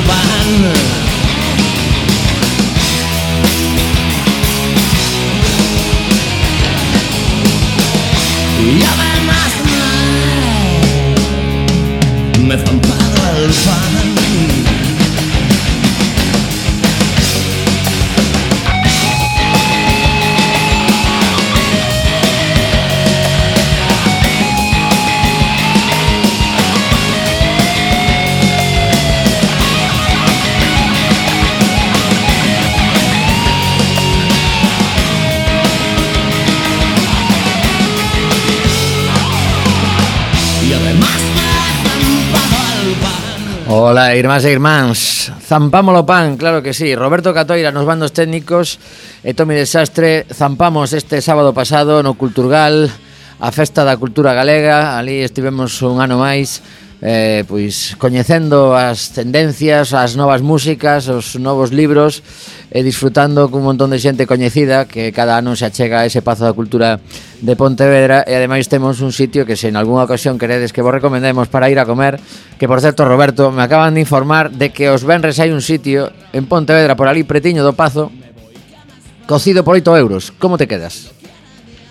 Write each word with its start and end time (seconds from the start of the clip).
ban 0.00 1.03
Ola, 43.94 44.10
irmás 44.18 44.42
e 44.42 44.50
irmáns, 44.50 45.30
zampámolo 45.38 46.02
pan, 46.02 46.34
claro 46.34 46.66
que 46.66 46.74
sí. 46.74 46.98
Roberto 46.98 47.30
Catoira 47.30 47.70
nos 47.70 47.86
bandos 47.86 48.10
técnicos 48.10 48.82
e 49.22 49.38
Tomi 49.38 49.54
Desastre. 49.54 50.26
Zampamos 50.34 50.90
este 50.90 51.22
sábado 51.22 51.54
pasado 51.54 52.02
no 52.02 52.18
Culturgal 52.18 52.90
a 53.38 53.54
Festa 53.54 53.86
da 53.86 53.94
Cultura 53.94 54.34
Galega, 54.34 54.98
ali 54.98 55.22
estivemos 55.22 55.78
un 55.86 56.02
ano 56.02 56.18
máis 56.18 56.58
eh, 57.04 57.44
pois 57.44 58.00
coñecendo 58.00 58.72
as 58.72 59.12
tendencias, 59.12 59.92
as 59.92 60.16
novas 60.16 60.40
músicas, 60.40 61.04
os 61.12 61.36
novos 61.36 61.68
libros 61.68 62.24
e 62.72 62.80
disfrutando 62.80 63.52
cun 63.52 63.60
montón 63.60 63.92
de 63.92 64.00
xente 64.00 64.24
coñecida 64.24 64.88
que 64.88 65.12
cada 65.12 65.36
ano 65.36 65.52
se 65.52 65.68
achega 65.68 66.00
a 66.00 66.08
ese 66.08 66.24
Pazo 66.24 66.48
da 66.48 66.56
Cultura 66.56 67.04
de 67.44 67.54
Pontevedra 67.60 68.24
e 68.24 68.32
ademais 68.32 68.72
temos 68.72 69.04
un 69.04 69.12
sitio 69.12 69.44
que 69.44 69.52
se 69.52 69.68
en 69.68 69.76
algunha 69.76 70.08
ocasión 70.08 70.40
queredes 70.40 70.72
que 70.72 70.80
vos 70.80 70.96
recomendemos 70.96 71.52
para 71.52 71.68
ir 71.68 71.76
a 71.76 71.84
comer 71.84 72.16
que 72.56 72.64
por 72.64 72.80
certo 72.80 73.04
Roberto 73.04 73.52
me 73.52 73.60
acaban 73.60 73.92
de 73.92 74.00
informar 74.00 74.48
de 74.48 74.72
que 74.72 74.88
os 74.88 75.04
venres 75.04 75.36
hai 75.36 75.52
un 75.52 75.60
sitio 75.60 76.08
en 76.32 76.48
Pontevedra 76.48 76.96
por 76.96 77.04
ali 77.04 77.20
pretiño 77.28 77.60
do 77.60 77.76
Pazo 77.76 78.08
cocido 79.28 79.60
por 79.60 79.76
8 79.76 79.92
euros 80.00 80.32
como 80.40 80.56
te 80.56 80.64
quedas? 80.64 81.12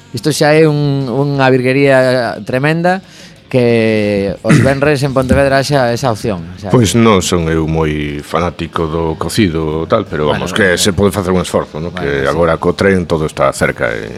Isto 0.09 0.33
xa 0.33 0.57
é 0.57 0.65
un, 0.65 1.05
unha 1.05 1.45
virguería 1.53 2.33
tremenda 2.49 3.05
que 3.53 4.35
os 4.41 4.57
venres 4.65 5.05
en 5.05 5.13
Pontevedra 5.13 5.61
xa 5.61 5.93
esa 5.93 6.09
opción. 6.09 6.41
O 6.41 6.57
sea, 6.57 6.73
pois 6.73 6.97
non 6.97 7.21
son 7.21 7.45
eu 7.53 7.69
moi 7.69 8.17
fanático 8.25 8.89
do 8.89 9.13
cocido 9.13 9.85
tal, 9.85 10.09
pero 10.09 10.25
vamos, 10.25 10.49
bueno, 10.49 10.57
que 10.57 10.73
bueno, 10.73 10.81
se 10.81 10.89
pode 10.97 11.13
facer 11.13 11.29
un 11.29 11.45
esforzo, 11.45 11.77
¿no? 11.77 11.93
bueno, 11.93 12.01
que 12.01 12.25
sí. 12.25 12.33
agora 12.33 12.57
co 12.57 12.73
tren 12.73 13.05
todo 13.05 13.29
está 13.29 13.53
cerca. 13.53 13.93
E... 13.93 14.09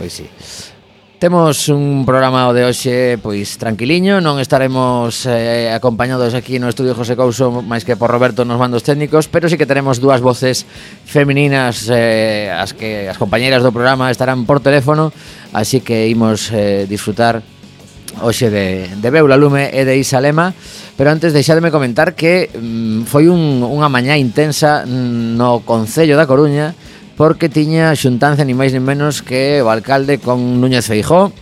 Pois 0.00 0.08
sí. 0.08 0.24
Temos 1.20 1.68
un 1.68 2.08
programa 2.08 2.48
de 2.56 2.64
hoxe 2.64 3.20
pois 3.20 3.60
tranquiliño, 3.60 4.24
non 4.24 4.40
estaremos 4.40 5.28
eh, 5.28 5.68
acompañados 5.76 6.32
aquí 6.32 6.56
no 6.56 6.72
estudio 6.72 6.96
José 6.96 7.20
Couso 7.20 7.60
máis 7.60 7.84
que 7.84 8.00
por 8.00 8.08
Roberto 8.08 8.48
nos 8.48 8.56
mandos 8.56 8.80
técnicos, 8.80 9.28
pero 9.28 9.52
sí 9.52 9.60
que 9.60 9.68
teremos 9.68 10.00
dúas 10.00 10.24
voces 10.24 10.64
femininas 11.04 11.84
eh, 11.92 12.48
as 12.48 12.72
que 12.72 13.12
as 13.12 13.20
compañeiras 13.20 13.60
do 13.60 13.76
programa 13.76 14.08
estarán 14.08 14.48
por 14.48 14.64
teléfono, 14.64 15.12
así 15.52 15.84
que 15.84 16.08
imos 16.08 16.48
eh, 16.48 16.88
disfrutar 16.88 17.44
hoxe 18.22 18.48
de, 18.48 18.88
de 19.00 19.08
Beula 19.10 19.36
Lume 19.36 19.70
e 19.72 19.84
de 19.84 19.96
Isalema. 19.98 20.52
Pero 21.00 21.10
antes 21.10 21.32
deixademe 21.32 21.72
comentar 21.72 22.14
que 22.14 22.52
mm, 22.52 23.08
foi 23.08 23.26
un, 23.32 23.64
unha 23.64 23.88
mañá 23.88 24.20
intensa 24.20 24.84
no 24.84 25.64
Concello 25.64 26.16
da 26.16 26.28
Coruña 26.28 26.76
Porque 27.20 27.52
tiña 27.52 27.92
xuntanza 27.96 28.48
ni 28.48 28.56
máis 28.56 28.72
ni 28.72 28.80
menos 28.80 29.20
que 29.20 29.60
o 29.60 29.68
alcalde 29.68 30.16
con 30.20 30.60
Núñez 30.60 30.88
Feijó 30.88 31.32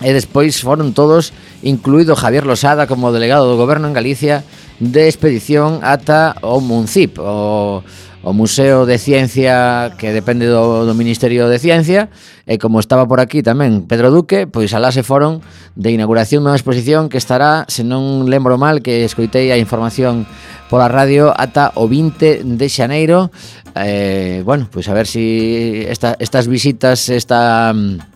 E 0.00 0.10
despois 0.16 0.58
foron 0.64 0.96
todos, 0.96 1.36
incluído 1.62 2.16
Javier 2.16 2.48
Losada 2.48 2.88
como 2.88 3.12
delegado 3.12 3.44
do 3.44 3.60
goberno 3.60 3.86
en 3.88 3.94
Galicia 3.94 4.40
De 4.80 5.06
expedición 5.06 5.84
ata 5.84 6.34
o 6.40 6.58
Muncip, 6.58 7.20
o 7.20 7.84
o 8.22 8.32
Museo 8.32 8.86
de 8.86 8.98
Ciencia 8.98 9.92
que 9.98 10.14
depende 10.14 10.46
do, 10.46 10.86
do 10.86 10.94
Ministerio 10.94 11.50
de 11.50 11.58
Ciencia 11.58 12.08
e 12.46 12.58
como 12.58 12.78
estaba 12.78 13.06
por 13.06 13.18
aquí 13.18 13.42
tamén 13.42 13.86
Pedro 13.86 14.14
Duque, 14.14 14.46
pois 14.46 14.70
alá 14.74 14.94
se 14.94 15.02
foron 15.02 15.42
de 15.74 15.90
inauguración 15.90 16.46
dunha 16.46 16.58
exposición 16.58 17.10
que 17.10 17.18
estará, 17.18 17.66
se 17.66 17.82
non 17.82 18.30
lembro 18.30 18.58
mal, 18.58 18.82
que 18.82 19.02
escoitei 19.02 19.50
a 19.50 19.58
información 19.58 20.26
pola 20.70 20.86
radio 20.86 21.34
ata 21.34 21.74
o 21.76 21.90
20 21.90 22.46
de 22.46 22.66
xaneiro. 22.70 23.34
Eh, 23.74 24.42
bueno, 24.46 24.68
pois 24.70 24.86
a 24.88 24.94
ver 24.94 25.06
si 25.06 25.82
esta, 25.88 26.14
estas 26.18 26.46
visitas, 26.46 27.08
esta 27.10 27.72
mm, 27.74 28.11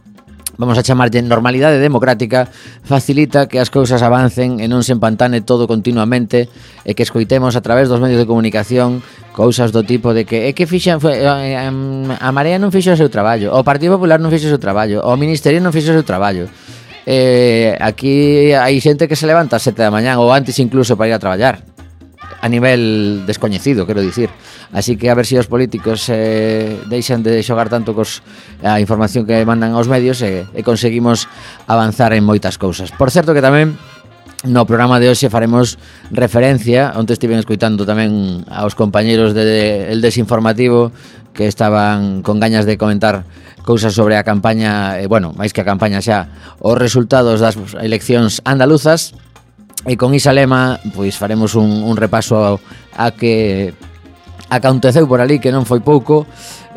vamos 0.59 0.77
a 0.77 0.85
chamarlle 0.85 1.21
normalidade 1.23 1.79
democrática, 1.79 2.49
facilita 2.83 3.49
que 3.49 3.61
as 3.61 3.71
cousas 3.71 4.03
avancen 4.03 4.61
e 4.61 4.67
non 4.69 4.81
se 4.83 4.93
empantane 4.93 5.45
todo 5.45 5.69
continuamente 5.69 6.49
e 6.85 6.93
que 6.97 7.05
escoitemos 7.05 7.55
a 7.57 7.63
través 7.63 7.89
dos 7.89 8.01
medios 8.01 8.21
de 8.21 8.29
comunicación 8.29 9.01
cousas 9.37 9.71
do 9.71 9.85
tipo 9.85 10.17
de 10.17 10.25
que 10.25 10.49
é 10.49 10.53
que 10.57 10.65
fixan 10.65 10.99
foi, 10.99 11.21
eh, 11.21 11.61
a 11.61 12.31
Marea 12.33 12.57
non 12.57 12.73
fixo 12.73 12.93
o 12.93 12.99
seu 12.99 13.13
traballo, 13.13 13.53
o 13.53 13.61
Partido 13.61 14.01
Popular 14.01 14.17
non 14.17 14.33
fixo 14.33 14.49
o 14.49 14.53
seu 14.57 14.61
traballo, 14.61 15.05
o 15.05 15.15
Ministerio 15.21 15.61
non 15.61 15.71
fixo 15.71 15.93
o 15.93 15.97
seu 16.01 16.07
traballo. 16.09 16.49
Eh, 17.07 17.79
aquí 17.79 18.51
hai 18.51 18.83
xente 18.83 19.07
que 19.07 19.15
se 19.15 19.31
levanta 19.31 19.55
a 19.55 19.63
sete 19.63 19.79
da 19.85 19.95
mañán 19.95 20.19
ou 20.19 20.35
antes 20.35 20.59
incluso 20.59 20.99
para 20.99 21.13
ir 21.13 21.15
a 21.15 21.23
traballar 21.23 21.76
a 22.41 22.49
nivel 22.49 23.25
descoñecido, 23.27 23.87
quero 23.87 24.01
dicir. 24.01 24.31
Así 24.73 24.97
que 24.97 25.11
a 25.11 25.15
ver 25.15 25.27
se 25.27 25.37
si 25.37 25.39
os 25.39 25.47
políticos 25.47 26.09
eh, 26.09 26.79
deixan 26.89 27.23
de 27.23 27.43
xogar 27.43 27.69
tanto 27.69 27.95
cos 27.95 28.23
a 28.63 28.81
información 28.81 29.25
que 29.25 29.41
mandan 29.47 29.73
aos 29.73 29.89
medios 29.89 30.21
e, 30.21 30.45
eh, 30.45 30.59
e 30.59 30.61
conseguimos 30.63 31.31
avanzar 31.67 32.13
en 32.13 32.23
moitas 32.25 32.59
cousas. 32.59 32.93
Por 32.93 33.11
certo 33.11 33.33
que 33.33 33.45
tamén 33.45 33.79
No 34.45 34.69
programa 34.69 35.01
de 35.01 35.09
hoxe 35.11 35.33
faremos 35.33 35.81
referencia 36.13 36.93
onde 36.95 37.17
estiven 37.17 37.41
escuitando 37.41 37.89
tamén 37.89 38.45
aos 38.47 38.77
compañeros 38.77 39.33
de, 39.33 39.43
de 39.43 39.63
El 39.91 40.05
Desinformativo 40.05 40.93
Que 41.37 41.49
estaban 41.49 42.23
con 42.23 42.41
gañas 42.41 42.65
de 42.65 42.79
comentar 42.79 43.25
cousas 43.67 43.93
sobre 43.93 44.17
a 44.17 44.25
campaña, 44.25 44.97
e, 44.97 45.11
bueno, 45.11 45.35
máis 45.37 45.53
que 45.53 45.61
a 45.61 45.69
campaña 45.69 46.01
xa, 46.01 46.31
os 46.63 46.79
resultados 46.79 47.43
das 47.45 47.59
eleccións 47.77 48.41
andaluzas 48.47 49.13
E 49.85 50.01
con 50.01 50.17
Isa 50.17 50.33
Lema 50.33 50.81
pois 50.97 51.21
faremos 51.21 51.53
un, 51.53 51.85
un 51.85 51.95
repaso 52.01 52.41
a, 52.41 52.57
a 52.97 53.13
que 53.13 53.77
aconteceu 54.49 55.05
por 55.11 55.21
ali 55.21 55.43
que 55.43 55.53
non 55.53 55.69
foi 55.69 55.85
pouco 55.85 56.25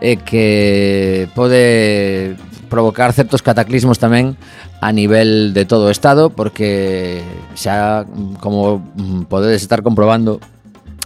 e 0.01 0.17
que 0.19 1.29
pode 1.31 2.35
provocar 2.69 3.13
certos 3.13 3.41
cataclismos 3.41 3.97
tamén 3.97 4.37
a 4.79 4.93
nivel 4.95 5.51
de 5.53 5.65
todo 5.65 5.89
o 5.89 5.93
Estado 5.93 6.29
porque 6.29 7.21
xa 7.53 8.05
como 8.39 8.79
podedes 9.27 9.61
estar 9.61 9.83
comprobando 9.83 10.39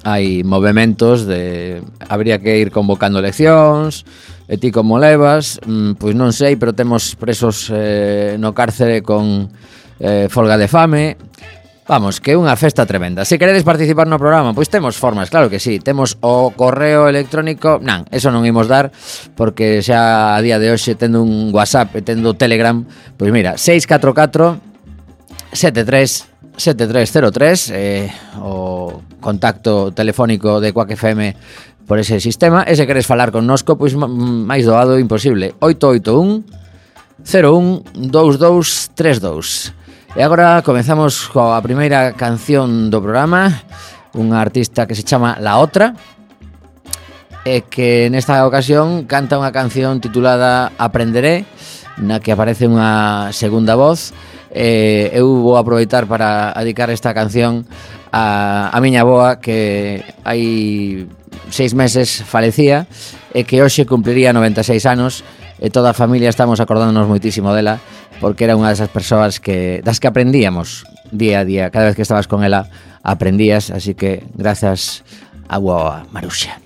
hai 0.04 0.44
movimentos 0.44 1.24
de 1.24 1.80
habría 2.12 2.38
que 2.44 2.60
ir 2.60 2.69
convocando 2.75 3.24
eleccións 3.24 4.04
e 4.51 4.60
ti 4.60 4.69
como 4.69 5.00
levas 5.00 5.63
mm, 5.63 5.96
pois 5.96 6.13
non 6.13 6.36
sei 6.36 6.60
pero 6.60 6.75
temos 6.75 7.16
presos 7.16 7.72
eh, 7.72 8.36
no 8.36 8.51
cárcere 8.51 9.00
con 9.00 9.48
eh, 10.04 10.28
folga 10.28 10.60
de 10.60 10.68
fame 10.68 11.16
Vamos, 11.83 12.24
que 12.24 12.31
é 12.31 12.39
unha 12.39 12.56
festa 12.56 12.88
tremenda. 12.88 13.27
Se 13.27 13.35
queredes 13.35 13.68
participar 13.68 14.07
no 14.07 14.15
programa, 14.15 14.56
pois 14.56 14.71
temos 14.71 14.95
formas, 14.95 15.27
claro 15.27 15.51
que 15.51 15.59
sí. 15.59 15.83
Temos 15.83 16.15
o 16.24 16.56
correo 16.56 17.12
electrónico, 17.12 17.75
nan, 17.83 18.07
eso 18.07 18.31
non 18.31 18.47
imos 18.47 18.71
dar, 18.71 18.88
porque 19.35 19.83
xa 19.83 20.31
a 20.31 20.39
día 20.39 20.63
de 20.63 20.71
hoxe 20.71 20.95
tendo 20.95 21.19
un 21.19 21.51
WhatsApp 21.51 21.91
e 22.00 22.01
tendo 22.01 22.39
Telegram, 22.39 22.88
pois 23.19 23.35
mira, 23.35 23.59
644 23.59 24.63
73 25.51 26.56
7303 26.56 27.71
eh, 27.75 28.07
o 28.39 29.03
contacto 29.19 29.91
telefónico 29.91 30.63
de 30.63 30.71
Quack 30.71 30.95
FM 30.95 31.36
por 31.88 32.00
ese 32.00 32.19
sistema 32.24 32.63
e 32.63 32.75
se 32.79 32.88
queres 32.88 33.03
falar 33.03 33.31
connosco 33.31 33.75
pois 33.75 33.91
máis 33.97 34.63
doado 34.63 34.95
imposible 35.01 35.51
881 35.59 36.47
01 37.27 37.83
2232 38.07 39.82
E 40.13 40.21
agora 40.21 40.62
comezamos 40.62 41.25
coa 41.25 41.57
primeira 41.65 42.13
canción 42.13 42.94
do 42.94 43.01
programa 43.01 43.50
Unha 44.13 44.38
artista 44.45 44.86
que 44.86 44.94
se 44.94 45.01
chama 45.01 45.42
La 45.42 45.57
Otra 45.57 45.98
E 47.42 47.65
que 47.65 48.13
nesta 48.13 48.45
ocasión 48.45 49.10
canta 49.10 49.42
unha 49.42 49.50
canción 49.50 49.98
titulada 49.98 50.69
Aprenderé 50.77 51.50
Na 51.98 52.21
que 52.21 52.30
aparece 52.30 52.69
unha 52.69 53.33
segunda 53.33 53.74
voz 53.74 54.13
eh, 54.54 55.10
eu 55.18 55.42
vou 55.42 55.57
aproveitar 55.57 56.06
para 56.06 56.54
dedicar 56.62 56.94
esta 56.94 57.10
canción 57.18 57.65
a, 58.13 58.69
a 58.69 58.77
miña 58.86 59.01
boa 59.01 59.42
que 59.42 60.06
hai 60.21 61.10
seis 61.50 61.74
meses 61.74 62.24
falecía 62.25 62.88
e 63.33 63.44
que 63.44 63.62
hoxe 63.62 63.85
cumpliría 63.85 64.33
96 64.33 64.85
anos 64.85 65.21
e 65.62 65.69
toda 65.69 65.91
a 65.91 65.97
familia 65.97 66.31
estamos 66.31 66.59
acordándonos 66.59 67.07
moitísimo 67.07 67.53
dela 67.53 67.77
porque 68.24 68.47
era 68.47 68.57
unha 68.57 68.71
desas 68.71 68.89
persoas 68.89 69.39
que 69.44 69.83
das 69.83 70.00
que 70.00 70.07
aprendíamos 70.07 70.88
día 71.13 71.41
a 71.41 71.45
día, 71.45 71.69
cada 71.69 71.91
vez 71.91 71.95
que 71.95 72.01
estabas 72.01 72.27
con 72.27 72.44
ela 72.44 72.68
aprendías, 73.03 73.69
así 73.69 73.94
que 73.94 74.24
grazas 74.33 75.03
a 75.47 75.59
Maruxa. 76.12 76.62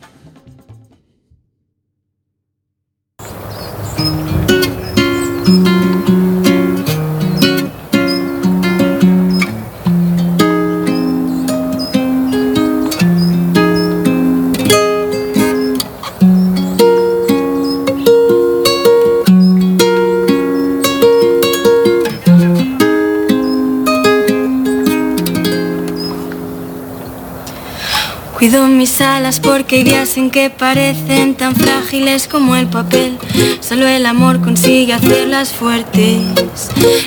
Cuido 28.47 28.65
mis 28.67 29.01
alas 29.01 29.41
porque 29.41 29.75
hay 29.75 29.83
días 29.83 30.15
en 30.15 30.31
que 30.31 30.49
parecen 30.49 31.35
tan 31.35 31.53
frágiles 31.53 32.29
como 32.29 32.55
el 32.55 32.67
papel. 32.67 33.17
Solo 33.59 33.85
el 33.85 34.05
amor 34.05 34.39
consigue 34.39 34.93
hacerlas 34.93 35.51
fuertes. 35.51 36.21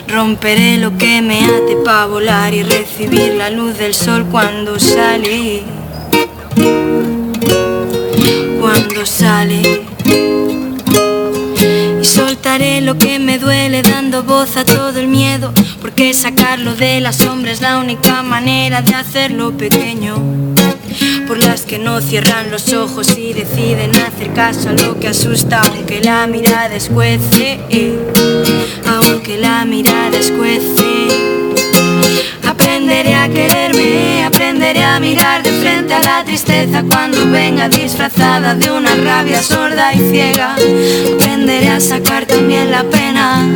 Romperé 0.06 0.76
lo 0.76 0.98
que 0.98 1.22
me 1.22 1.42
ate 1.42 1.76
para 1.82 2.04
volar 2.04 2.52
y 2.52 2.62
recibir 2.62 3.36
la 3.36 3.48
luz 3.48 3.78
del 3.78 3.94
sol 3.94 4.26
cuando 4.30 4.78
sale. 4.78 5.62
Cuando 8.60 9.06
sale. 9.06 9.86
Y 12.02 12.04
soltaré 12.04 12.82
lo 12.82 12.98
que 12.98 13.18
me 13.18 13.38
duele 13.38 13.80
dando 13.80 14.24
voz 14.24 14.58
a 14.58 14.64
todo 14.64 14.98
el 14.98 15.08
miedo 15.08 15.52
Porque 15.80 16.12
sacarlo 16.14 16.74
de 16.74 17.00
la 17.00 17.12
sombra 17.12 17.52
es 17.52 17.60
la 17.60 17.78
única 17.78 18.22
manera 18.22 18.80
de 18.82 18.94
hacerlo 18.94 19.56
pequeño 19.56 20.49
Por 21.30 21.38
las 21.44 21.64
que 21.64 21.78
no 21.78 22.00
cierran 22.00 22.50
los 22.50 22.72
ojos 22.72 23.16
y 23.16 23.32
deciden 23.32 23.92
hacer 23.98 24.32
caso 24.32 24.70
a 24.70 24.72
lo 24.72 24.98
que 24.98 25.06
asusta 25.06 25.60
Aunque 25.60 26.00
la 26.00 26.26
mirada 26.26 26.74
escuece 26.74 27.60
Aunque 28.84 29.38
la 29.38 29.64
mirada 29.64 30.18
escuece 30.18 31.29
Aprenderé 32.60 33.14
a 33.14 33.26
quererme, 33.26 34.22
aprenderé 34.22 34.84
a 34.84 35.00
mirar 35.00 35.42
de 35.42 35.50
frente 35.50 35.94
a 35.94 36.00
la 36.02 36.22
tristeza 36.22 36.84
cuando 36.90 37.30
venga 37.30 37.70
disfrazada 37.70 38.54
de 38.54 38.70
una 38.70 38.94
rabia 38.96 39.42
sorda 39.42 39.94
y 39.94 40.00
ciega. 40.10 40.56
Aprenderé 41.14 41.70
a 41.70 41.80
sacar 41.80 42.26
también 42.26 42.70
la 42.70 42.84
pena, 42.84 43.46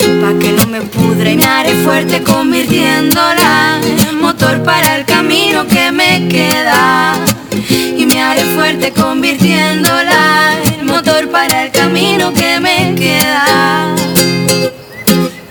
pa' 0.00 0.38
que 0.40 0.52
no 0.52 0.66
me 0.68 0.80
pudra 0.80 1.30
y 1.30 1.36
me 1.36 1.44
haré 1.44 1.74
fuerte 1.84 2.22
convirtiéndola 2.22 3.78
en 4.08 4.20
motor 4.22 4.62
para 4.62 4.96
el 4.96 5.04
camino 5.04 5.66
que 5.66 5.92
me 5.92 6.26
queda. 6.26 7.12
Y 7.60 8.06
me 8.06 8.22
haré 8.22 8.42
fuerte 8.56 8.90
convirtiéndola 8.90 10.54
en 10.72 10.86
motor 10.86 11.28
para 11.28 11.64
el 11.64 11.72
camino 11.72 12.32
que 12.32 12.58
me 12.58 12.94
queda. 12.94 13.94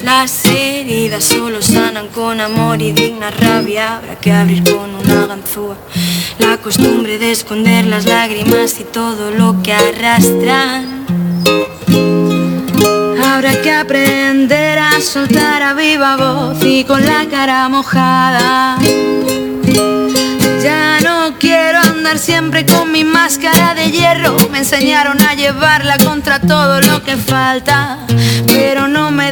Las 0.04 0.45
heridas 1.06 1.24
solo 1.26 1.62
sanan 1.62 2.08
con 2.08 2.42
amor 2.42 2.82
y 2.82 2.92
digna 2.92 3.30
rabia. 3.30 3.98
Habrá 3.98 4.16
que 4.16 4.32
abrir 4.32 4.64
con 4.64 4.96
una 4.96 5.28
ganzúa. 5.28 5.76
La 6.40 6.58
costumbre 6.58 7.20
de 7.20 7.32
esconder 7.32 7.86
las 7.86 8.06
lágrimas 8.06 8.80
y 8.80 8.86
todo 8.86 9.30
lo 9.30 9.62
que 9.62 9.74
arrastran. 9.74 11.06
Habrá 13.24 13.62
que 13.62 13.72
aprender 13.72 14.80
a 14.80 15.00
soltar 15.00 15.62
a 15.62 15.74
viva 15.74 16.18
voz 16.18 16.64
y 16.64 16.84
con 16.86 17.06
la 17.06 17.28
cara 17.30 17.70
mojada. 17.70 18.78
Ya 20.64 21.00
no 21.02 21.38
quiero 21.38 21.80
andar 21.82 22.18
siempre 22.18 22.66
con 22.66 22.92
mi 22.92 23.04
máscara 23.04 23.76
de 23.76 23.92
hierro. 23.92 24.36
Me 24.50 24.60
enseñaron 24.60 25.22
a 25.22 25.36
llevarla 25.36 26.00
contra 26.00 26.40
todo 26.40 26.82
lo 26.82 27.04
que 27.04 27.16
falta. 27.16 28.00
Pero 28.48 28.88
no 28.88 29.12
me 29.12 29.25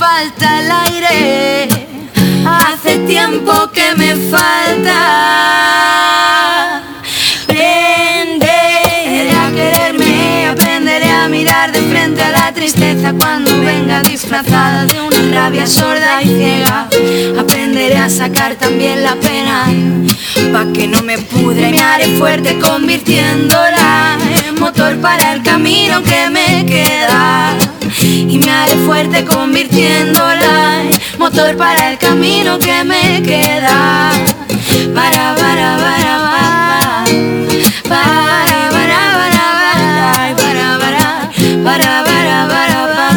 falta 0.00 0.60
el 0.60 0.70
aire. 0.88 1.68
Hace 2.46 2.96
tiempo 3.00 3.52
que 3.70 3.94
me 3.96 4.14
falta. 4.34 4.98
Aprenderé 7.44 9.30
a 9.42 9.50
quererme, 9.58 10.46
aprenderé 10.48 11.10
a 11.10 11.28
mirar 11.28 11.70
de 11.72 11.82
frente 11.82 12.22
a 12.22 12.30
la 12.30 12.52
tristeza 12.54 13.12
cuando 13.20 13.50
venga 13.60 14.02
disfrazada 14.02 14.86
de 14.86 15.02
una 15.02 15.22
rabia 15.34 15.66
sorda 15.66 16.22
y 16.22 16.28
ciega. 16.28 16.88
Aprenderé 17.38 17.98
a 17.98 18.08
sacar 18.08 18.54
también 18.54 19.02
la 19.02 19.16
pena, 19.16 19.66
pa' 20.52 20.72
que 20.72 20.88
no 20.88 21.02
me 21.02 21.18
pudre 21.18 21.68
y 21.68 21.72
me 21.72 21.82
haré 21.82 22.06
fuerte 22.16 22.58
convirtiéndola 22.58 24.16
en 24.46 24.58
motor 24.58 24.96
para 24.96 25.34
el 25.34 25.42
camino 25.42 26.02
que 26.02 26.30
me 26.30 26.64
queda. 26.64 27.79
Y 27.98 28.38
me 28.38 28.50
haré 28.50 28.76
fuerte 28.86 29.24
convirtiéndola 29.24 30.82
en 30.82 31.18
motor 31.18 31.56
para 31.56 31.90
el 31.90 31.98
camino 31.98 32.58
que 32.58 32.84
me 32.84 33.22
queda. 33.22 34.10
Para, 34.94 35.34
para, 35.34 35.76
para, 35.76 36.12
para. 36.30 37.04
Para, 37.88 38.70
para, 38.70 39.00
para, 39.18 39.42
para. 39.58 41.00
Para, 41.62 42.04
para, 42.04 42.48
para, 42.48 42.88
para. 42.88 43.10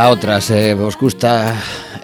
La 0.00 0.08
otra, 0.08 0.40
se 0.40 0.72
vos 0.72 0.96
gusta 0.96 1.54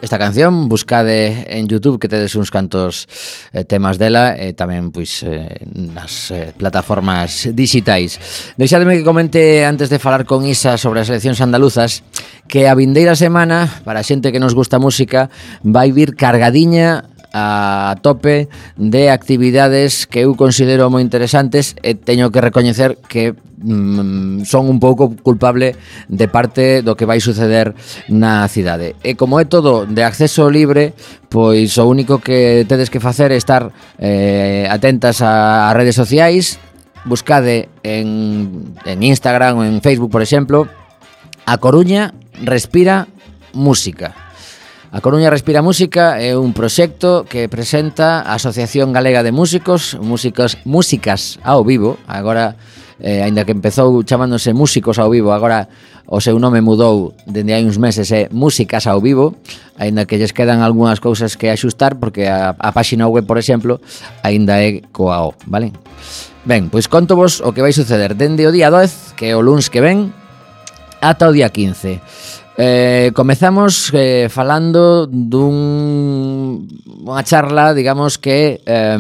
esta 0.03 0.19
canción, 0.19 0.69
buscade 0.69 1.47
en 1.49 1.69
YouTube 1.69 1.99
que 1.99 2.09
tedes 2.09 2.35
uns 2.35 2.51
cantos 2.51 3.09
eh, 3.53 3.65
temas 3.65 3.99
dela 3.99 4.37
e 4.37 4.51
eh, 4.51 4.53
tamén 4.53 4.93
pois 4.93 5.25
eh, 5.25 5.67
nas 5.73 6.31
eh, 6.31 6.53
plataformas 6.53 7.49
digitais. 7.53 8.21
Deixademe 8.61 8.97
que 8.99 9.07
comente 9.07 9.65
antes 9.65 9.89
de 9.89 9.99
falar 9.99 10.29
con 10.29 10.45
Isa 10.45 10.77
sobre 10.77 11.01
as 11.01 11.09
eleccións 11.09 11.41
andaluzas 11.41 12.05
que 12.47 12.69
a 12.69 12.75
vindeira 12.77 13.17
semana, 13.17 13.69
para 13.83 14.03
a 14.03 14.07
xente 14.07 14.31
que 14.31 14.43
nos 14.43 14.53
gusta 14.53 14.77
a 14.77 14.85
música, 14.85 15.33
vai 15.65 15.91
vir 15.91 16.15
cargadiña 16.15 17.09
a 17.37 17.97
tope 18.01 18.49
de 18.77 19.11
actividades 19.11 20.07
que 20.07 20.25
eu 20.25 20.33
considero 20.41 20.89
moi 20.89 21.05
interesantes 21.05 21.77
e 21.85 21.93
teño 21.93 22.33
que 22.33 22.41
recoñecer 22.41 22.97
que 23.13 23.37
mm, 23.67 24.47
son 24.47 24.71
un 24.71 24.79
pouco 24.79 25.11
culpable 25.19 25.75
de 26.07 26.27
parte 26.31 26.87
do 26.87 26.95
que 26.95 27.03
vai 27.03 27.19
suceder 27.19 27.75
na 28.07 28.47
cidade. 28.47 28.95
E 29.03 29.19
como 29.19 29.43
é 29.43 29.45
todo 29.45 29.83
de 29.91 30.07
acceso 30.07 30.47
libre, 30.47 30.95
pois 31.27 31.75
o 31.83 31.85
único 31.91 32.23
que 32.23 32.63
tedes 32.71 32.87
que 32.87 33.03
facer 33.03 33.35
é 33.35 33.37
estar 33.37 33.75
eh, 33.99 34.71
atentas 34.71 35.19
a, 35.19 35.67
a 35.67 35.75
redes 35.75 35.99
sociais, 35.99 36.63
buscade 37.03 37.67
en, 37.83 38.79
en 38.87 38.99
Instagram 39.03 39.59
ou 39.59 39.67
en 39.67 39.83
Facebook, 39.83 40.15
por 40.15 40.23
exemplo, 40.23 40.71
A 41.47 41.59
Coruña 41.59 42.11
respira 42.43 43.07
música. 43.55 44.19
A 44.91 44.99
Coruña 44.99 45.31
Respira 45.31 45.63
Música 45.63 46.19
é 46.19 46.35
un 46.35 46.51
proxecto 46.51 47.23
que 47.23 47.47
presenta 47.47 48.27
a 48.27 48.35
Asociación 48.35 48.91
Galega 48.91 49.23
de 49.23 49.31
Músicos, 49.31 49.95
músicos 50.03 50.59
músicas 50.67 51.39
ao 51.47 51.63
vivo, 51.63 52.03
agora 52.11 52.59
eh, 53.01 53.23
aínda 53.23 53.45
que 53.45 53.53
empezou 53.53 54.03
chamándose 54.05 54.53
Músicos 54.53 54.99
ao 54.99 55.11
Vivo, 55.11 55.33
agora 55.33 55.69
o 56.07 56.21
seu 56.21 56.39
nome 56.39 56.61
mudou 56.61 57.13
dende 57.27 57.53
hai 57.53 57.65
uns 57.65 57.77
meses 57.77 58.09
é 58.13 58.29
Músicas 58.33 58.87
ao 58.87 59.01
Vivo, 59.01 59.37
aínda 59.77 60.07
que 60.07 60.17
lles 60.17 60.33
quedan 60.33 60.65
algunhas 60.65 61.01
cousas 61.01 61.37
que 61.37 61.53
axustar 61.53 61.97
porque 62.01 62.25
a, 62.25 62.57
a 62.57 62.71
páxina 62.73 63.09
web, 63.09 63.27
por 63.27 63.37
exemplo, 63.37 63.81
aínda 64.23 64.57
é 64.63 64.81
coa 64.93 65.29
O, 65.29 65.35
vale? 65.47 65.73
Ben, 66.47 66.71
pois 66.71 66.87
contovos 66.87 67.43
o 67.43 67.51
que 67.51 67.61
vai 67.61 67.75
suceder 67.75 68.15
dende 68.15 68.47
o 68.47 68.55
día 68.55 68.71
10, 68.71 69.19
que 69.19 69.29
é 69.29 69.37
o 69.37 69.43
luns 69.43 69.67
que 69.67 69.83
ven, 69.83 70.15
ata 71.03 71.29
o 71.29 71.35
día 71.35 71.51
15. 71.51 72.01
Eh, 72.57 73.13
comezamos 73.13 73.93
eh, 73.93 74.33
falando 74.33 75.05
dun 75.05 76.65
unha 77.05 77.21
charla, 77.21 77.77
digamos 77.77 78.17
que 78.17 78.65
eh, 78.65 78.97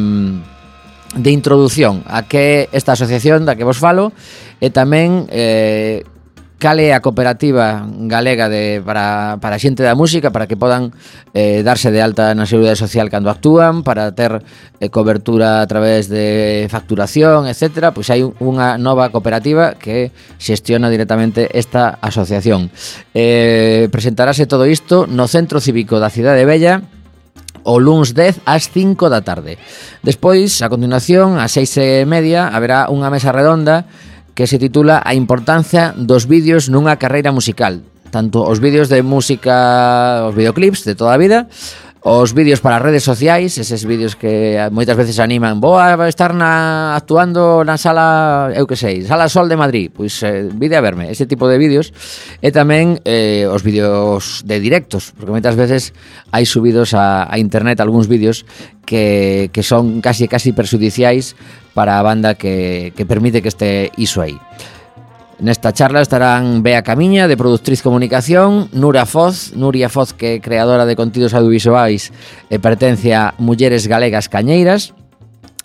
de 1.16 1.30
introdución 1.32 2.04
a 2.06 2.28
que 2.28 2.68
esta 2.72 2.92
asociación 2.92 3.48
da 3.48 3.56
que 3.56 3.64
vos 3.64 3.80
falo 3.80 4.12
e 4.60 4.68
tamén 4.68 5.24
eh, 5.32 6.04
cal 6.56 6.80
é 6.80 6.96
a 6.96 7.04
cooperativa 7.04 7.84
galega 8.08 8.48
de, 8.48 8.80
para, 8.80 9.36
para 9.44 9.56
a 9.56 9.60
xente 9.60 9.84
da 9.84 9.92
música 9.92 10.32
para 10.32 10.48
que 10.48 10.56
podan 10.56 10.92
eh, 11.36 11.60
darse 11.60 11.92
de 11.92 12.00
alta 12.00 12.32
na 12.32 12.48
Seguridade 12.48 12.80
Social 12.80 13.12
cando 13.12 13.28
actúan 13.28 13.84
para 13.84 14.16
ter 14.16 14.40
eh, 14.80 14.88
cobertura 14.88 15.60
a 15.60 15.66
través 15.68 16.08
de 16.08 16.64
facturación, 16.72 17.44
etc. 17.44 17.92
Pois 17.92 18.08
hai 18.08 18.24
unha 18.24 18.80
nova 18.80 19.12
cooperativa 19.12 19.76
que 19.76 20.16
xestiona 20.40 20.88
directamente 20.88 21.52
esta 21.52 22.00
asociación. 22.00 22.72
Eh, 23.12 23.92
presentarase 23.92 24.48
todo 24.48 24.64
isto 24.64 25.04
no 25.04 25.28
Centro 25.28 25.60
Cívico 25.60 26.00
da 26.00 26.08
Cidade 26.08 26.48
Bella 26.48 26.80
o 27.66 27.82
luns 27.82 28.14
10 28.14 28.46
ás 28.46 28.70
5 28.70 29.10
da 29.10 29.26
tarde. 29.26 29.58
Despois, 30.06 30.62
a 30.62 30.70
continuación, 30.70 31.42
ás 31.42 31.58
6 31.58 31.82
e 31.82 31.88
media, 32.06 32.46
haberá 32.46 32.86
unha 32.86 33.10
mesa 33.10 33.34
redonda 33.34 33.90
que 34.38 34.46
se 34.46 34.62
titula 34.62 35.02
A 35.02 35.18
importancia 35.18 35.90
dos 35.98 36.30
vídeos 36.30 36.70
nunha 36.70 36.94
carreira 36.94 37.34
musical. 37.34 37.82
Tanto 38.14 38.46
os 38.46 38.62
vídeos 38.62 38.86
de 38.86 39.02
música, 39.02 40.22
os 40.30 40.34
videoclips 40.38 40.86
de 40.86 40.94
toda 40.94 41.12
a 41.12 41.18
vida, 41.18 41.50
os 42.06 42.30
vídeos 42.30 42.62
para 42.62 42.78
as 42.78 42.82
redes 42.86 43.02
sociais, 43.02 43.58
eses 43.58 43.82
vídeos 43.82 44.14
que 44.14 44.54
moitas 44.70 44.94
veces 44.94 45.18
animan, 45.18 45.58
vou 45.58 45.74
a 45.74 45.98
estar 46.06 46.30
na, 46.38 46.94
actuando 46.94 47.66
na 47.66 47.74
sala, 47.74 48.54
eu 48.54 48.62
que 48.62 48.78
sei, 48.78 49.02
Sala 49.02 49.26
Sol 49.26 49.50
de 49.50 49.58
Madrid, 49.58 49.90
pois 49.90 50.22
eh, 50.22 50.46
vide 50.54 50.78
a 50.78 50.82
verme, 50.86 51.10
ese 51.10 51.26
tipo 51.26 51.50
de 51.50 51.58
vídeos, 51.58 51.90
e 52.38 52.54
tamén 52.54 53.02
eh, 53.02 53.50
os 53.50 53.66
vídeos 53.66 54.46
de 54.46 54.62
directos, 54.62 55.10
porque 55.18 55.34
moitas 55.34 55.58
veces 55.58 55.90
hai 56.30 56.46
subidos 56.46 56.94
a, 56.94 57.26
a 57.26 57.42
internet 57.42 57.82
algúns 57.82 58.06
vídeos 58.06 58.46
que, 58.86 59.50
que 59.50 59.66
son 59.66 59.98
casi 59.98 60.30
casi 60.30 60.54
perjudiciais 60.54 61.34
para 61.74 61.98
a 61.98 62.06
banda 62.06 62.38
que, 62.38 62.94
que 62.94 63.02
permite 63.02 63.42
que 63.42 63.50
este 63.50 63.90
iso 63.98 64.22
aí. 64.22 64.38
Nesta 65.38 65.72
charla 65.72 66.00
estarán 66.00 66.62
Bea 66.62 66.80
Camiña, 66.82 67.28
de 67.28 67.36
Productriz 67.36 67.82
Comunicación, 67.82 68.68
Nura 68.72 69.04
Foz, 69.04 69.52
Nuria 69.52 69.88
Foz, 69.88 70.16
que 70.16 70.36
é 70.36 70.40
creadora 70.40 70.88
de 70.88 70.96
contidos 70.96 71.36
audiovisuais 71.36 72.08
e 72.48 72.56
pertence 72.56 73.12
a 73.12 73.36
Mulleres 73.36 73.84
Galegas 73.84 74.32
Cañeiras, 74.32 74.96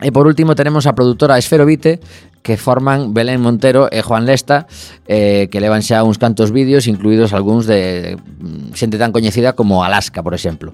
E 0.01 0.09
por 0.09 0.25
último 0.25 0.57
tenemos 0.57 0.89
a 0.89 0.97
produtora 0.97 1.37
Esferovite 1.37 2.01
que 2.41 2.57
forman 2.57 3.13
Belén 3.13 3.37
Montero 3.37 3.85
e 3.85 4.01
Juan 4.01 4.25
Lesta 4.25 4.65
eh, 5.05 5.45
que 5.53 5.61
levan 5.61 5.85
xa 5.85 6.01
uns 6.01 6.17
cantos 6.17 6.49
vídeos 6.49 6.89
incluídos 6.89 7.37
algúns 7.37 7.69
de 7.69 8.17
mm, 8.17 8.73
xente 8.73 8.97
tan 8.97 9.13
coñecida 9.13 9.53
como 9.53 9.85
Alaska, 9.85 10.25
por 10.25 10.33
exemplo. 10.33 10.73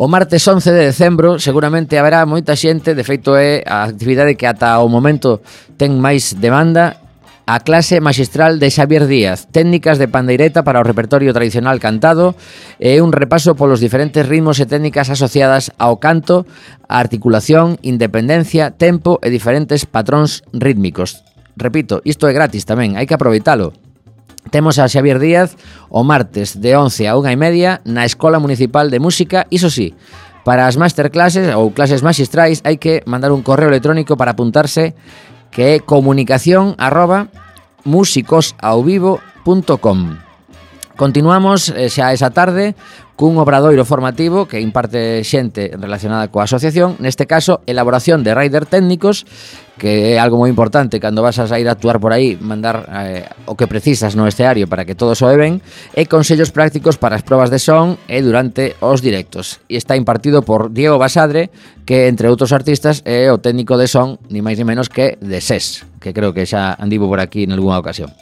O 0.00 0.08
martes 0.08 0.40
11 0.48 0.72
de 0.72 0.88
decembro 0.88 1.36
seguramente 1.36 2.00
haberá 2.00 2.24
moita 2.24 2.56
xente, 2.56 2.96
de 2.96 3.04
feito 3.04 3.36
é 3.36 3.60
a 3.68 3.84
actividade 3.84 4.40
que 4.40 4.48
ata 4.48 4.80
o 4.80 4.88
momento 4.88 5.44
ten 5.76 6.00
máis 6.00 6.32
demanda 6.40 7.01
a 7.46 7.60
clase 7.60 8.00
magistral 8.00 8.58
de 8.58 8.70
Xavier 8.70 9.06
Díaz, 9.06 9.48
técnicas 9.50 9.98
de 9.98 10.06
pandeireta 10.08 10.62
para 10.62 10.80
o 10.80 10.86
repertorio 10.86 11.34
tradicional 11.34 11.80
cantado 11.82 12.38
e 12.78 13.02
un 13.02 13.10
repaso 13.10 13.58
polos 13.58 13.82
diferentes 13.82 14.22
ritmos 14.26 14.62
e 14.62 14.66
técnicas 14.70 15.10
asociadas 15.10 15.74
ao 15.78 15.98
canto, 15.98 16.46
a 16.86 17.02
articulación, 17.02 17.82
independencia, 17.82 18.70
tempo 18.70 19.18
e 19.20 19.28
diferentes 19.34 19.84
patróns 19.84 20.46
rítmicos. 20.54 21.26
Repito, 21.58 22.00
isto 22.06 22.30
é 22.30 22.32
gratis 22.32 22.62
tamén, 22.62 22.94
hai 22.94 23.10
que 23.10 23.18
aproveitalo. 23.18 23.74
Temos 24.54 24.78
a 24.78 24.86
Xavier 24.86 25.18
Díaz 25.18 25.54
o 25.90 26.02
martes 26.06 26.58
de 26.58 26.74
11 26.74 27.10
a 27.10 27.18
1 27.18 27.34
e 27.34 27.36
media 27.38 27.70
na 27.82 28.06
Escola 28.06 28.38
Municipal 28.38 28.90
de 28.90 29.02
Música, 29.02 29.46
iso 29.50 29.70
sí, 29.70 29.94
Para 30.42 30.66
as 30.66 30.74
masterclasses 30.74 31.54
ou 31.54 31.70
clases 31.70 32.02
magistrais 32.02 32.66
hai 32.66 32.74
que 32.74 33.06
mandar 33.06 33.30
un 33.30 33.46
correo 33.46 33.70
electrónico 33.70 34.18
para 34.18 34.34
apuntarse 34.34 34.98
que 35.52 35.76
é 35.76 35.84
comunicación 35.84 36.72
arroba 36.80 37.28
musicosauvivo.com 37.84 40.32
Continuamos 40.96 41.72
eh, 41.72 41.88
xa 41.88 42.12
esa 42.12 42.30
tarde 42.30 42.76
cun 43.16 43.40
obradoiro 43.40 43.86
formativo 43.86 44.50
que 44.50 44.60
imparte 44.60 45.22
xente 45.24 45.72
relacionada 45.78 46.28
coa 46.28 46.48
asociación, 46.48 46.98
neste 47.00 47.28
caso, 47.28 47.62
elaboración 47.70 48.26
de 48.26 48.34
rider 48.34 48.66
técnicos 48.66 49.24
que 49.78 50.14
é 50.14 50.18
algo 50.20 50.36
moi 50.36 50.52
importante 50.52 51.00
cando 51.00 51.24
vas 51.24 51.40
a 51.40 51.48
sair 51.48 51.64
a 51.68 51.72
actuar 51.72 51.96
por 51.96 52.12
aí, 52.12 52.36
mandar 52.36 52.84
eh, 52.92 53.24
o 53.48 53.56
que 53.56 53.66
precisas 53.66 54.12
no 54.12 54.28
escenario 54.28 54.68
para 54.68 54.84
que 54.84 54.94
todo 54.94 55.16
soe 55.16 55.36
ben, 55.40 55.64
e 55.96 56.04
consellos 56.04 56.52
prácticos 56.52 57.00
para 57.00 57.16
as 57.16 57.24
probas 57.24 57.48
de 57.48 57.56
son 57.56 57.96
e 58.04 58.20
durante 58.20 58.76
os 58.84 59.00
directos. 59.00 59.64
E 59.72 59.80
está 59.80 59.96
impartido 59.96 60.44
por 60.44 60.68
Diego 60.72 61.00
Basadre, 61.00 61.48
que 61.88 62.06
entre 62.06 62.28
outros 62.28 62.52
artistas 62.52 63.00
é 63.08 63.32
o 63.32 63.40
técnico 63.40 63.80
de 63.80 63.88
son, 63.88 64.20
ni 64.28 64.44
máis 64.44 64.60
ni 64.60 64.68
menos 64.68 64.92
que 64.92 65.16
de 65.18 65.40
SES, 65.40 65.88
que 65.98 66.12
creo 66.12 66.36
que 66.36 66.44
xa 66.44 66.76
andivo 66.76 67.08
por 67.08 67.18
aquí 67.18 67.48
en 67.48 67.56
algunha 67.56 67.80
ocasión. 67.80 68.12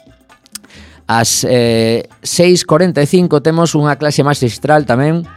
As 1.11 1.43
eh, 1.43 2.07
6.45 2.23 3.43
temos 3.43 3.75
unha 3.75 3.99
clase 3.99 4.23
magistral 4.23 4.87
tamén 4.87 5.27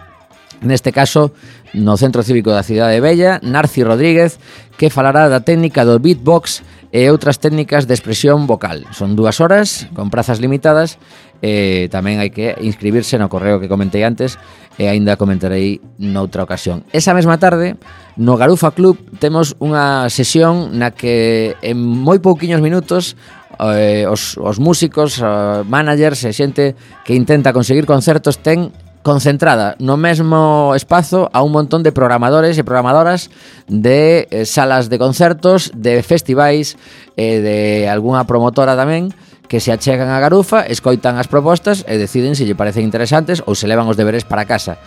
Neste 0.64 0.96
caso, 0.96 1.36
no 1.76 2.00
Centro 2.00 2.24
Cívico 2.24 2.48
da 2.48 2.64
Cidade 2.64 2.96
de 2.96 3.04
Bella, 3.04 3.36
Narci 3.44 3.84
Rodríguez, 3.84 4.40
que 4.80 4.88
falará 4.88 5.28
da 5.28 5.44
técnica 5.44 5.84
do 5.84 6.00
beatbox 6.00 6.64
e 6.88 7.04
outras 7.12 7.36
técnicas 7.36 7.84
de 7.84 7.92
expresión 7.92 8.48
vocal. 8.48 8.88
Son 8.96 9.12
dúas 9.12 9.44
horas, 9.44 9.84
con 9.92 10.08
prazas 10.08 10.40
limitadas, 10.40 10.96
e 11.44 11.92
tamén 11.92 12.16
hai 12.24 12.32
que 12.32 12.56
inscribirse 12.64 13.20
no 13.20 13.28
correo 13.28 13.60
que 13.60 13.68
comentei 13.68 14.08
antes, 14.08 14.40
e 14.80 14.88
aínda 14.88 15.20
comentarei 15.20 15.84
noutra 16.00 16.42
ocasión. 16.42 16.82
Esa 16.96 17.12
mesma 17.12 17.36
tarde, 17.36 17.76
no 18.16 18.40
Garufa 18.40 18.72
Club, 18.72 18.96
temos 19.20 19.52
unha 19.60 20.08
sesión 20.08 20.80
na 20.80 20.96
que 20.96 21.54
en 21.60 21.76
moi 21.76 22.24
pouquiños 22.24 22.64
minutos 22.64 23.20
eh, 23.60 24.08
os, 24.08 24.40
os 24.40 24.56
músicos, 24.56 25.20
eh, 25.20 25.60
managers 25.68 26.24
e 26.24 26.32
xente 26.32 26.72
que 27.04 27.12
intenta 27.12 27.52
conseguir 27.52 27.84
concertos 27.84 28.40
ten 28.40 28.72
concentrada 29.04 29.76
no 29.78 30.00
mesmo 30.00 30.72
espazo 30.74 31.30
a 31.30 31.44
un 31.44 31.52
montón 31.52 31.84
de 31.84 31.92
programadores 31.92 32.56
e 32.56 32.64
programadoras 32.64 33.28
de 33.68 34.26
eh, 34.32 34.48
salas 34.48 34.88
de 34.88 34.98
concertos, 34.98 35.70
de 35.76 36.00
festivais 36.02 36.80
e 37.14 37.38
de 37.38 37.86
algunha 37.86 38.24
promotora 38.24 38.74
tamén 38.74 39.12
que 39.46 39.60
se 39.60 39.70
achegan 39.70 40.08
a 40.08 40.18
Garufa, 40.18 40.64
escoitan 40.66 41.20
as 41.20 41.28
propostas 41.28 41.84
e 41.84 42.00
deciden 42.00 42.32
se 42.32 42.48
lle 42.48 42.56
parecen 42.56 42.82
interesantes 42.82 43.44
ou 43.44 43.52
se 43.52 43.68
levan 43.68 43.86
os 43.86 44.00
deberes 44.00 44.24
para 44.24 44.48
casa. 44.48 44.80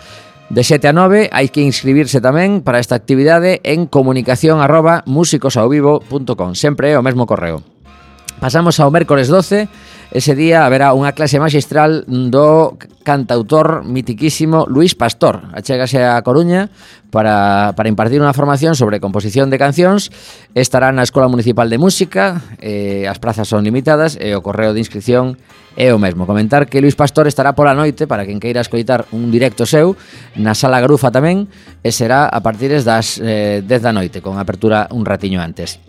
De 0.50 0.66
7 0.66 0.90
a 0.90 0.92
9 0.92 1.30
hai 1.30 1.46
que 1.52 1.62
inscribirse 1.62 2.18
tamén 2.18 2.66
para 2.66 2.82
esta 2.82 2.98
actividade 2.98 3.62
en 3.62 3.86
comunicación 3.86 4.58
arroba 4.58 5.06
musicosaovivo.com 5.06 6.58
Sempre 6.58 6.90
é 6.90 6.98
o 6.98 7.06
mesmo 7.06 7.22
correo. 7.22 7.77
Pasamos 8.38 8.78
ao 8.78 8.94
mércores 8.94 9.26
12, 9.26 9.66
ese 10.14 10.32
día 10.38 10.62
haberá 10.62 10.94
unha 10.94 11.10
clase 11.10 11.42
magistral 11.42 12.06
do 12.06 12.78
cantautor 13.02 13.82
mitiquísimo 13.82 14.62
Luis 14.70 14.94
Pastor. 14.94 15.50
Achégase 15.50 16.06
a 16.06 16.22
Coruña 16.22 16.70
para, 17.10 17.74
para 17.74 17.90
impartir 17.90 18.22
unha 18.22 18.30
formación 18.30 18.78
sobre 18.78 19.02
composición 19.02 19.50
de 19.50 19.58
cancións. 19.58 20.14
Estará 20.54 20.94
na 20.94 21.02
Escola 21.02 21.26
Municipal 21.26 21.66
de 21.66 21.82
Música, 21.82 22.46
eh, 22.62 23.10
as 23.10 23.18
prazas 23.18 23.50
son 23.50 23.66
limitadas 23.66 24.14
e 24.14 24.30
o 24.38 24.40
correo 24.40 24.70
de 24.70 24.86
inscripción 24.86 25.34
é 25.74 25.90
o 25.90 25.98
mesmo. 25.98 26.22
Comentar 26.22 26.70
que 26.70 26.78
Luis 26.78 26.94
Pastor 26.94 27.26
estará 27.26 27.58
pola 27.58 27.74
noite 27.74 28.06
para 28.06 28.22
quen 28.22 28.38
queira 28.38 28.62
escoitar 28.62 29.10
un 29.10 29.34
directo 29.34 29.66
seu 29.66 29.98
na 30.38 30.54
Sala 30.54 30.78
Grufa 30.78 31.10
tamén 31.10 31.50
e 31.82 31.90
será 31.90 32.30
a 32.30 32.38
partir 32.38 32.70
das 32.86 33.18
eh, 33.18 33.66
10 33.66 33.82
da 33.82 33.90
noite, 33.90 34.22
con 34.22 34.38
apertura 34.38 34.86
un 34.94 35.02
ratiño 35.02 35.42
antes 35.42 35.87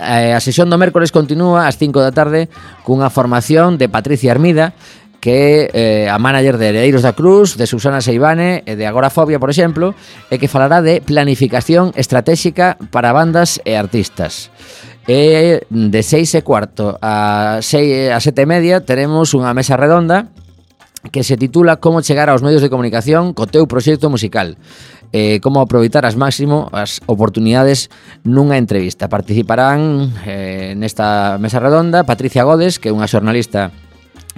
eh, 0.00 0.32
a 0.34 0.40
sesión 0.40 0.70
do 0.70 0.78
mércores 0.80 1.12
continúa 1.12 1.66
ás 1.66 1.76
5 1.76 2.00
da 2.00 2.14
tarde 2.14 2.50
cunha 2.82 3.12
formación 3.12 3.76
de 3.76 3.90
Patricia 3.90 4.32
Armida 4.32 4.72
que 5.24 5.72
é 5.72 6.04
eh, 6.04 6.08
a 6.12 6.20
manager 6.20 6.60
de 6.60 6.68
Heredeiros 6.68 7.00
da 7.00 7.16
Cruz, 7.16 7.56
de 7.56 7.64
Susana 7.64 8.04
Seibane 8.04 8.60
e 8.68 8.76
de 8.76 8.84
Agorafobia, 8.84 9.40
por 9.40 9.48
exemplo, 9.48 9.96
e 10.28 10.36
que 10.36 10.52
falará 10.52 10.84
de 10.84 11.00
planificación 11.00 11.96
estratégica 11.96 12.76
para 12.92 13.16
bandas 13.16 13.56
e 13.64 13.72
artistas. 13.72 14.52
E 15.08 15.64
de 15.72 16.00
6 16.04 16.28
e 16.36 16.40
cuarto 16.44 17.00
a 17.00 17.56
6 17.64 18.12
a 18.12 18.20
7 18.20 18.36
e 18.36 18.44
media 18.44 18.76
teremos 18.84 19.32
unha 19.32 19.56
mesa 19.56 19.80
redonda 19.80 20.28
que 21.08 21.24
se 21.24 21.40
titula 21.40 21.80
Como 21.80 22.04
chegar 22.04 22.28
aos 22.28 22.44
medios 22.44 22.60
de 22.60 22.68
comunicación 22.68 23.32
co 23.32 23.48
teu 23.48 23.64
proxecto 23.64 24.12
musical 24.12 24.60
eh, 25.14 25.38
como 25.38 25.62
aproveitar 25.62 26.02
as 26.02 26.18
máximo 26.18 26.66
as 26.74 26.98
oportunidades 27.06 27.86
nunha 28.26 28.58
entrevista. 28.58 29.06
Participarán 29.06 30.10
eh, 30.26 30.74
nesta 30.74 31.38
mesa 31.38 31.62
redonda 31.62 32.02
Patricia 32.02 32.42
Godes, 32.42 32.82
que 32.82 32.90
é 32.90 32.92
unha 32.92 33.06
xornalista 33.06 33.70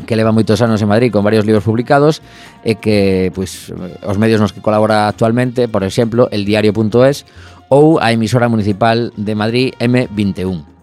que 0.04 0.12
leva 0.12 0.36
moitos 0.36 0.60
anos 0.60 0.84
en 0.84 0.92
Madrid 0.92 1.08
con 1.08 1.24
varios 1.24 1.48
libros 1.48 1.64
publicados 1.64 2.20
e 2.60 2.76
que 2.76 3.32
pois, 3.32 3.72
os 4.04 4.20
medios 4.20 4.36
nos 4.36 4.52
que 4.52 4.60
colabora 4.60 5.08
actualmente, 5.08 5.64
por 5.64 5.80
exemplo, 5.80 6.28
el 6.28 6.44
diario.es 6.44 7.24
ou 7.72 7.96
a 7.96 8.12
emisora 8.12 8.52
municipal 8.52 9.16
de 9.16 9.32
Madrid 9.32 9.72
M21. 9.80 10.75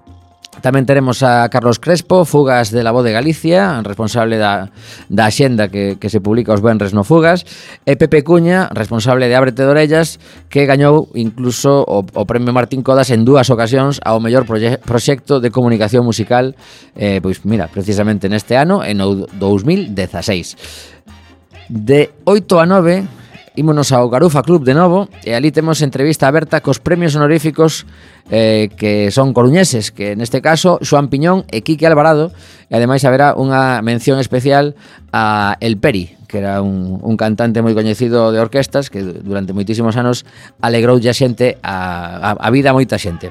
Tamén 0.64 0.88
teremos 0.88 1.20
a 1.28 1.52
Carlos 1.52 1.76
Crespo, 1.76 2.24
Fugas 2.24 2.72
de 2.72 2.88
la 2.88 2.96
Voz 2.96 3.04
de 3.04 3.12
Galicia, 3.12 3.84
responsable 3.84 4.40
da, 4.40 4.72
da 5.12 5.28
xenda 5.28 5.68
que, 5.68 6.00
que 6.00 6.08
se 6.08 6.24
publica 6.24 6.56
os 6.56 6.64
Benres 6.64 6.96
no 6.96 7.04
Fugas, 7.04 7.44
e 7.84 8.00
Pepe 8.00 8.24
Cuña, 8.24 8.72
responsable 8.72 9.28
de 9.28 9.36
Ábrete 9.36 9.60
de 9.60 9.68
Orellas, 9.68 10.24
que 10.48 10.64
gañou 10.64 11.12
incluso 11.20 11.84
o, 11.84 12.08
o 12.08 12.24
Premio 12.24 12.56
Martín 12.56 12.80
Codas 12.80 13.12
en 13.12 13.28
dúas 13.28 13.52
ocasións 13.52 14.00
ao 14.08 14.24
mellor 14.24 14.48
proxe, 14.48 14.80
proxecto 14.80 15.44
de 15.44 15.52
comunicación 15.52 16.08
musical, 16.08 16.56
eh, 16.96 17.20
pois 17.20 17.44
mira, 17.44 17.68
precisamente 17.68 18.32
neste 18.32 18.56
ano, 18.56 18.88
en 18.88 19.04
2016. 19.04 21.68
De 21.68 22.16
8 22.24 22.64
a 22.64 22.64
9 22.64 23.23
Ímonos 23.56 23.94
ao 23.94 24.10
Garufa 24.10 24.42
Club 24.42 24.66
de 24.66 24.74
novo 24.74 25.14
e 25.22 25.38
ali 25.38 25.54
temos 25.54 25.86
entrevista 25.86 26.26
aberta 26.26 26.66
cos 26.66 26.82
premios 26.82 27.14
honoríficos 27.14 27.86
eh, 28.34 28.74
que 28.74 29.14
son 29.14 29.30
coruñeses, 29.30 29.94
que 29.94 30.18
neste 30.18 30.42
caso 30.42 30.82
Xoan 30.82 31.14
Piñón 31.14 31.46
e 31.54 31.62
Quique 31.62 31.86
Alvarado 31.86 32.34
e 32.66 32.74
ademais 32.74 33.06
haberá 33.06 33.38
unha 33.38 33.78
mención 33.86 34.18
especial 34.18 34.74
a 35.14 35.54
El 35.62 35.78
Peri, 35.78 36.18
que 36.26 36.42
era 36.42 36.66
un, 36.66 36.98
un 36.98 37.14
cantante 37.14 37.62
moi 37.62 37.78
coñecido 37.78 38.34
de 38.34 38.42
orquestas 38.42 38.90
que 38.90 39.06
durante 39.06 39.54
moitísimos 39.54 40.02
anos 40.02 40.26
alegrou 40.58 40.98
a 40.98 41.14
xente 41.14 41.62
a, 41.62 42.34
a, 42.34 42.42
a 42.42 42.50
vida 42.50 42.74
a 42.74 42.78
moita 42.78 42.98
xente. 42.98 43.30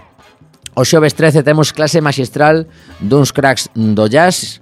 O 0.79 0.87
xoves 0.87 1.19
13 1.19 1.43
temos 1.43 1.75
clase 1.75 1.99
magistral 1.99 2.71
duns 3.02 3.35
cracks 3.35 3.75
do 3.75 4.07
jazz 4.07 4.62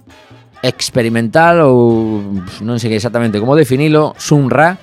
experimental 0.61 1.65
ou 1.65 2.21
non 2.61 2.77
sei 2.77 2.93
exactamente 2.93 3.41
como 3.41 3.57
definilo, 3.57 4.13
Sunra, 4.17 4.77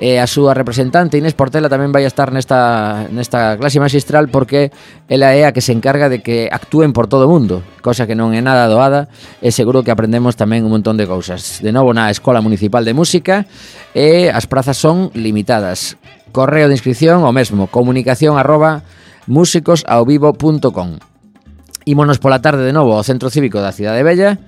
e 0.00 0.16
a 0.16 0.24
súa 0.24 0.56
representante 0.56 1.20
Inés 1.20 1.36
Portela 1.36 1.68
tamén 1.68 1.92
vai 1.92 2.08
estar 2.08 2.32
nesta, 2.32 3.04
nesta 3.12 3.60
clase 3.60 3.76
magistral 3.78 4.32
porque 4.32 4.72
ela 5.12 5.36
é 5.36 5.44
a 5.44 5.52
que 5.52 5.60
se 5.60 5.76
encarga 5.76 6.08
de 6.08 6.24
que 6.24 6.48
actúen 6.48 6.96
por 6.96 7.04
todo 7.04 7.28
o 7.28 7.30
mundo, 7.30 7.60
cosa 7.84 8.08
que 8.08 8.16
non 8.16 8.32
é 8.32 8.40
nada 8.40 8.64
doada 8.64 9.12
e 9.44 9.52
seguro 9.52 9.84
que 9.84 9.92
aprendemos 9.92 10.40
tamén 10.40 10.64
un 10.64 10.72
montón 10.72 10.96
de 10.96 11.04
cousas. 11.04 11.60
De 11.60 11.68
novo 11.68 11.92
na 11.92 12.08
Escola 12.08 12.40
Municipal 12.40 12.80
de 12.80 12.96
Música 12.96 13.44
e 13.92 14.32
as 14.32 14.48
prazas 14.48 14.80
son 14.80 15.12
limitadas. 15.12 16.00
Correo 16.32 16.72
de 16.72 16.74
inscripción 16.80 17.20
o 17.20 17.30
mesmo, 17.36 17.68
comunicación 17.68 18.40
arroba 18.40 18.80
músicosaovivo.com 19.28 20.96
Ímonos 21.84 22.16
pola 22.16 22.40
tarde 22.40 22.64
de 22.64 22.72
novo 22.72 22.96
ao 22.96 23.04
Centro 23.04 23.28
Cívico 23.28 23.60
da 23.60 23.76
Cidade 23.76 24.00
Bella 24.00 24.40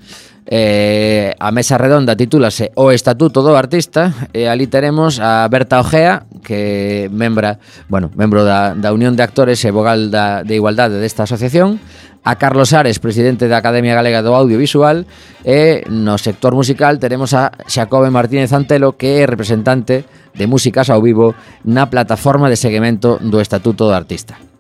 Eh, 0.44 1.35
a 1.38 1.55
mesa 1.55 1.78
redonda 1.78 2.18
titúlase 2.18 2.74
O 2.74 2.90
Estatuto 2.90 3.46
do 3.46 3.55
Artista 3.55 4.11
e 4.35 4.50
ali 4.50 4.66
teremos 4.66 5.22
a 5.22 5.46
Berta 5.46 5.78
Ojea 5.78 6.26
que 6.42 7.07
membra, 7.14 7.62
bueno, 7.87 8.11
membro 8.18 8.42
da, 8.42 8.74
da 8.74 8.90
Unión 8.90 9.14
de 9.14 9.22
Actores 9.22 9.62
e 9.62 9.70
vogal 9.70 10.11
da, 10.11 10.42
de 10.42 10.59
Igualdade 10.59 10.98
desta 10.98 11.31
asociación 11.31 11.78
a 12.24 12.38
Carlos 12.38 12.74
Ares, 12.74 12.98
presidente 12.98 13.46
da 13.46 13.59
Academia 13.59 13.94
Galega 13.94 14.22
do 14.22 14.35
Audiovisual, 14.35 15.07
e 15.42 15.83
no 15.90 16.14
sector 16.18 16.55
musical 16.55 16.98
teremos 17.02 17.35
a 17.35 17.50
Xacobe 17.66 18.14
Martínez 18.14 18.55
Antelo, 18.55 18.94
que 18.94 19.22
é 19.22 19.26
representante 19.26 20.07
de 20.35 20.46
Músicas 20.46 20.90
ao 20.90 21.02
Vivo 21.02 21.35
na 21.66 21.90
plataforma 21.90 22.46
de 22.46 22.59
seguimento 22.59 23.18
do 23.18 23.42
Estatuto 23.42 23.90
do 23.90 23.94
Artista. 23.94 24.51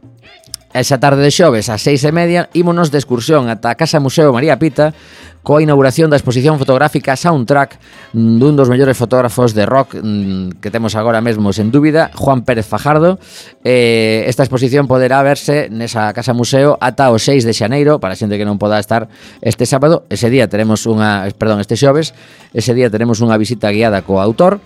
Esa 0.72 0.96
tarde 0.98 1.20
de 1.20 1.28
xoves, 1.28 1.68
ás 1.68 1.84
seis 1.84 2.00
e 2.00 2.12
media, 2.16 2.48
ímonos 2.56 2.88
de 2.88 2.96
excursión 2.96 3.52
ata 3.52 3.68
a 3.68 3.76
Casa 3.76 4.00
Museo 4.00 4.32
María 4.32 4.56
Pita 4.56 4.96
coa 5.44 5.60
inauguración 5.60 6.08
da 6.08 6.16
exposición 6.16 6.56
fotográfica 6.56 7.12
Soundtrack 7.12 7.76
mm, 8.16 8.40
dun 8.40 8.56
dos 8.56 8.72
mellores 8.72 8.96
fotógrafos 8.96 9.52
de 9.52 9.68
rock 9.68 10.00
mm, 10.00 10.64
que 10.64 10.72
temos 10.72 10.96
agora 10.96 11.20
mesmo, 11.20 11.52
sen 11.52 11.68
dúbida, 11.68 12.08
Juan 12.16 12.48
Pérez 12.48 12.64
Fajardo. 12.64 13.20
Eh, 13.60 14.24
esta 14.32 14.48
exposición 14.48 14.88
poderá 14.88 15.20
verse 15.20 15.68
nesa 15.68 16.08
Casa 16.16 16.32
Museo 16.32 16.80
ata 16.80 17.12
o 17.12 17.20
6 17.20 17.44
de 17.44 17.52
xaneiro, 17.52 18.00
para 18.00 18.16
xente 18.16 18.40
que 18.40 18.48
non 18.48 18.56
poda 18.56 18.80
estar 18.80 19.12
este 19.44 19.68
sábado. 19.68 20.08
Ese 20.08 20.32
día 20.32 20.48
teremos 20.48 20.88
unha, 20.88 21.28
perdón, 21.36 21.60
este 21.60 21.76
xoves, 21.76 22.16
ese 22.56 22.72
día 22.72 22.88
teremos 22.88 23.20
unha 23.20 23.36
visita 23.36 23.68
guiada 23.68 24.00
co 24.00 24.24
autor. 24.24 24.56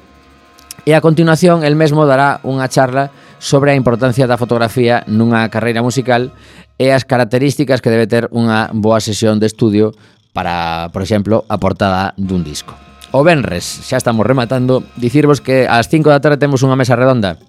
E 0.87 0.95
a 0.95 1.03
continuación, 1.03 1.67
el 1.67 1.75
mesmo 1.75 2.07
dará 2.07 2.39
unha 2.47 2.71
charla 2.71 3.11
sobre 3.39 3.73
a 3.73 3.79
importancia 3.79 4.27
da 4.27 4.41
fotografía 4.41 5.05
nunha 5.07 5.49
carreira 5.53 5.85
musical 5.85 6.33
e 6.81 6.93
as 6.93 7.05
características 7.05 7.81
que 7.81 7.93
debe 7.93 8.09
ter 8.09 8.29
unha 8.33 8.69
boa 8.73 9.01
sesión 9.01 9.41
de 9.41 9.49
estudio 9.49 9.93
para, 10.37 10.93
por 10.93 11.01
exemplo, 11.01 11.49
a 11.49 11.57
portada 11.57 12.13
dun 12.21 12.45
disco. 12.45 12.77
O 13.17 13.25
Benres, 13.25 13.65
xa 13.87 13.97
estamos 13.97 14.29
rematando, 14.29 14.85
dicirvos 15.01 15.41
que 15.41 15.65
ás 15.65 15.89
5 15.89 16.13
da 16.13 16.21
tarde 16.21 16.41
temos 16.41 16.61
unha 16.61 16.77
mesa 16.77 16.99
redonda 16.99 17.41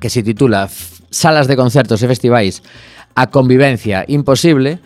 que 0.00 0.12
se 0.12 0.24
titula 0.24 0.68
Salas 1.12 1.48
de 1.48 1.56
concertos 1.60 2.00
e 2.00 2.08
festivais 2.08 2.64
a 3.12 3.28
convivencia 3.28 4.04
imposible 4.08 4.80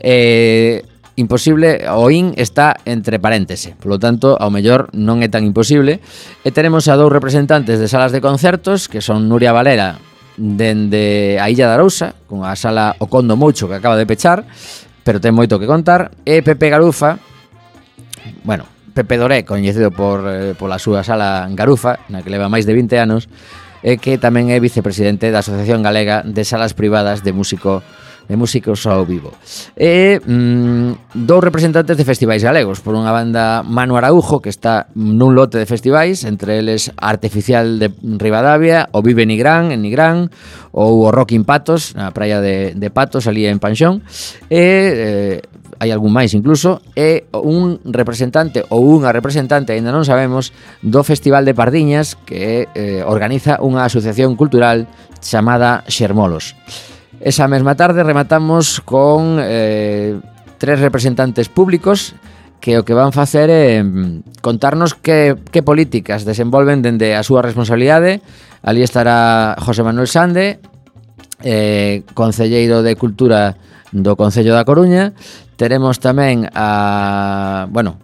eh, 0.00 0.84
imposible 1.16 1.84
o 1.92 2.08
in 2.08 2.32
está 2.36 2.76
entre 2.88 3.20
paréntese. 3.20 3.76
Polo 3.76 3.98
tanto, 4.00 4.36
ao 4.38 4.48
mellor 4.48 4.88
non 4.96 5.20
é 5.20 5.28
tan 5.28 5.44
imposible. 5.44 6.00
E 6.44 6.50
teremos 6.50 6.88
a 6.88 6.96
dous 6.96 7.12
representantes 7.12 7.76
de 7.76 7.88
salas 7.88 8.12
de 8.12 8.24
concertos, 8.24 8.88
que 8.88 9.04
son 9.04 9.28
Nuria 9.28 9.52
Valera 9.52 10.00
dende 10.36 11.36
a 11.40 11.50
Illa 11.50 11.68
da 11.68 11.76
Arousa, 11.76 12.16
con 12.24 12.44
a 12.44 12.56
sala 12.56 12.96
O 12.98 13.06
Condo 13.06 13.36
Moucho 13.36 13.68
que 13.68 13.76
acaba 13.76 14.00
de 14.00 14.08
pechar, 14.08 14.44
pero 15.04 15.20
ten 15.20 15.36
moito 15.36 15.60
que 15.60 15.68
contar, 15.68 16.14
e 16.24 16.40
Pepe 16.40 16.72
Garufa, 16.72 17.20
bueno, 18.44 18.64
Pepe 18.94 19.16
Doré, 19.16 19.44
coñecido 19.44 19.90
por, 19.90 20.24
eh, 20.28 20.54
pola 20.56 20.80
súa 20.80 21.04
sala 21.04 21.48
Garufa, 21.52 22.00
na 22.08 22.24
que 22.24 22.32
leva 22.32 22.48
máis 22.48 22.64
de 22.64 22.72
20 22.72 22.96
anos, 22.96 23.28
e 23.82 23.98
que 23.98 24.16
tamén 24.16 24.48
é 24.48 24.62
vicepresidente 24.62 25.34
da 25.34 25.42
Asociación 25.42 25.82
Galega 25.82 26.22
de 26.22 26.46
Salas 26.46 26.72
Privadas 26.72 27.26
de 27.26 27.34
Músico 27.34 27.82
de 28.28 28.36
músicos 28.36 28.86
ao 28.86 29.06
vivo. 29.06 29.32
E 29.74 30.20
mm, 30.22 31.14
dous 31.26 31.42
representantes 31.42 31.96
de 31.96 32.04
festivais 32.06 32.42
galegos, 32.42 32.80
por 32.80 32.94
unha 32.94 33.10
banda 33.10 33.62
Manu 33.66 33.98
Araujo, 33.98 34.42
que 34.42 34.50
está 34.50 34.90
nun 34.94 35.34
lote 35.34 35.58
de 35.58 35.66
festivais, 35.66 36.22
entre 36.22 36.58
eles 36.58 36.90
Artificial 36.98 37.78
de 37.78 37.90
Rivadavia, 38.18 38.88
o 38.92 39.02
Vive 39.02 39.26
Nigrán, 39.26 39.70
en 39.74 39.82
Nigrán, 39.82 40.30
ou 40.72 41.04
o 41.04 41.12
Rock 41.12 41.36
in 41.36 41.44
Patos, 41.44 41.92
na 41.98 42.10
praia 42.10 42.40
de, 42.40 42.72
de 42.78 42.88
Patos, 42.88 43.26
ali 43.26 43.46
en 43.46 43.58
Panxón, 43.58 44.04
e... 44.48 45.40
Eh, 45.42 45.62
hai 45.82 45.90
algún 45.90 46.14
máis 46.14 46.30
incluso, 46.30 46.78
é 46.94 47.26
un 47.34 47.82
representante 47.82 48.62
ou 48.70 48.86
unha 48.86 49.10
representante, 49.10 49.74
aínda 49.74 49.90
non 49.90 50.06
sabemos, 50.06 50.54
do 50.78 51.02
Festival 51.02 51.42
de 51.42 51.58
Pardiñas 51.58 52.14
que 52.22 52.70
eh, 52.70 53.02
organiza 53.02 53.58
unha 53.58 53.82
asociación 53.82 54.38
cultural 54.38 54.86
chamada 55.18 55.82
Xermolos. 55.90 56.54
Esa 57.22 57.46
mesma 57.46 57.78
tarde 57.78 58.02
rematamos 58.02 58.82
con 58.82 59.38
eh, 59.38 60.18
tres 60.58 60.80
representantes 60.82 61.48
públicos 61.48 62.18
que 62.58 62.78
o 62.78 62.86
que 62.86 62.98
van 62.98 63.14
facer 63.14 63.46
é 63.46 63.78
mm, 63.78 64.42
contarnos 64.42 64.98
que, 64.98 65.38
que 65.54 65.62
políticas 65.62 66.26
desenvolven 66.26 66.82
dende 66.82 67.14
a 67.14 67.22
súa 67.22 67.46
responsabilidade. 67.46 68.26
Ali 68.66 68.82
estará 68.82 69.54
José 69.62 69.86
Manuel 69.86 70.10
Sande, 70.10 70.58
eh, 71.46 72.02
Concelleiro 72.14 72.82
de 72.82 72.98
Cultura 72.98 73.54
do 73.94 74.18
Concello 74.18 74.50
da 74.58 74.66
Coruña. 74.66 75.14
Teremos 75.54 76.02
tamén 76.02 76.50
a, 76.58 77.70
bueno, 77.70 78.01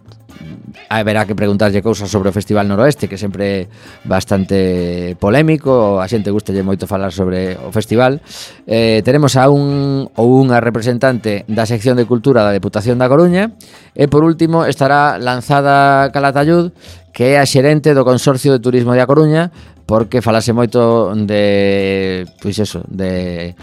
haberá 0.89 1.25
que 1.25 1.35
preguntarlle 1.35 1.81
cousas 1.81 2.09
sobre 2.09 2.29
o 2.29 2.35
Festival 2.35 2.67
Noroeste, 2.67 3.07
que 3.07 3.17
sempre 3.17 3.67
bastante 4.05 5.15
polémico, 5.19 5.99
a 5.99 6.07
xente 6.07 6.31
gustalle 6.31 6.63
moito 6.63 6.85
falar 6.85 7.11
sobre 7.11 7.57
o 7.57 7.71
festival. 7.71 8.21
Eh, 8.67 9.01
teremos 9.03 9.35
a 9.35 9.49
un 9.49 10.09
ou 10.15 10.27
unha 10.39 10.61
representante 10.61 11.45
da 11.49 11.65
sección 11.65 11.97
de 11.97 12.05
cultura 12.05 12.45
da 12.45 12.55
Deputación 12.55 12.97
da 12.97 13.09
Coruña 13.09 13.53
e 13.93 14.07
por 14.07 14.25
último 14.25 14.65
estará 14.65 15.17
lanzada 15.17 16.09
Calatayud, 16.13 16.73
que 17.13 17.35
é 17.35 17.41
a 17.41 17.45
xerente 17.45 17.93
do 17.93 18.05
Consorcio 18.05 18.53
de 18.53 18.63
Turismo 18.63 18.93
de 18.93 19.01
A 19.01 19.09
Coruña, 19.09 19.51
porque 19.89 20.21
falase 20.21 20.53
moito 20.53 21.09
de 21.15 22.29
pois 22.41 22.61
eso, 22.61 22.85
de 22.85 23.57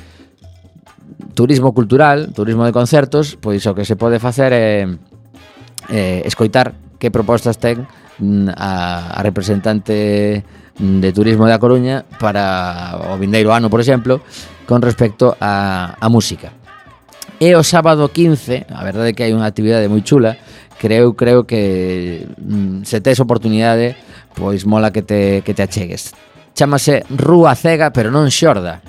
turismo 1.35 1.71
cultural, 1.71 2.33
turismo 2.35 2.65
de 2.65 2.73
concertos, 2.75 3.39
pois 3.39 3.63
o 3.69 3.75
que 3.77 3.85
se 3.85 3.95
pode 3.95 4.19
facer 4.19 4.51
é 4.51 4.89
eh, 5.91 6.23
escoitar 6.27 6.86
que 6.99 7.11
propostas 7.11 7.59
ten 7.59 7.85
mm, 8.19 8.53
a, 8.57 9.17
a 9.17 9.21
representante 9.23 10.45
de 10.79 11.13
Turismo 11.13 11.49
da 11.49 11.59
Coruña 11.59 12.05
para 12.21 13.01
o 13.09 13.17
vindeiro 13.17 13.53
ano, 13.53 13.73
por 13.73 13.81
exemplo, 13.81 14.21
con 14.69 14.83
respecto 14.85 15.37
a, 15.41 15.97
a 15.97 16.09
música. 16.09 16.53
E 17.41 17.53
o 17.53 17.61
sábado 17.61 18.09
15, 18.09 18.69
a 18.73 18.81
verdade 18.85 19.13
é 19.13 19.15
que 19.17 19.25
hai 19.25 19.33
unha 19.33 19.49
actividade 19.49 19.89
moi 19.93 20.01
chula, 20.01 20.41
creo 20.81 21.13
creo 21.17 21.45
que 21.45 22.25
mm, 22.37 22.85
se 22.85 23.01
tes 23.01 23.21
oportunidade, 23.21 23.97
pois 24.37 24.65
mola 24.65 24.93
que 24.93 25.05
te, 25.05 25.41
que 25.45 25.53
te 25.53 25.65
achegues. 25.65 26.17
Chámase 26.57 27.05
Rúa 27.13 27.53
Cega, 27.53 27.93
pero 27.93 28.09
non 28.09 28.33
Xorda. 28.33 28.81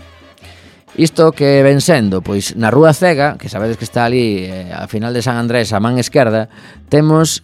Isto 0.96 1.36
que 1.36 1.60
ven 1.62 1.84
sendo, 1.84 2.24
pois 2.24 2.56
na 2.56 2.72
Rúa 2.72 2.96
Cega, 2.96 3.36
que 3.36 3.52
sabedes 3.52 3.76
que 3.76 3.84
está 3.84 4.08
ali 4.08 4.48
eh, 4.48 4.72
a 4.72 4.88
final 4.88 5.12
de 5.12 5.20
San 5.20 5.36
Andrés, 5.36 5.76
a 5.76 5.84
man 5.84 6.00
esquerda, 6.00 6.48
temos 6.88 7.44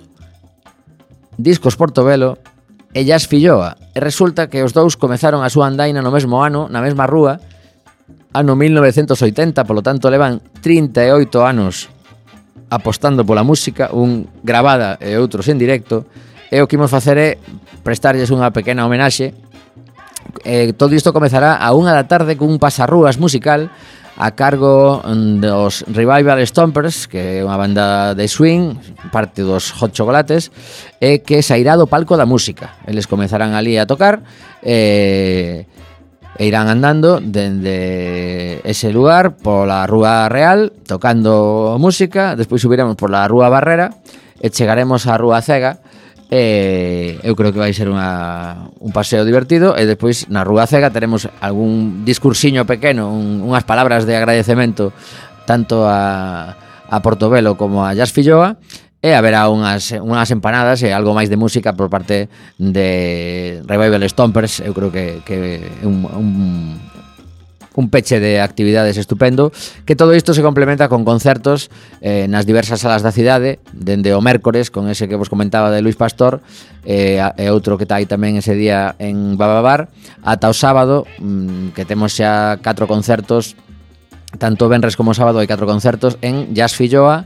Discos 1.38 1.76
Portobelo 1.76 2.38
e 2.94 3.02
Jazz 3.06 3.26
Filloa. 3.26 3.78
E 3.94 4.00
resulta 4.00 4.48
que 4.48 4.62
os 4.62 4.74
dous 4.74 4.96
comezaron 4.96 5.42
a 5.42 5.50
súa 5.50 5.66
andaina 5.66 6.06
no 6.06 6.14
mesmo 6.14 6.42
ano, 6.42 6.70
na 6.70 6.82
mesma 6.82 7.10
rúa, 7.10 7.42
ano 8.34 8.54
1980, 8.58 9.66
polo 9.66 9.82
tanto 9.82 10.10
levan 10.10 10.42
38 10.62 11.42
anos 11.42 11.90
apostando 12.74 13.22
pola 13.22 13.46
música, 13.46 13.94
un 13.94 14.26
gravada 14.42 14.98
e 14.98 15.14
outros 15.22 15.46
en 15.46 15.62
directo, 15.62 16.10
e 16.50 16.58
o 16.62 16.66
que 16.66 16.78
imos 16.78 16.90
facer 16.90 17.18
é 17.22 17.30
prestarlles 17.86 18.34
unha 18.34 18.50
pequena 18.50 18.86
homenaxe. 18.86 19.38
E 20.42 20.74
todo 20.74 20.98
isto 20.98 21.14
comezará 21.14 21.62
a 21.62 21.70
unha 21.78 21.94
da 21.94 22.10
tarde 22.10 22.34
cun 22.34 22.58
pasarrúas 22.58 23.22
musical 23.22 23.70
a 24.18 24.32
cargo 24.32 25.02
mm, 25.02 25.42
dos 25.42 25.86
Revival 25.90 26.40
Stompers, 26.46 27.08
que 27.10 27.18
é 27.18 27.46
unha 27.46 27.58
banda 27.58 28.14
de 28.14 28.26
swing, 28.30 28.78
parte 29.10 29.42
dos 29.42 29.74
Hot 29.82 29.92
Chocolates, 29.92 30.54
e 31.02 31.26
que 31.26 31.42
sairá 31.42 31.76
do 31.76 31.90
palco 31.90 32.14
da 32.16 32.30
música. 32.30 32.78
Eles 32.86 33.10
comezarán 33.10 33.58
ali 33.58 33.76
a 33.76 33.90
tocar 33.90 34.22
e, 34.62 35.66
e 36.38 36.44
irán 36.46 36.70
andando 36.70 37.20
dende 37.20 38.62
ese 38.64 38.94
lugar 38.94 39.38
pola 39.42 39.86
Rúa 39.90 40.30
Real, 40.30 40.72
tocando 40.86 41.76
música, 41.82 42.38
despois 42.38 42.62
subiremos 42.62 42.96
pola 42.96 43.26
Rúa 43.26 43.50
Barrera 43.50 43.92
e 44.40 44.48
chegaremos 44.54 45.04
á 45.10 45.18
Rúa 45.18 45.42
Cega, 45.42 45.83
eh, 46.34 47.20
eu 47.22 47.38
creo 47.38 47.54
que 47.54 47.62
vai 47.62 47.78
ser 47.78 47.86
unha, 47.86 48.74
un 48.82 48.90
paseo 48.90 49.22
divertido 49.22 49.78
e 49.78 49.86
despois 49.86 50.26
na 50.34 50.42
Rúa 50.42 50.66
Cega 50.66 50.90
teremos 50.90 51.30
algún 51.38 52.02
discursiño 52.02 52.66
pequeno, 52.66 53.14
un, 53.14 53.46
unhas 53.46 53.62
palabras 53.70 54.10
de 54.10 54.18
agradecemento 54.18 54.90
tanto 55.46 55.86
a, 55.86 56.58
a 56.90 56.98
Portobelo 57.06 57.54
como 57.54 57.86
a 57.86 57.94
Jazz 57.94 58.10
Filloa 58.10 58.58
e 58.98 59.14
haberá 59.14 59.46
unhas, 59.46 59.94
unhas 59.94 60.34
empanadas 60.34 60.82
e 60.82 60.90
algo 60.90 61.14
máis 61.14 61.30
de 61.30 61.38
música 61.38 61.78
por 61.78 61.94
parte 61.94 62.34
de 62.58 63.62
Revival 63.70 64.02
Stompers. 64.10 64.66
Eu 64.66 64.74
creo 64.74 64.90
que, 64.90 65.22
que 65.22 65.70
é 65.70 65.86
un, 65.86 66.02
un, 66.18 66.82
un 67.76 67.90
peche 67.90 68.20
de 68.20 68.42
actividades 68.42 68.98
estupendo, 68.98 69.52
que 69.86 69.96
todo 69.96 70.14
isto 70.14 70.34
se 70.34 70.42
complementa 70.42 70.90
con 70.90 71.06
concertos 71.06 71.70
eh, 72.02 72.30
nas 72.30 72.46
diversas 72.46 72.82
salas 72.86 73.02
da 73.02 73.12
cidade, 73.12 73.60
dende 73.74 74.14
o 74.14 74.22
mércores, 74.22 74.70
con 74.70 74.90
ese 74.90 75.10
que 75.10 75.18
vos 75.18 75.30
comentaba 75.30 75.74
de 75.74 75.82
Luis 75.82 75.98
Pastor, 75.98 76.42
eh, 76.86 77.18
e 77.38 77.46
outro 77.50 77.78
que 77.78 77.86
está 77.90 77.98
aí 77.98 78.06
tamén 78.06 78.38
ese 78.38 78.54
día 78.54 78.94
en 79.02 79.36
Bababar, 79.36 79.90
ata 80.22 80.50
o 80.50 80.56
sábado, 80.56 81.10
mm, 81.18 81.74
que 81.74 81.86
temos 81.86 82.14
xa 82.14 82.62
catro 82.62 82.86
concertos, 82.86 83.58
tanto 84.38 84.70
venres 84.70 84.98
como 84.98 85.18
sábado 85.18 85.42
hai 85.42 85.50
catro 85.50 85.66
concertos, 85.66 86.22
en 86.22 86.54
Jazz 86.54 86.78
Filloa, 86.78 87.26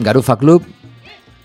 Garufa 0.00 0.36
Club, 0.36 0.64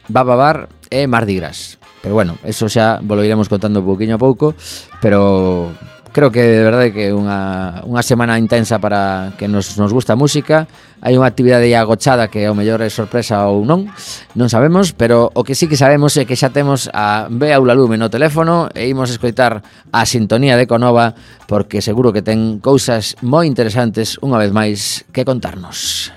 Bababar 0.07 0.67
e 0.89 1.07
Mardi 1.07 1.35
Gras. 1.35 1.79
Pero 2.01 2.15
bueno, 2.15 2.37
eso 2.43 2.69
xa 2.71 2.99
volo 3.03 3.23
iremos 3.23 3.49
contando 3.51 3.83
pouquiño 3.83 4.15
a 4.15 4.21
pouco, 4.21 4.55
pero 5.03 5.71
creo 6.11 6.31
que 6.31 6.41
de 6.41 6.63
verdade 6.63 6.93
que 6.93 7.13
unha, 7.13 7.81
unha 7.85 8.03
semana 8.03 8.35
intensa 8.41 8.77
para 8.77 9.33
que 9.37 9.47
nos, 9.47 9.77
nos 9.77 9.93
gusta 9.93 10.13
a 10.13 10.19
música. 10.19 10.67
Hai 10.99 11.13
unha 11.13 11.29
actividade 11.29 11.69
agochada 11.77 12.27
que 12.27 12.43
ao 12.43 12.57
mellor 12.57 12.81
é 12.81 12.89
sorpresa 12.89 13.45
ou 13.45 13.63
non 13.63 13.87
non 14.33 14.49
sabemos, 14.49 14.91
pero 14.91 15.29
o 15.31 15.41
que 15.45 15.53
sí 15.53 15.69
que 15.69 15.77
sabemos 15.77 16.17
é 16.17 16.25
que 16.25 16.35
xa 16.35 16.49
temos 16.49 16.89
a 16.91 17.29
Bea 17.29 17.61
Ulalume 17.61 17.95
no 17.95 18.09
teléfono 18.09 18.67
e 18.73 18.89
imos 18.89 19.13
escoitar 19.13 19.61
a 19.93 20.01
sintonía 20.09 20.57
de 20.57 20.65
Conova 20.65 21.13
porque 21.45 21.79
seguro 21.85 22.11
que 22.11 22.25
ten 22.25 22.59
cousas 22.59 23.15
moi 23.23 23.45
interesantes 23.45 24.17
unha 24.19 24.41
vez 24.41 24.51
máis 24.51 25.05
que 25.15 25.23
contarnos. 25.23 26.11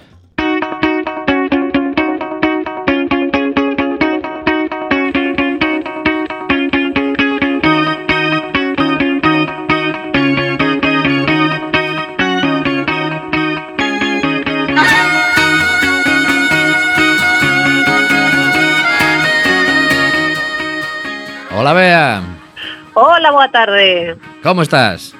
Hola, 21.70 21.80
Bea. 21.80 22.22
Hola, 22.94 23.30
boa 23.30 23.48
tarde. 23.48 24.16
Como 24.42 24.62
estás? 24.62 25.14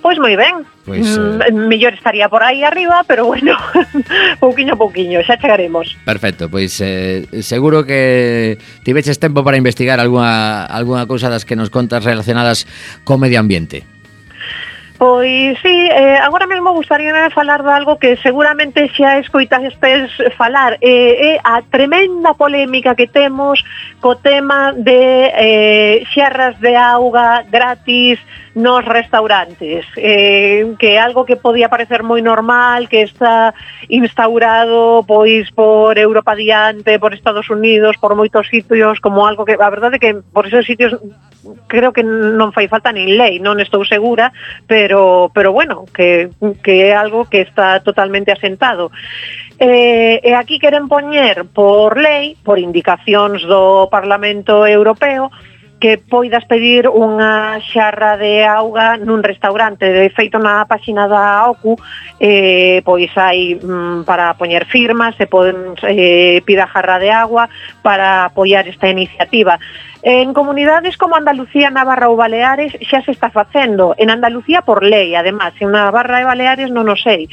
Pois 0.00 0.16
moi 0.16 0.32
ben. 0.32 0.64
Pois, 0.80 1.04
mm, 1.04 1.68
mellor 1.68 1.92
estaría 1.92 2.24
por 2.32 2.40
aí 2.40 2.64
arriba, 2.64 3.04
pero 3.04 3.28
bueno, 3.28 3.52
pouquiño 4.40 4.72
a 4.72 4.80
pouquiño, 4.80 5.20
xa 5.20 5.36
chegaremos. 5.36 5.92
Perfecto, 6.08 6.48
pois 6.48 6.72
eh, 6.80 7.28
seguro 7.44 7.84
que 7.84 8.56
tiveches 8.80 9.20
tempo 9.20 9.44
para 9.44 9.60
investigar 9.60 10.00
algunha, 10.00 10.64
algunha 10.64 11.04
cousa 11.04 11.28
das 11.28 11.44
que 11.44 11.52
nos 11.52 11.68
contas 11.68 12.00
relacionadas 12.00 12.64
co 13.04 13.20
medio 13.20 13.36
ambiente. 13.36 13.84
Pois 14.96 15.58
sí, 15.60 15.88
eh, 15.90 16.18
agora 16.22 16.46
mesmo 16.46 16.72
gustaría 16.72 17.28
falar 17.30 17.64
de 17.64 17.70
algo 17.72 17.98
que 17.98 18.16
seguramente 18.18 18.88
xa 18.94 19.18
escoitastes 19.18 20.10
falar. 20.38 20.78
Eh, 20.80 21.34
é 21.34 21.40
a 21.42 21.62
tremenda 21.62 22.34
polémica 22.34 22.94
que 22.94 23.10
temos 23.10 23.58
co 24.00 24.14
tema 24.14 24.70
de 24.72 25.34
eh, 25.34 26.04
xerras 26.14 26.54
de 26.60 26.76
auga 26.78 27.42
gratis 27.50 28.22
nos 28.54 28.84
restaurantes, 28.84 29.84
eh, 29.96 30.74
que 30.78 30.98
algo 30.98 31.24
que 31.24 31.36
podía 31.36 31.68
parecer 31.68 32.06
moi 32.06 32.22
normal, 32.22 32.86
que 32.86 33.02
está 33.02 33.50
instaurado 33.90 35.02
pois 35.02 35.50
por 35.50 35.98
Europa 35.98 36.38
diante, 36.38 37.02
por 37.02 37.14
Estados 37.14 37.50
Unidos, 37.50 37.98
por 37.98 38.14
moitos 38.14 38.46
sitios, 38.46 39.02
como 39.02 39.26
algo 39.26 39.42
que 39.42 39.58
a 39.58 39.70
verdade 39.74 39.98
que 39.98 40.14
por 40.14 40.46
esos 40.46 40.62
sitios 40.62 40.94
creo 41.66 41.92
que 41.92 42.06
non 42.06 42.54
fai 42.54 42.70
falta 42.70 42.94
nin 42.94 43.18
lei, 43.18 43.42
non 43.42 43.58
estou 43.58 43.82
segura, 43.82 44.30
pero 44.70 45.34
pero 45.34 45.50
bueno, 45.50 45.84
que 45.90 46.30
que 46.62 46.88
é 46.88 46.94
algo 46.94 47.26
que 47.26 47.42
está 47.42 47.82
totalmente 47.82 48.30
asentado. 48.30 48.94
Eh, 49.58 50.22
e 50.22 50.30
aquí 50.34 50.62
queren 50.62 50.86
poñer 50.86 51.46
por 51.50 51.98
lei, 51.98 52.38
por 52.46 52.62
indicacións 52.62 53.42
do 53.46 53.90
Parlamento 53.90 54.62
Europeo, 54.66 55.30
que 55.84 55.98
poidas 55.98 56.48
pedir 56.48 56.88
unha 56.88 57.60
xarra 57.60 58.16
de 58.16 58.40
auga 58.40 58.96
nun 58.96 59.20
restaurante. 59.20 59.84
De 59.84 60.08
feito, 60.08 60.40
na 60.40 60.64
páxina 60.64 61.04
da 61.04 61.44
OCU, 61.52 61.76
eh, 62.16 62.80
pois 62.88 63.12
hai 63.20 63.60
mm, 63.60 64.08
para 64.08 64.32
poñer 64.32 64.64
firmas, 64.64 65.12
se 65.20 65.28
poden 65.28 65.76
eh, 65.84 66.40
pida 66.48 66.64
jarra 66.64 66.96
de 66.96 67.12
agua 67.12 67.52
para 67.84 68.32
apoiar 68.32 68.64
esta 68.64 68.88
iniciativa. 68.88 69.60
En 70.00 70.32
comunidades 70.32 70.96
como 70.96 71.20
Andalucía, 71.20 71.68
Navarra 71.68 72.08
ou 72.08 72.16
Baleares 72.16 72.72
xa 72.80 73.04
se 73.04 73.12
está 73.12 73.28
facendo. 73.28 73.92
En 74.00 74.08
Andalucía 74.08 74.64
por 74.64 74.80
lei, 74.84 75.12
además, 75.12 75.52
en 75.60 75.68
Navarra 75.68 76.20
e 76.20 76.28
Baleares 76.28 76.72
non 76.72 76.88
o 76.88 76.96
sei 76.96 77.28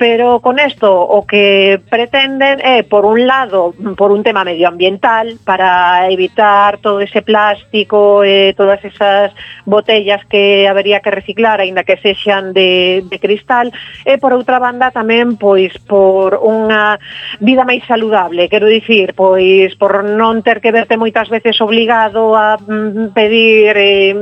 pero 0.00 0.40
con 0.40 0.58
esto 0.58 0.98
o 0.98 1.26
que 1.26 1.78
pretenden 1.90 2.56
é, 2.64 2.82
por 2.82 3.04
un 3.04 3.26
lado, 3.26 3.74
por 3.98 4.12
un 4.12 4.24
tema 4.24 4.48
medioambiental, 4.48 5.36
para 5.44 6.08
evitar 6.08 6.78
todo 6.78 7.02
ese 7.02 7.20
plástico, 7.20 8.24
eh, 8.24 8.54
todas 8.56 8.82
esas 8.82 9.30
botellas 9.66 10.24
que 10.24 10.66
habería 10.66 11.00
que 11.00 11.10
reciclar, 11.10 11.60
aínda 11.60 11.84
que 11.84 11.98
sexan 11.98 12.54
de, 12.54 13.04
de 13.04 13.20
cristal, 13.20 13.76
e 14.08 14.16
por 14.16 14.32
outra 14.32 14.56
banda 14.56 14.88
tamén 14.88 15.36
pois 15.36 15.76
por 15.84 16.40
unha 16.40 16.96
vida 17.36 17.68
máis 17.68 17.84
saludable, 17.84 18.48
quero 18.48 18.72
dicir, 18.72 19.12
pois 19.12 19.76
por 19.76 20.00
non 20.00 20.40
ter 20.40 20.64
que 20.64 20.72
verte 20.72 20.96
moitas 20.96 21.28
veces 21.28 21.60
obligado 21.60 22.32
a 22.40 22.56
mm, 22.56 23.12
pedir 23.12 23.76
eh, 23.76 24.16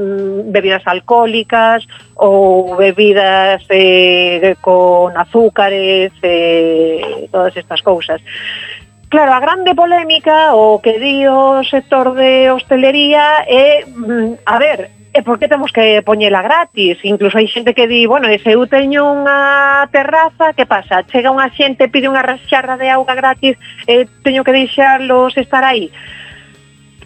bebidas 0.50 0.82
alcohólicas 0.90 1.86
ou 2.18 2.74
bebidas 2.74 3.62
eh, 3.70 4.58
con 4.58 5.14
azúcar 5.14 5.67
lugares, 5.68 6.12
eh, 6.22 7.28
todas 7.30 7.56
estas 7.56 7.82
cousas. 7.82 8.20
Claro, 9.08 9.32
a 9.32 9.40
grande 9.40 9.74
polémica 9.74 10.54
o 10.54 10.80
que 10.80 10.98
di 10.98 11.26
o 11.26 11.64
sector 11.64 12.12
de 12.14 12.50
hostelería 12.50 13.44
é, 13.48 13.84
mm, 13.86 14.44
a 14.44 14.58
ver, 14.58 14.90
e 15.14 15.22
por 15.24 15.40
que 15.40 15.48
temos 15.48 15.72
que 15.72 16.04
poñela 16.04 16.44
gratis? 16.44 17.00
Incluso 17.02 17.40
hai 17.40 17.48
xente 17.48 17.72
que 17.72 17.88
di, 17.88 18.04
bueno, 18.04 18.28
e 18.28 18.36
se 18.36 18.52
eu 18.52 18.68
teño 18.68 19.08
unha 19.08 19.88
terraza, 19.88 20.52
que 20.52 20.68
pasa? 20.68 21.08
Chega 21.08 21.32
unha 21.32 21.48
xente, 21.56 21.88
pide 21.88 22.12
unha 22.12 22.20
xarra 22.44 22.76
de 22.76 22.92
auga 22.92 23.16
gratis, 23.16 23.56
e 23.88 24.04
teño 24.20 24.44
que 24.44 24.52
deixarlos 24.52 25.32
estar 25.40 25.64
aí. 25.64 25.88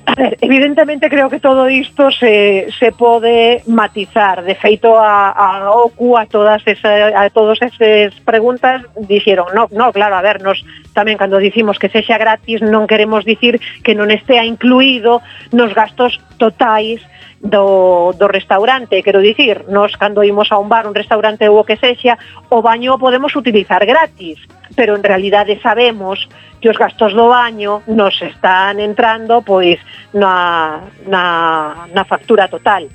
A 0.04 0.14
ver, 0.14 0.36
evidentemente 0.40 1.08
creo 1.08 1.30
que 1.30 1.38
todo 1.38 1.70
isto 1.70 2.10
se, 2.10 2.66
se 2.78 2.90
pode 2.90 3.62
matizar. 3.66 4.42
De 4.42 4.54
feito, 4.54 4.98
a, 4.98 5.30
a 5.30 5.70
OCU, 5.70 6.18
a 6.18 6.26
todas 6.26 6.60
esa, 6.66 7.22
a 7.22 7.30
todas 7.30 7.62
esas 7.62 8.12
preguntas, 8.20 8.82
dixeron, 8.98 9.46
no, 9.54 9.68
no, 9.70 9.92
claro, 9.92 10.16
a 10.16 10.22
ver, 10.22 10.42
nos 10.42 10.58
tamén 10.92 11.16
cando 11.16 11.38
dicimos 11.38 11.78
que 11.78 11.88
sexa 11.88 12.18
gratis 12.18 12.60
non 12.60 12.90
queremos 12.90 13.22
dicir 13.24 13.62
que 13.86 13.94
non 13.94 14.10
estea 14.10 14.42
incluído 14.42 15.22
nos 15.54 15.70
gastos 15.72 16.18
totais 16.36 17.00
do, 17.42 18.14
do 18.16 18.28
restaurante, 18.28 19.02
quero 19.02 19.20
dicir, 19.20 19.66
nos 19.68 19.96
cando 19.98 20.22
imos 20.22 20.52
a 20.52 20.59
un 20.59 20.70
bar, 20.70 20.87
un 20.87 20.94
restaurante 20.94 21.50
ou 21.50 21.59
o 21.59 21.66
que 21.66 21.74
sexa, 21.76 22.14
o 22.48 22.62
baño 22.62 22.94
o 22.94 23.02
podemos 23.02 23.35
utilizar 23.35 23.83
gratis, 23.83 24.38
pero 24.78 24.94
en 24.94 25.02
realidade 25.02 25.59
sabemos 25.59 26.31
que 26.62 26.70
os 26.70 26.78
gastos 26.78 27.12
do 27.18 27.26
baño 27.26 27.83
nos 27.90 28.14
están 28.22 28.78
entrando 28.78 29.42
pois 29.42 29.83
na, 30.14 30.87
na, 31.11 31.90
na 31.90 32.05
factura 32.07 32.46
total. 32.46 32.87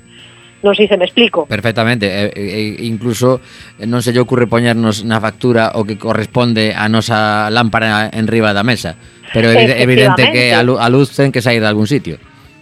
Non 0.58 0.74
sei 0.74 0.90
se 0.90 0.98
me 0.98 1.06
explico. 1.06 1.46
Perfectamente. 1.46 2.10
E, 2.10 2.34
e, 2.34 2.82
incluso 2.90 3.38
non 3.86 4.02
se 4.02 4.10
lle 4.10 4.18
ocurre 4.18 4.50
poñernos 4.50 5.06
na 5.06 5.22
factura 5.22 5.78
o 5.78 5.86
que 5.86 6.00
corresponde 6.00 6.74
a 6.74 6.90
nosa 6.90 7.46
lámpara 7.52 8.10
en 8.10 8.26
riba 8.26 8.50
da 8.50 8.66
mesa. 8.66 8.98
Pero 9.30 9.52
é 9.54 9.84
evidente 9.84 10.32
que 10.34 10.50
a 10.56 10.64
luz 10.64 11.14
ten 11.14 11.30
que 11.30 11.44
sair 11.44 11.62
de 11.62 11.70
algún 11.70 11.86
sitio 11.86 12.18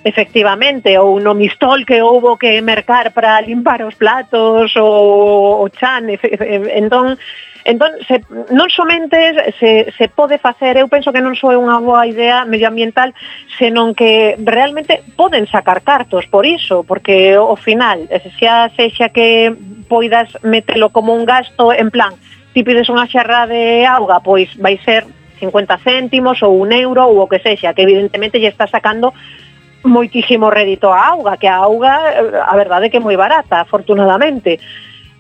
efectivamente, 0.07 0.95
ou 1.03 1.19
no 1.19 1.35
mistol 1.35 1.83
que 1.83 1.99
houbo 1.99 2.39
que 2.39 2.63
mercar 2.63 3.11
para 3.11 3.43
limpar 3.43 3.83
os 3.83 3.99
platos 3.99 4.71
ou 4.79 5.67
o 5.67 5.69
chan, 5.75 6.07
entón 6.79 7.19
Entón, 7.67 7.99
se, 8.07 8.23
non 8.55 8.71
somente 8.71 9.19
se, 9.59 9.91
se 9.91 10.07
pode 10.07 10.39
facer, 10.39 10.79
eu 10.79 10.87
penso 10.87 11.11
que 11.11 11.19
non 11.19 11.35
sou 11.35 11.51
unha 11.51 11.83
boa 11.83 12.07
idea 12.07 12.47
medioambiental, 12.47 13.11
senón 13.59 13.91
que 13.91 14.39
realmente 14.39 15.03
poden 15.19 15.51
sacar 15.51 15.83
cartos 15.83 16.31
por 16.31 16.47
iso, 16.47 16.87
porque 16.87 17.35
ao 17.35 17.59
final, 17.59 18.07
xa 18.39 18.71
sexa 18.79 19.11
que 19.11 19.51
poidas 19.91 20.31
metelo 20.47 20.95
como 20.95 21.11
un 21.11 21.27
gasto, 21.27 21.75
en 21.75 21.91
plan, 21.91 22.15
ti 22.55 22.63
pides 22.63 22.87
unha 22.87 23.11
xerra 23.11 23.51
de 23.51 23.83
auga, 23.83 24.23
pois 24.23 24.47
vai 24.63 24.79
ser 24.87 25.03
50 25.43 25.83
céntimos 25.83 26.47
ou 26.47 26.63
un 26.63 26.71
euro 26.71 27.11
ou 27.11 27.19
o 27.19 27.27
que 27.27 27.43
sexa, 27.43 27.75
que 27.75 27.83
evidentemente 27.83 28.39
lle 28.39 28.55
está 28.55 28.71
sacando 28.71 29.11
moitísimo 29.87 30.51
rédito 30.51 30.91
a 30.91 31.17
auga, 31.17 31.37
que 31.37 31.47
a 31.47 31.57
auga 31.57 31.95
eh, 32.13 32.43
a 32.43 32.55
verdade 32.57 32.87
é 32.87 32.91
que 32.91 32.99
é 32.99 33.01
moi 33.01 33.17
barata, 33.17 33.63
afortunadamente. 33.63 34.59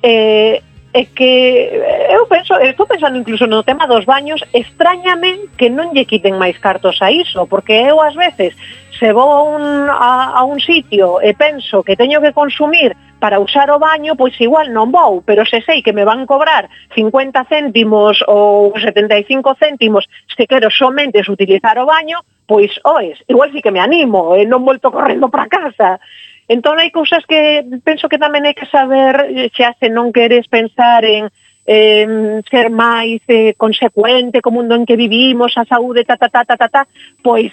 Eh, 0.03 0.63
é 0.97 1.05
que 1.05 1.69
eh, 1.73 2.17
eu 2.17 2.27
penso, 2.27 2.55
estou 2.57 2.87
pensando 2.87 3.19
incluso 3.19 3.47
no 3.47 3.63
tema 3.63 3.87
dos 3.87 4.05
baños, 4.05 4.41
extrañame 4.53 5.53
que 5.57 5.69
non 5.69 5.93
lle 5.93 6.09
quiten 6.09 6.41
máis 6.41 6.57
cartos 6.57 7.01
a 7.05 7.13
iso, 7.13 7.45
porque 7.45 7.77
eu 7.77 8.01
ás 8.01 8.17
veces 8.17 8.57
se 8.97 9.13
vou 9.13 9.29
a 9.29 9.43
un, 9.45 9.65
a, 9.93 10.41
a 10.41 10.43
un 10.49 10.57
sitio 10.57 11.21
e 11.21 11.37
penso 11.37 11.85
que 11.85 12.01
teño 12.01 12.25
que 12.25 12.33
consumir 12.33 12.97
para 13.21 13.41
usar 13.41 13.69
o 13.71 13.79
baño, 13.79 14.17
pois 14.17 14.33
igual 14.41 14.73
non 14.73 14.89
vou, 14.89 15.21
pero 15.21 15.45
se 15.45 15.61
sei 15.61 15.85
que 15.85 15.93
me 15.93 16.09
van 16.09 16.25
cobrar 16.25 16.69
50 16.97 17.45
céntimos 17.45 18.25
ou 18.25 18.73
75 18.73 19.53
céntimos 19.61 20.09
se 20.33 20.49
quero 20.49 20.73
somente 20.73 21.21
utilizar 21.29 21.77
o 21.77 21.85
baño, 21.85 22.25
pois, 22.47 22.71
oes, 22.85 23.19
igual 23.29 23.53
sí 23.53 23.61
que 23.61 23.71
me 23.71 23.81
animo, 23.81 24.35
e 24.39 24.47
non 24.47 24.63
volto 24.63 24.95
correndo 24.95 25.29
para 25.29 25.51
casa. 25.51 25.99
Entón, 26.47 26.79
hai 26.79 26.95
cousas 26.95 27.27
que 27.27 27.67
penso 27.83 28.07
que 28.07 28.23
tamén 28.23 28.47
hai 28.47 28.55
que 28.55 28.71
saber, 28.71 29.51
xa 29.51 29.75
se 29.83 29.91
non 29.91 30.15
queres 30.15 30.47
pensar 30.47 31.03
en 31.03 31.27
eh, 31.67 32.07
ser 32.47 32.71
máis 32.71 33.19
eh, 33.27 33.59
consecuente 33.59 34.39
co 34.39 34.55
mundo 34.55 34.79
en 34.79 34.87
que 34.87 34.95
vivimos, 34.95 35.59
a 35.59 35.67
saúde, 35.67 36.07
ta, 36.07 36.15
ta, 36.15 36.31
ta, 36.31 36.47
ta, 36.47 36.55
ta, 36.55 36.69
ta, 36.71 36.83
pois 37.21 37.51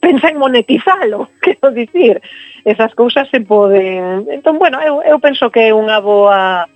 pensa 0.00 0.28
en 0.28 0.36
monetizalo, 0.36 1.30
quero 1.42 1.70
dicir. 1.72 2.20
Esas 2.64 2.94
cousas 2.94 3.28
se 3.30 3.40
poden... 3.40 4.28
Entón, 4.28 4.58
bueno, 4.58 4.80
eu, 4.82 5.02
eu 5.02 5.18
penso 5.18 5.48
que 5.48 5.72
é 5.72 5.74
unha 5.74 6.04
boa 6.04 6.68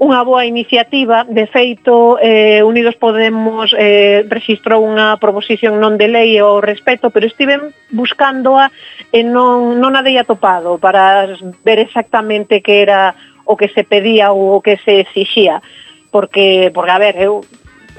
unha 0.00 0.24
boa 0.24 0.48
iniciativa, 0.48 1.28
de 1.28 1.46
feito 1.46 2.16
eh, 2.18 2.64
Unidos 2.64 2.96
Podemos 2.96 3.70
eh, 3.76 4.24
registrou 4.26 4.82
unha 4.82 5.20
proposición 5.20 5.78
non 5.78 6.00
de 6.00 6.08
lei 6.08 6.40
ao 6.40 6.58
respecto, 6.64 7.12
pero 7.12 7.28
estiven 7.28 7.70
buscándoa 7.92 8.72
e 9.12 9.20
non, 9.22 9.78
non 9.78 9.92
a 9.94 10.02
dei 10.02 10.16
atopado 10.18 10.80
para 10.80 11.28
ver 11.62 11.78
exactamente 11.78 12.64
que 12.64 12.82
era 12.82 13.14
o 13.44 13.54
que 13.54 13.70
se 13.70 13.84
pedía 13.84 14.32
ou 14.32 14.58
o 14.58 14.62
que 14.64 14.80
se 14.82 15.04
exixía. 15.06 15.62
Porque, 16.10 16.72
porque 16.74 16.92
a 16.92 17.00
ver, 17.00 17.16
eu 17.20 17.44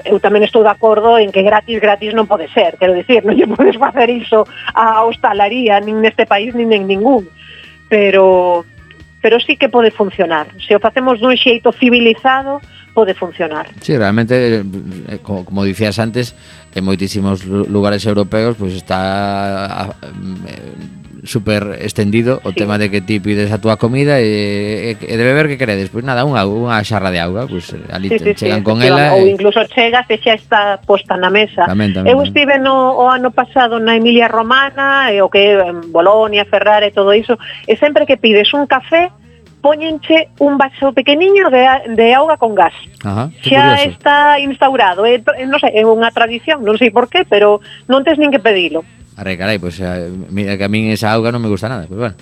eu 0.02 0.18
tamén 0.18 0.42
estou 0.42 0.66
de 0.66 0.74
acordo 0.74 1.16
en 1.22 1.30
que 1.30 1.46
gratis, 1.46 1.78
gratis 1.78 2.12
non 2.12 2.26
pode 2.26 2.50
ser, 2.50 2.74
quero 2.76 2.92
dicir, 2.92 3.22
non 3.22 3.38
lle 3.38 3.46
podes 3.54 3.78
facer 3.78 4.10
iso 4.10 4.42
a 4.74 5.06
hostalaría, 5.06 5.78
nin 5.78 6.02
neste 6.02 6.26
país, 6.26 6.50
nin 6.52 6.74
en 6.74 6.90
ningún. 6.90 7.30
Pero, 7.86 8.66
pero 9.24 9.40
sí 9.40 9.56
que 9.56 9.70
pode 9.70 9.90
funcionar. 9.90 10.48
Se 10.60 10.76
o 10.76 10.78
facemos 10.78 11.16
dun 11.16 11.32
xeito 11.32 11.72
civilizado, 11.72 12.60
pode 12.92 13.16
funcionar. 13.16 13.72
Sí, 13.80 13.96
realmente, 13.96 14.60
eh, 14.60 15.18
como, 15.24 15.48
como 15.48 15.64
dicías 15.64 15.96
antes, 15.96 16.36
en 16.74 16.82
moitísimos 16.82 17.46
lugares 17.46 18.02
europeos 18.04 18.58
pois 18.58 18.74
está 18.74 19.94
mm, 20.02 21.04
super 21.24 21.78
extendido 21.80 22.40
o 22.44 22.50
sí. 22.50 22.56
tema 22.56 22.78
de 22.78 22.90
que 22.90 23.00
ti 23.00 23.18
pides 23.18 23.50
a 23.52 23.58
túa 23.58 23.76
comida 23.76 24.20
e, 24.20 24.96
e 25.00 25.14
de 25.16 25.24
beber 25.24 25.48
que 25.48 25.56
queredes? 25.56 25.88
Pois 25.88 26.04
nada, 26.04 26.24
unha, 26.28 26.44
unha 26.44 26.76
xarra 26.84 27.08
de 27.08 27.20
auga, 27.20 27.48
pois 27.48 27.72
ali 27.90 28.12
sí, 28.12 28.20
sí, 28.20 28.34
chegan 28.36 28.60
sí, 28.60 28.66
con 28.66 28.84
ela. 28.84 29.16
Ou 29.16 29.24
e... 29.24 29.32
incluso 29.32 29.64
chegas 29.72 30.04
e 30.12 30.20
xa 30.20 30.36
está 30.36 30.62
posta 30.84 31.16
na 31.16 31.32
mesa. 31.32 31.64
Tamén, 31.64 31.96
tamén, 31.96 32.12
Eu 32.12 32.20
estive 32.20 32.60
no, 32.60 33.00
o 33.00 33.08
ano 33.08 33.32
pasado 33.32 33.80
na 33.80 33.96
Emilia 33.96 34.28
Romana, 34.28 35.10
e 35.10 35.24
o 35.24 35.32
que 35.32 35.56
en 35.56 35.90
Bolonia, 35.90 36.44
Ferrara 36.44 36.84
e 36.84 36.92
todo 36.92 37.16
iso, 37.16 37.40
e 37.64 37.74
sempre 37.80 38.04
que 38.04 38.20
pides 38.20 38.52
un 38.52 38.68
café, 38.68 39.08
póñenche 39.64 40.28
un 40.44 40.60
vaso 40.60 40.92
pequeniño 40.92 41.48
de, 41.48 41.96
de 41.96 42.12
auga 42.12 42.36
con 42.36 42.52
gas. 42.52 42.76
Ajá, 43.00 43.32
xa 43.40 43.80
curioso. 43.80 43.88
está 43.88 44.16
instaurado, 44.36 45.08
eh, 45.08 45.24
é, 45.24 45.48
non 45.48 45.56
sei, 45.56 45.72
é 45.72 45.88
unha 45.88 46.12
tradición, 46.12 46.60
non 46.60 46.76
sei 46.76 46.92
por 46.92 47.08
qué, 47.08 47.24
pero 47.24 47.64
non 47.88 48.04
tes 48.04 48.20
nin 48.20 48.28
que 48.28 48.44
pedilo. 48.44 48.84
Arre, 49.16 49.40
carai, 49.40 49.56
pois 49.56 49.80
pues, 49.80 50.12
mira 50.28 50.60
que 50.60 50.68
a 50.68 50.70
min 50.70 50.92
esa 50.92 51.16
auga 51.16 51.32
non 51.32 51.40
me 51.40 51.48
gusta 51.48 51.72
nada, 51.72 51.88
pois 51.88 51.96
pues, 51.96 52.12
bueno. 52.12 52.16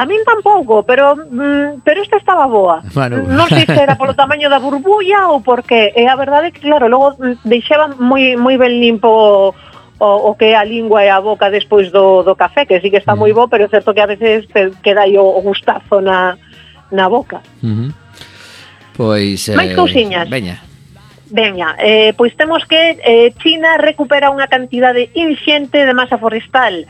A 0.00 0.08
min 0.08 0.24
tampouco, 0.24 0.88
pero 0.88 1.12
mm, 1.12 1.84
pero 1.84 2.00
esta 2.00 2.16
estaba 2.16 2.48
boa. 2.48 2.80
Manu. 2.96 3.28
Non 3.28 3.52
sei 3.52 3.68
se 3.68 3.76
era 3.76 4.00
polo 4.00 4.16
tamaño 4.16 4.48
da 4.48 4.56
burbulla 4.56 5.28
ou 5.28 5.44
por 5.44 5.68
qué. 5.68 5.92
E 5.92 6.08
a 6.08 6.16
verdade 6.16 6.48
é 6.48 6.52
que, 6.56 6.64
claro, 6.64 6.88
logo 6.88 7.20
mm, 7.20 7.44
deixaba 7.44 7.92
moi 8.00 8.32
moi 8.40 8.56
ben 8.56 8.80
limpo 8.80 9.52
o, 10.00 10.32
o 10.32 10.34
que 10.40 10.48
é 10.50 10.56
a 10.56 10.64
lingua 10.64 11.04
e 11.04 11.12
a 11.12 11.20
boca 11.20 11.52
despois 11.52 11.92
do, 11.92 12.24
do 12.24 12.32
café, 12.32 12.64
que 12.64 12.80
sí 12.80 12.88
que 12.88 12.96
está 12.96 13.12
mm. 13.12 13.20
moi 13.20 13.36
bo, 13.36 13.44
pero 13.52 13.68
é 13.68 13.68
certo 13.68 13.92
que 13.92 14.00
a 14.00 14.08
veces 14.08 14.48
te 14.48 14.72
queda 14.80 15.04
aí 15.04 15.20
o, 15.20 15.28
o 15.28 15.44
gustazo 15.44 16.00
na, 16.00 16.40
na 16.92 17.08
boca. 17.08 17.40
Uh 17.62 17.68
-huh. 17.68 17.90
Pois... 18.92 19.48
Eh, 19.48 19.56
Máis 19.56 19.74
cousiñas. 19.74 20.28
Veña. 20.28 20.60
Veña, 21.32 21.74
eh, 21.80 22.12
pois 22.12 22.36
temos 22.36 22.64
que 22.68 23.00
eh, 23.00 23.32
China 23.40 23.80
recupera 23.80 24.28
unha 24.28 24.46
cantidade 24.52 25.08
inxente 25.16 25.88
de 25.88 25.96
masa 25.96 26.20
forestal. 26.20 26.84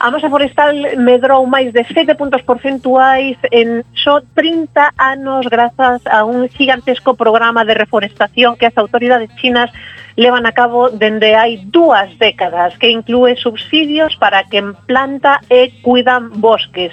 A 0.00 0.10
masa 0.10 0.32
forestal 0.32 0.74
medrou 0.98 1.44
máis 1.46 1.70
de 1.70 1.84
7 1.84 2.16
puntos 2.16 2.42
porcentuais 2.42 3.36
en 3.52 3.84
só 3.92 4.24
30 4.34 4.96
anos 4.96 5.46
grazas 5.46 6.00
a 6.08 6.24
un 6.24 6.48
gigantesco 6.48 7.14
programa 7.14 7.62
de 7.68 7.76
reforestación 7.76 8.56
que 8.56 8.66
as 8.66 8.76
autoridades 8.80 9.28
chinas 9.36 9.68
levan 10.16 10.46
a 10.46 10.52
cabo 10.56 10.90
dende 10.90 11.36
hai 11.36 11.62
dúas 11.68 12.10
décadas, 12.18 12.74
que 12.78 12.90
inclúe 12.90 13.36
subsidios 13.36 14.16
para 14.16 14.48
que 14.48 14.62
planta 14.88 15.44
e 15.50 15.76
cuidan 15.82 16.40
bosques, 16.40 16.90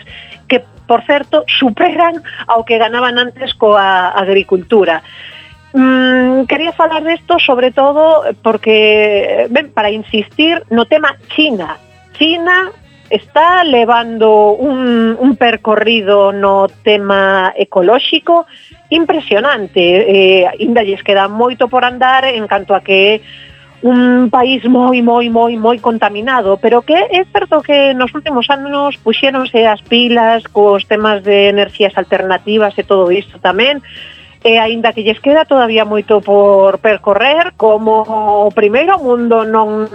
que 0.51 0.61
por 0.91 1.07
certo, 1.07 1.47
superan 1.47 2.19
ao 2.51 2.67
que 2.67 2.75
ganaban 2.75 3.15
antes 3.15 3.55
coa 3.55 4.11
agricultura. 4.11 4.99
Mm, 5.71 6.43
quería 6.51 6.75
falar 6.75 6.99
desto 7.07 7.39
sobre 7.39 7.71
todo 7.71 8.27
porque, 8.43 9.47
ben, 9.47 9.71
para 9.71 9.87
insistir 9.87 10.67
no 10.67 10.83
tema 10.83 11.15
China. 11.31 11.79
China 12.19 12.75
está 13.07 13.63
levando 13.63 14.51
un, 14.51 15.15
un 15.15 15.39
percorrido 15.39 16.35
no 16.35 16.67
tema 16.67 17.55
ecolóxico 17.55 18.51
impresionante. 18.91 19.79
Eh, 19.79 20.43
ainda 20.43 20.83
lles 20.83 20.99
queda 21.07 21.31
moito 21.31 21.71
por 21.71 21.87
andar 21.87 22.27
en 22.27 22.51
canto 22.51 22.75
a 22.75 22.83
que 22.83 23.23
un 23.81 24.29
país 24.29 24.63
moi, 24.65 25.01
moi, 25.01 25.29
moi, 25.29 25.57
moi 25.57 25.77
contaminado, 25.79 26.57
pero 26.61 26.85
que 26.85 26.93
é 26.93 27.25
certo 27.33 27.61
que 27.61 27.93
nos 27.97 28.13
últimos 28.13 28.49
anos 28.49 28.97
puxéronse 29.01 29.65
as 29.65 29.81
pilas 29.81 30.45
cos 30.45 30.85
temas 30.85 31.23
de 31.25 31.49
enerxías 31.49 31.97
alternativas 31.97 32.77
e 32.77 32.83
todo 32.85 33.09
isto 33.09 33.41
tamén, 33.41 33.81
e 34.45 34.57
aínda 34.57 34.93
que 34.93 35.01
lles 35.01 35.21
queda 35.21 35.45
todavía 35.45 35.85
moito 35.85 36.21
por 36.21 36.77
percorrer, 36.77 37.53
como 37.57 38.05
o 38.45 38.49
primeiro 38.53 39.01
mundo 39.01 39.45
non, 39.45 39.89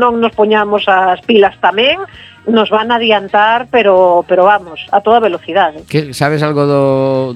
non 0.00 0.16
nos 0.16 0.32
poñamos 0.32 0.88
as 0.88 1.20
pilas 1.24 1.56
tamén, 1.60 2.00
nos 2.48 2.70
van 2.70 2.88
a 2.88 2.96
adiantar, 2.96 3.68
pero 3.68 4.24
pero 4.24 4.44
vamos, 4.44 4.80
a 4.92 5.00
toda 5.04 5.20
velocidade. 5.20 5.84
Que 5.88 6.16
sabes 6.16 6.40
algo 6.40 6.64
do, 6.64 6.84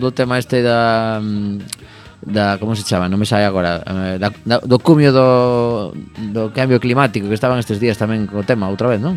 do 0.00 0.16
tema 0.16 0.40
este 0.40 0.64
da 0.64 1.20
mm, 1.20 1.89
da 2.20 2.60
como 2.60 2.76
se 2.76 2.84
chama, 2.84 3.08
non 3.08 3.16
me 3.16 3.24
sai 3.24 3.48
agora, 3.48 3.80
eh, 3.80 4.16
da, 4.20 4.28
da, 4.44 4.60
do 4.60 4.76
cumio 4.76 5.08
do, 5.12 5.96
do 6.32 6.52
cambio 6.52 6.76
climático 6.76 7.28
que 7.28 7.36
estaban 7.36 7.56
estes 7.56 7.80
días 7.80 7.96
tamén 7.96 8.28
co 8.28 8.44
tema 8.44 8.68
outra 8.68 8.92
vez, 8.92 9.00
non? 9.00 9.16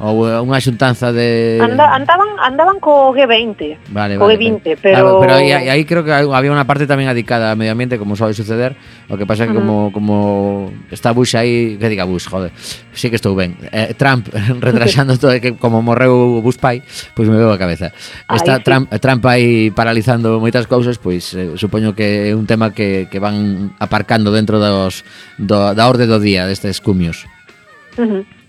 ou 0.00 0.24
unha 0.24 0.58
xuntanza 0.58 1.12
de 1.12 1.60
Anda, 1.60 1.92
andaban 1.92 2.40
andaban 2.40 2.76
co 2.80 3.12
G20, 3.12 3.92
vale, 3.92 4.16
co 4.16 4.24
vale, 4.24 4.40
G20, 4.40 4.80
pero 4.80 4.96
claro, 4.96 5.20
pero 5.20 5.32
aí, 5.36 5.52
aí 5.52 5.82
creo 5.84 6.00
que 6.02 6.12
había 6.12 6.48
unha 6.48 6.64
parte 6.64 6.88
tamén 6.88 7.12
adicada 7.12 7.52
ao 7.52 7.58
medio 7.58 7.76
ambiente 7.76 8.00
como 8.00 8.16
sobe 8.16 8.32
suceder, 8.32 8.72
o 9.12 9.20
que 9.20 9.28
pasa 9.28 9.44
é 9.44 9.52
que 9.52 9.56
uh 9.56 9.60
-huh. 9.60 9.92
como 9.92 9.92
como 9.92 10.14
está 10.88 11.12
Bush 11.12 11.36
aí, 11.36 11.76
que 11.76 11.88
diga 11.92 12.08
Bush, 12.08 12.26
joder. 12.26 12.50
Sí 12.92 13.12
que 13.12 13.16
estou 13.16 13.36
ben. 13.36 13.56
Eh, 13.70 13.92
Trump 13.94 14.28
retrasando 14.60 15.20
todo 15.20 15.36
que 15.40 15.54
como 15.60 15.84
morreu 15.84 16.40
Bush 16.40 16.58
pai, 16.58 16.80
pois 17.12 17.28
pues 17.28 17.28
me 17.28 17.36
veo 17.36 17.52
a 17.52 17.58
cabeza. 17.60 17.92
Está 18.28 18.56
Ay, 18.56 18.64
Trump, 18.64 18.88
sí. 18.90 18.98
Trump 18.98 19.22
aí 19.26 19.70
paralizando 19.70 20.40
moitas 20.40 20.66
cousas, 20.66 20.96
pois 20.96 21.36
eh, 21.36 21.54
supoño 21.60 21.92
que 21.92 22.32
é 22.32 22.34
un 22.34 22.48
tema 22.48 22.72
que, 22.72 23.06
que 23.12 23.20
van 23.20 23.76
aparcando 23.78 24.32
dentro 24.32 24.56
dos, 24.56 25.04
do, 25.38 25.76
da 25.76 25.84
orde 25.86 26.08
do 26.08 26.18
día 26.18 26.48
destes 26.48 26.80
cumios. 26.80 27.28
Uh 28.00 28.08
-huh. 28.08 28.41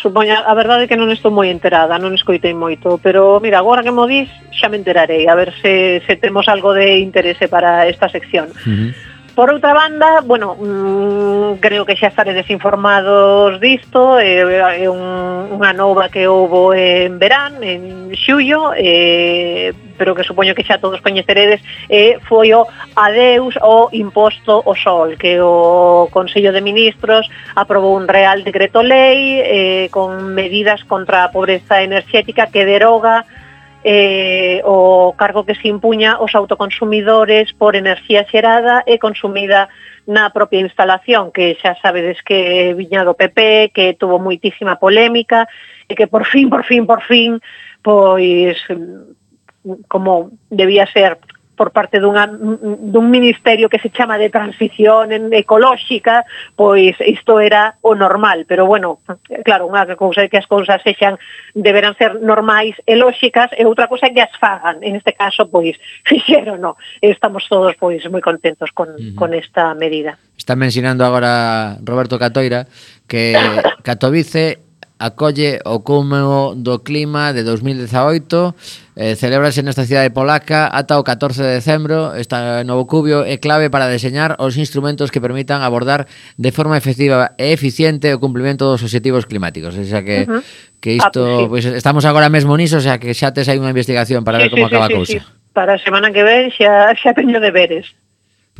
Supoña, 0.00 0.40
a 0.48 0.54
verdade 0.54 0.84
é 0.84 0.88
que 0.88 0.96
non 0.96 1.12
estou 1.12 1.28
moi 1.28 1.52
enterada, 1.52 2.00
non 2.00 2.16
escoitei 2.16 2.56
moito, 2.56 2.96
pero 3.04 3.36
mira, 3.36 3.60
agora 3.60 3.84
que 3.84 3.92
mo 3.92 4.08
dis, 4.08 4.32
xa 4.48 4.72
me 4.72 4.80
enterarei, 4.80 5.28
a 5.28 5.36
ver 5.36 5.52
se, 5.60 6.00
se 6.08 6.16
temos 6.16 6.48
algo 6.48 6.72
de 6.72 7.04
interese 7.04 7.52
para 7.52 7.84
esta 7.84 8.08
sección. 8.08 8.48
Uh 8.64 8.88
-huh. 8.88 9.09
Por 9.34 9.50
outra 9.50 9.72
banda, 9.72 10.20
bueno, 10.24 10.56
mm, 10.58 11.60
creo 11.60 11.86
que 11.86 11.96
xa 11.96 12.08
estaredes 12.08 12.42
desinformados 12.42 13.60
disto, 13.60 14.18
é 14.18 14.88
un, 14.90 15.54
unha 15.54 15.72
nova 15.72 16.10
que 16.10 16.26
houbo 16.26 16.74
en 16.74 17.16
verán, 17.22 17.62
en 17.62 18.10
xullo, 18.12 18.74
eh, 18.74 19.72
pero 19.96 20.18
que 20.18 20.26
supoño 20.26 20.54
que 20.54 20.66
xa 20.66 20.82
todos 20.82 21.00
coñeceredes, 21.00 21.62
eh, 21.88 22.18
foi 22.26 22.50
o 22.52 22.66
adeus 22.98 23.54
o 23.62 23.88
imposto 23.94 24.66
ao 24.66 24.74
sol, 24.74 25.14
que 25.14 25.38
o 25.38 26.10
Consello 26.10 26.50
de 26.50 26.60
Ministros 26.60 27.30
aprobou 27.54 27.94
un 27.94 28.10
real 28.10 28.42
decreto 28.42 28.82
lei 28.82 29.38
eh, 29.40 29.86
con 29.94 30.34
medidas 30.34 30.82
contra 30.84 31.24
a 31.24 31.30
pobreza 31.30 31.80
enerxética 31.86 32.50
que 32.50 32.66
deroga 32.66 33.24
eh, 33.82 34.60
o 34.64 35.14
cargo 35.16 35.44
que 35.44 35.54
se 35.54 35.68
impuña 35.68 36.20
aos 36.20 36.34
autoconsumidores 36.34 37.52
por 37.52 37.76
enerxía 37.76 38.28
xerada 38.28 38.84
e 38.84 39.00
consumida 39.00 39.72
na 40.04 40.28
propia 40.30 40.60
instalación, 40.60 41.32
que 41.32 41.56
xa 41.60 41.76
sabedes 41.80 42.20
que 42.20 42.74
viña 42.76 43.04
do 43.04 43.16
PP, 43.16 43.72
que 43.72 43.96
tuvo 43.96 44.20
moitísima 44.20 44.76
polémica, 44.76 45.48
e 45.88 45.96
que 45.96 46.06
por 46.06 46.28
fin, 46.28 46.52
por 46.52 46.64
fin, 46.68 46.84
por 46.84 47.00
fin, 47.06 47.40
pois 47.80 48.60
mm, 48.68 49.88
como 49.88 50.32
debía 50.50 50.84
ser 50.88 51.16
por 51.60 51.76
parte 51.76 52.00
dunha, 52.00 52.24
dun 52.24 53.12
ministerio 53.12 53.68
que 53.68 53.76
se 53.76 53.92
chama 53.92 54.16
de 54.16 54.32
transición 54.32 55.12
ecolóxica, 55.28 56.24
pois 56.56 56.96
isto 57.04 57.36
era 57.36 57.76
o 57.84 57.92
normal, 57.92 58.48
pero 58.48 58.64
bueno, 58.64 59.04
claro, 59.44 59.68
unha 59.68 59.84
cousa 59.92 60.24
é 60.24 60.32
que 60.32 60.40
as 60.40 60.48
cousas 60.48 60.80
sexan 60.80 61.20
deberán 61.52 61.92
ser 62.00 62.16
normais 62.16 62.72
e 62.88 62.96
lóxicas 62.96 63.52
e 63.52 63.68
outra 63.68 63.92
cousa 63.92 64.08
é 64.08 64.16
que 64.16 64.24
as 64.24 64.32
fagan. 64.40 64.80
En 64.80 64.96
este 64.96 65.12
caso, 65.12 65.52
pois, 65.52 65.76
fixeron, 66.08 66.64
no. 66.64 66.80
Estamos 67.04 67.44
todos 67.44 67.76
pois 67.76 68.00
moi 68.08 68.24
contentos 68.24 68.72
con, 68.72 68.88
uh 68.88 68.96
-huh. 68.96 69.12
con 69.12 69.36
esta 69.36 69.76
medida. 69.76 70.16
Está 70.40 70.56
mencionando 70.56 71.04
agora 71.04 71.76
Roberto 71.84 72.16
Catoira 72.16 72.64
que 73.04 73.36
Catovice 73.84 74.69
acolle 75.00 75.64
o 75.64 75.80
cúmulo 75.80 76.52
do 76.52 76.84
clima 76.84 77.32
de 77.32 77.40
2018 77.42 78.52
eh, 79.00 79.16
celebrase 79.16 79.64
nesta 79.64 79.88
cidade 79.88 80.12
polaca 80.12 80.68
ata 80.68 81.00
o 81.00 81.02
14 81.02 81.40
de 81.40 81.56
decembro 81.56 82.12
esta 82.12 82.60
eh, 82.60 82.68
novo 82.68 82.84
cubio 82.84 83.24
é 83.24 83.40
clave 83.40 83.72
para 83.72 83.88
deseñar 83.88 84.36
os 84.36 84.60
instrumentos 84.60 85.08
que 85.08 85.24
permitan 85.24 85.64
abordar 85.64 86.04
de 86.36 86.52
forma 86.52 86.76
efectiva 86.76 87.32
e 87.40 87.56
eficiente 87.56 88.12
o 88.12 88.20
cumplimento 88.20 88.68
dos 88.68 88.84
obxectivos 88.84 89.24
climáticos 89.24 89.72
o 89.72 89.84
sea 89.88 90.04
que, 90.04 90.28
uh 90.28 90.38
-huh. 90.38 90.42
que 90.84 91.00
ah, 91.00 91.00
isto 91.00 91.20
ah, 91.24 91.48
pues, 91.48 91.64
sí. 91.64 91.72
pues, 91.72 91.80
estamos 91.80 92.04
agora 92.04 92.28
mesmo 92.28 92.52
niso 92.60 92.76
o 92.76 92.84
sea 92.84 93.00
que 93.00 93.16
xa 93.16 93.32
tes 93.32 93.48
hai 93.48 93.56
unha 93.56 93.72
investigación 93.72 94.20
para 94.20 94.36
sí, 94.36 94.44
ver 94.44 94.50
como 94.52 94.68
sí, 94.68 94.76
acaba 94.76 94.86
sí, 94.86 94.92
a 94.92 94.96
cousa 95.00 95.12
sí, 95.16 95.18
sí. 95.24 95.26
para 95.56 95.72
a 95.74 95.80
semana 95.80 96.12
que 96.12 96.20
ven 96.20 96.52
xa, 96.52 96.92
xa 96.92 97.16
teño 97.16 97.40
deberes 97.40 97.88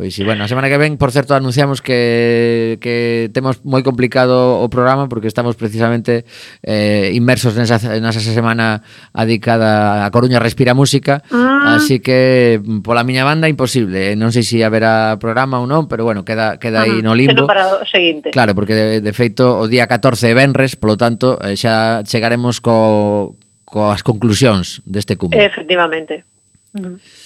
Pois 0.00 0.14
si, 0.14 0.24
bueno, 0.24 0.44
a 0.44 0.48
semana 0.48 0.72
que 0.72 0.80
ven, 0.80 0.96
por 0.96 1.12
certo, 1.12 1.36
anunciamos 1.36 1.84
que, 1.84 2.80
que 2.80 3.28
temos 3.36 3.60
moi 3.68 3.84
complicado 3.84 4.64
o 4.64 4.64
programa 4.72 5.12
porque 5.12 5.28
estamos 5.28 5.60
precisamente 5.60 6.24
eh, 6.64 7.12
inmersos 7.12 7.52
nesa, 7.52 7.76
nesa 8.00 8.24
semana 8.24 8.80
adicada 9.12 10.00
a 10.00 10.08
Coruña 10.08 10.40
Respira 10.40 10.72
Música 10.72 11.20
ah. 11.28 11.76
así 11.76 12.00
que 12.00 12.64
pola 12.80 13.04
miña 13.04 13.28
banda 13.28 13.44
imposible, 13.44 14.08
eh. 14.08 14.16
non 14.16 14.32
sei 14.32 14.40
se 14.40 14.56
si 14.56 14.64
haberá 14.64 15.20
programa 15.20 15.60
ou 15.60 15.68
non, 15.68 15.84
pero 15.84 16.08
bueno, 16.08 16.24
queda, 16.24 16.56
queda 16.56 16.80
ah, 16.80 16.88
aí 16.88 17.04
no 17.04 17.12
limbo 17.12 17.44
para 17.44 17.68
o 17.68 17.84
seguinte. 17.84 18.32
Claro, 18.32 18.56
porque 18.56 18.72
de, 18.72 18.86
de 19.04 19.12
feito 19.12 19.60
o 19.60 19.68
día 19.68 19.84
14 19.84 20.16
é 20.24 20.32
Benres, 20.32 20.80
polo 20.80 20.96
tanto 20.96 21.36
eh, 21.44 21.60
xa 21.60 22.00
chegaremos 22.08 22.64
co, 22.64 23.36
coas 23.68 24.00
conclusións 24.00 24.80
deste 24.88 25.20
cumbre. 25.20 25.44
Efectivamente. 25.44 26.24
Uh 26.72 26.96
-huh. 26.96 27.19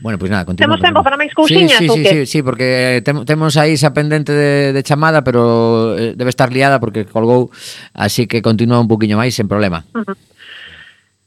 Bueno, 0.00 0.18
pois 0.18 0.28
pues 0.28 0.30
nada, 0.30 0.44
continuamos. 0.44 0.78
Temos 0.78 0.88
tempo 0.88 1.02
para 1.02 1.18
máis 1.18 1.34
cousiñas 1.34 1.78
sí, 1.78 1.88
sí, 1.88 1.94
sí, 1.94 2.02
que? 2.02 2.10
sí, 2.10 2.18
sí, 2.26 2.38
porque 2.42 2.98
eh, 2.98 3.02
tem, 3.02 3.24
temos 3.26 3.58
aí 3.58 3.74
esa 3.74 3.90
pendente 3.90 4.30
de, 4.30 4.72
de 4.72 4.82
chamada, 4.86 5.26
pero 5.26 5.98
eh, 5.98 6.14
debe 6.14 6.30
estar 6.30 6.54
liada 6.54 6.78
porque 6.78 7.02
colgou, 7.02 7.50
así 7.94 8.30
que 8.30 8.38
continúa 8.38 8.78
un 8.78 8.86
poquinho 8.86 9.18
máis 9.18 9.34
sen 9.34 9.50
problema. 9.50 9.82
Uh 9.94 10.06
-huh. 10.06 10.16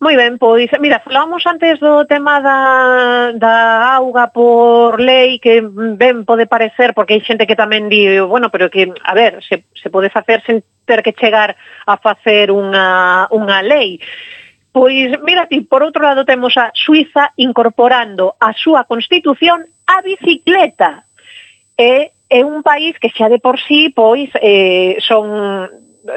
Moi 0.02 0.18
ben, 0.18 0.42
pois, 0.42 0.66
mira, 0.82 0.98
falábamos 0.98 1.46
antes 1.46 1.78
do 1.78 2.10
tema 2.10 2.42
da, 2.42 3.38
da 3.38 3.94
auga 4.02 4.34
por 4.34 4.98
lei 4.98 5.38
que 5.38 5.62
mm, 5.62 5.94
ben 5.94 6.26
pode 6.26 6.50
parecer, 6.50 6.98
porque 6.98 7.14
hai 7.14 7.22
xente 7.22 7.46
que 7.46 7.60
tamén 7.60 7.86
di, 7.86 8.18
bueno, 8.24 8.50
pero 8.50 8.74
que, 8.74 8.90
a 8.90 9.14
ver, 9.14 9.46
se, 9.46 9.68
se 9.78 9.94
pode 9.94 10.10
facer 10.10 10.42
sen 10.42 10.66
ter 10.90 11.06
que 11.06 11.14
chegar 11.14 11.54
a 11.86 12.02
facer 12.02 12.50
unha, 12.50 13.30
unha 13.30 13.62
lei. 13.62 14.02
Pois, 14.72 15.20
mira 15.22 15.48
ti, 15.48 15.62
por 15.62 15.84
outro 15.84 16.00
lado 16.00 16.24
temos 16.24 16.56
a 16.56 16.72
Suiza 16.72 17.36
incorporando 17.36 18.40
a 18.40 18.56
súa 18.56 18.88
constitución 18.88 19.68
a 19.84 20.00
bicicleta. 20.00 21.04
É, 21.76 22.16
é 22.32 22.42
un 22.48 22.64
país 22.64 22.96
que 22.96 23.12
xa 23.12 23.28
de 23.28 23.44
por 23.44 23.60
sí, 23.60 23.92
pois, 23.92 24.32
eh, 24.40 24.96
son 25.04 25.68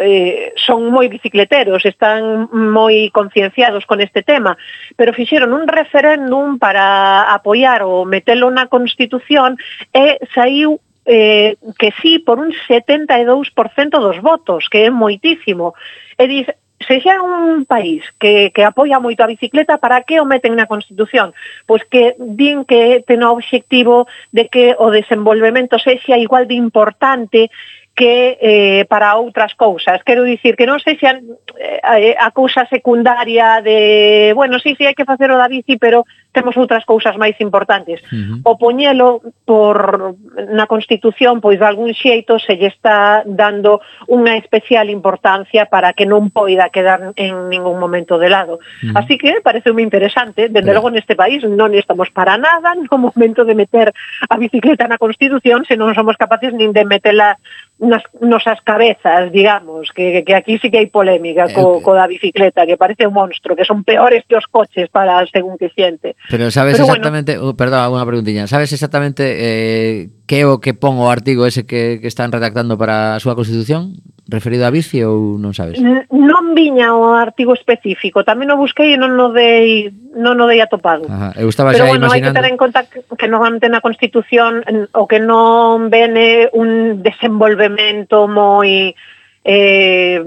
eh, 0.00 0.54
son 0.54 0.88
moi 0.88 1.10
bicicleteros, 1.10 1.82
están 1.82 2.46
moi 2.52 3.10
concienciados 3.10 3.84
con 3.90 3.98
este 4.00 4.22
tema, 4.22 4.56
pero 4.94 5.12
fixeron 5.12 5.52
un 5.52 5.66
referéndum 5.66 6.56
para 6.56 7.26
apoiar 7.34 7.82
ou 7.82 8.06
metelo 8.06 8.48
na 8.54 8.70
Constitución 8.70 9.58
e 9.90 10.22
saiu 10.30 10.78
eh, 11.04 11.58
que 11.78 11.92
sí 12.00 12.18
por 12.18 12.38
un 12.38 12.54
72% 12.70 13.98
dos 13.98 14.18
votos, 14.22 14.70
que 14.70 14.86
é 14.86 14.90
moitísimo. 14.90 15.74
E 16.16 16.24
diz, 16.30 16.46
se 16.86 17.00
xa 17.00 17.16
é 17.16 17.20
un 17.20 17.64
país 17.64 18.04
que, 18.20 18.52
que 18.54 18.62
apoia 18.62 19.02
moito 19.02 19.24
a 19.24 19.30
bicicleta, 19.30 19.80
para 19.80 20.04
que 20.04 20.20
o 20.20 20.28
meten 20.28 20.54
na 20.54 20.70
Constitución? 20.70 21.32
Pois 21.66 21.82
que 21.88 22.14
din 22.18 22.64
que 22.64 23.02
ten 23.08 23.24
o 23.24 23.32
obxectivo 23.34 24.06
de 24.30 24.48
que 24.52 24.76
o 24.78 24.92
desenvolvemento 24.92 25.80
sexa 25.80 26.20
igual 26.20 26.44
de 26.46 26.56
importante 26.56 27.50
que 27.94 28.38
eh, 28.42 28.84
para 28.90 29.14
outras 29.14 29.54
cousas. 29.54 30.02
Quero 30.02 30.26
dicir 30.26 30.58
que 30.58 30.66
non 30.66 30.82
sexa 30.82 31.22
eh, 31.56 32.18
a 32.18 32.30
cousa 32.34 32.66
secundaria 32.66 33.62
de, 33.62 34.34
bueno, 34.34 34.58
sí, 34.58 34.74
sí, 34.74 34.82
hai 34.82 34.98
que 34.98 35.06
facer 35.06 35.30
o 35.30 35.38
da 35.38 35.46
bici, 35.46 35.78
pero 35.78 36.02
temos 36.34 36.58
outras 36.58 36.82
cousas 36.84 37.14
máis 37.14 37.38
importantes. 37.38 38.02
Uh 38.10 38.42
-huh. 38.42 38.50
O 38.50 38.52
poñelo 38.58 39.22
por 39.46 40.18
na 40.50 40.66
Constitución, 40.66 41.38
pois 41.38 41.62
de 41.62 41.66
algún 41.70 41.94
xeito 41.94 42.42
se 42.42 42.58
lle 42.58 42.68
está 42.74 43.22
dando 43.24 43.80
unha 44.10 44.34
especial 44.34 44.90
importancia 44.90 45.70
para 45.70 45.94
que 45.94 46.04
non 46.04 46.34
poida 46.34 46.74
quedar 46.74 47.14
en 47.14 47.48
ningún 47.48 47.78
momento 47.78 48.18
de 48.18 48.28
lado. 48.28 48.58
Uh 48.58 48.90
-huh. 48.90 48.98
Así 48.98 49.14
que 49.14 49.38
parece 49.40 49.70
moi 49.70 49.86
interesante, 49.86 50.50
dende 50.50 50.74
logo 50.74 50.90
neste 50.90 51.14
país 51.14 51.46
non 51.46 51.70
estamos 51.78 52.10
para 52.10 52.34
nada 52.34 52.74
no 52.90 52.98
momento 52.98 53.46
de 53.46 53.54
meter 53.54 53.94
a 54.28 54.36
bicicleta 54.36 54.90
na 54.90 54.98
Constitución 54.98 55.62
se 55.62 55.78
non 55.78 55.94
somos 55.94 56.18
capaces 56.18 56.50
nin 56.50 56.74
de 56.74 56.82
metela 56.82 57.38
nas 57.78 58.02
nosas 58.20 58.60
cabezas, 58.62 59.32
digamos, 59.32 59.90
que, 59.90 60.22
que 60.22 60.34
aquí 60.34 60.58
sí 60.58 60.70
que 60.70 60.78
hai 60.78 60.86
polémica 60.86 61.50
co, 61.50 61.82
co 61.82 61.90
da 61.90 62.06
bicicleta, 62.06 62.66
que 62.66 62.78
parece 62.78 63.06
un 63.10 63.14
monstro, 63.18 63.58
que 63.58 63.66
son 63.66 63.82
peores 63.82 64.22
que 64.28 64.38
os 64.38 64.46
coches 64.46 64.86
para 64.88 65.18
según 65.26 65.58
que 65.58 65.74
xente. 65.74 66.14
Pero 66.30 66.50
sabes 66.50 66.74
Pero 66.74 66.88
exactamente, 66.88 67.36
bueno. 67.36 67.52
uh, 67.52 67.56
perdón, 67.56 67.92
unha 67.92 68.08
preguntiña, 68.08 68.48
sabes 68.48 68.72
exactamente 68.72 69.22
eh, 69.36 70.08
que 70.24 70.40
é 70.40 70.48
o 70.48 70.56
que 70.56 70.72
pon 70.72 70.96
o 70.96 71.12
artigo 71.12 71.44
ese 71.44 71.68
que, 71.68 72.00
que 72.00 72.08
están 72.08 72.32
redactando 72.32 72.80
para 72.80 73.12
a 73.12 73.20
súa 73.20 73.36
Constitución? 73.36 74.00
Referido 74.24 74.64
a 74.64 74.72
bici 74.72 75.04
ou 75.04 75.36
non 75.36 75.52
sabes? 75.52 75.76
Non 75.84 76.56
viña 76.56 76.96
o 76.96 77.12
artigo 77.12 77.52
específico, 77.52 78.24
tamén 78.24 78.48
o 78.48 78.56
busquei 78.56 78.96
e 78.96 78.98
non 78.98 79.12
o 79.20 79.36
dei, 79.36 79.92
non 80.16 80.40
o 80.40 80.48
dei 80.48 80.64
atopado. 80.64 81.04
Ajá, 81.12 81.36
eu 81.36 81.52
estaba 81.52 81.76
Pero 81.76 81.84
xa 81.84 81.92
bueno, 81.92 82.08
imaginando... 82.08 82.32
hai 82.32 82.32
que 82.32 82.38
ter 82.40 82.46
en 82.48 82.56
conta 82.56 82.80
que, 82.88 83.28
normalmente 83.28 83.68
na 83.68 83.84
Constitución 83.84 84.64
o 84.96 85.04
que 85.04 85.20
non 85.20 85.92
vene 85.92 86.48
un 86.56 87.04
desenvolvemento 87.04 88.24
moi 88.32 88.96
eh, 89.44 90.20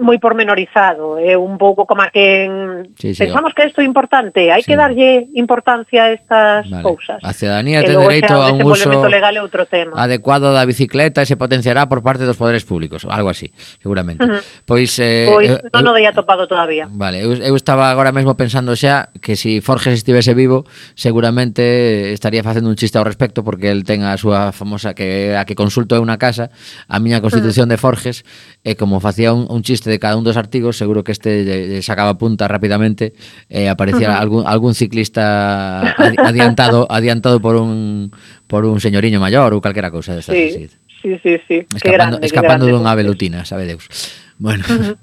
moi 0.00 0.18
pormenorizado, 0.18 1.18
é 1.18 1.34
eh, 1.34 1.36
un 1.36 1.58
pouco 1.58 1.84
como 1.84 2.02
a 2.02 2.10
quen 2.14 2.94
sí, 2.96 3.14
sí, 3.14 3.26
pensamos 3.26 3.52
o... 3.52 3.54
que 3.54 3.66
isto 3.66 3.82
é 3.82 3.86
importante, 3.86 4.50
hai 4.54 4.62
sí. 4.62 4.72
que 4.72 4.78
darlle 4.78 5.28
importancia 5.34 6.06
a 6.06 6.14
estas 6.14 6.70
vale. 6.70 6.82
cousas. 6.82 7.18
A 7.22 7.34
cidadanía 7.34 7.82
ten 7.82 7.98
dereito 7.98 8.38
a 8.38 8.54
un 8.54 8.62
uso 8.62 8.88
legal 9.10 9.34
é 9.34 9.42
outro 9.42 9.66
tema. 9.66 9.98
adecuado 9.98 10.54
da 10.54 10.64
bicicleta 10.64 11.22
e 11.22 11.26
se 11.26 11.36
potenciará 11.36 11.90
por 11.90 12.02
parte 12.02 12.22
dos 12.22 12.38
poderes 12.38 12.62
públicos, 12.62 13.04
algo 13.04 13.28
así, 13.28 13.50
seguramente. 13.82 14.24
Uh 14.24 14.38
-huh. 14.38 14.42
Pois, 14.64 14.94
eh, 15.02 15.26
pois 15.26 15.50
eu, 15.50 15.58
non 15.74 15.90
o 15.90 15.92
dei 15.92 16.06
atopado 16.06 16.46
todavía. 16.46 16.86
Vale, 16.88 17.20
eu, 17.20 17.34
eu 17.34 17.54
estaba 17.58 17.90
agora 17.90 18.14
mesmo 18.14 18.38
pensando 18.38 18.78
xa 18.78 19.10
que 19.18 19.34
se 19.34 19.42
si 19.42 19.60
Forges 19.60 19.94
estivese 19.94 20.34
vivo, 20.34 20.64
seguramente 20.94 22.12
estaría 22.12 22.42
facendo 22.42 22.70
un 22.70 22.76
chiste 22.76 22.96
ao 22.96 23.04
respecto 23.04 23.44
porque 23.44 23.74
el 23.74 23.84
ten 23.84 24.06
a 24.06 24.14
súa 24.16 24.54
famosa 24.54 24.94
que 24.94 25.34
a 25.34 25.44
que 25.44 25.58
consulto 25.58 25.98
é 25.98 26.00
unha 26.00 26.16
casa, 26.16 26.48
a 26.88 26.96
miña 27.02 27.18
Constitución 27.18 27.66
uh 27.66 27.74
-huh. 27.74 27.76
de 27.76 27.82
Forges 27.82 28.16
e 28.62 28.78
como 28.78 29.02
facía 29.02 29.34
un, 29.34 29.50
un 29.50 29.66
chiste 29.66 29.90
de 29.90 29.98
cada 29.98 30.14
un 30.14 30.22
dos 30.22 30.38
artigos, 30.38 30.78
seguro 30.78 31.02
que 31.02 31.10
este 31.10 31.42
lle, 31.42 31.66
lle 31.66 31.82
sacaba 31.82 32.14
punta 32.14 32.46
rapidamente 32.46 33.10
e 33.50 33.66
eh, 33.66 33.68
aparecía 33.68 34.10
uh 34.10 34.14
-huh. 34.14 34.22
algún, 34.22 34.42
algún 34.46 34.74
ciclista 34.78 35.98
adi 35.98 36.14
adiantado 36.18 36.86
adiantado 36.90 37.42
por 37.42 37.58
un 37.58 38.14
por 38.46 38.62
un 38.64 38.78
señoriño 38.78 39.18
maior 39.18 39.50
ou 39.50 39.58
calquera 39.58 39.90
cousa 39.90 40.14
desta. 40.14 40.30
Sí, 40.30 40.70
sí, 41.02 41.18
sí, 41.18 41.32
sí. 41.50 41.58
Escapando, 41.74 42.22
grande, 42.22 42.26
escapando 42.26 42.64
dunha 42.70 42.94
velutina, 42.94 43.42
sabe 43.42 43.66
Deus. 43.66 43.90
Bueno. 44.38 44.62
Uh 44.70 44.72
eh, 44.72 44.94
-huh. 44.94 44.96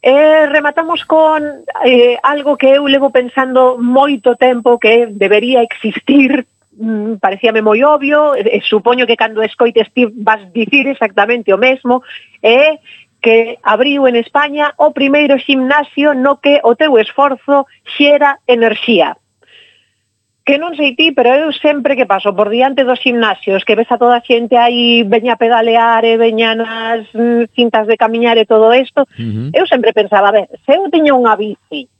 E 0.00 0.46
rematamos 0.46 1.04
con 1.04 1.42
eh, 1.84 2.16
algo 2.22 2.56
que 2.56 2.78
eu 2.78 2.86
levo 2.86 3.10
pensando 3.10 3.74
moito 3.82 4.38
tempo 4.38 4.78
que 4.78 5.10
debería 5.10 5.66
existir 5.66 6.46
mm, 6.78 7.18
parecíame 7.18 7.60
moi 7.60 7.82
obvio, 7.82 8.38
e, 8.38 8.46
e 8.56 8.58
supoño 8.62 9.06
que 9.06 9.18
cando 9.18 9.42
escoites 9.42 9.90
ti 9.92 10.06
vas 10.06 10.40
dicir 10.54 10.86
exactamente 10.86 11.52
o 11.52 11.58
mesmo, 11.58 12.02
é 12.42 12.78
que 13.20 13.58
abriu 13.62 14.06
en 14.06 14.16
España 14.16 14.72
o 14.78 14.94
primeiro 14.94 15.38
ximnasio 15.38 16.14
no 16.14 16.38
que 16.38 16.62
o 16.62 16.78
teu 16.78 16.96
esforzo 16.98 17.66
xera 17.82 18.38
enerxía. 18.46 19.18
Que 20.46 20.56
non 20.56 20.72
sei 20.78 20.96
ti, 20.96 21.12
pero 21.12 21.28
eu 21.34 21.52
sempre 21.52 21.92
que 21.92 22.08
paso 22.08 22.32
por 22.32 22.48
diante 22.48 22.86
dos 22.86 23.02
gimnasios, 23.02 23.66
que 23.68 23.76
ves 23.76 23.90
a 23.92 24.00
toda 24.00 24.16
a 24.16 24.24
xente 24.24 24.56
aí, 24.56 25.04
veña 25.04 25.36
a 25.36 25.40
pedalear 25.40 26.06
e 26.08 26.16
veña 26.16 26.56
nas 26.56 27.04
mm, 27.12 27.52
cintas 27.52 27.84
de 27.84 28.00
camiñar 28.00 28.38
e 28.38 28.48
todo 28.48 28.72
isto, 28.72 29.02
uh 29.02 29.12
-huh. 29.12 29.50
eu 29.52 29.66
sempre 29.66 29.92
pensaba, 29.92 30.30
a 30.30 30.36
ver, 30.38 30.46
se 30.64 30.72
eu 30.72 30.88
tiña 30.88 31.12
unha 31.12 31.36
bici 31.36 31.90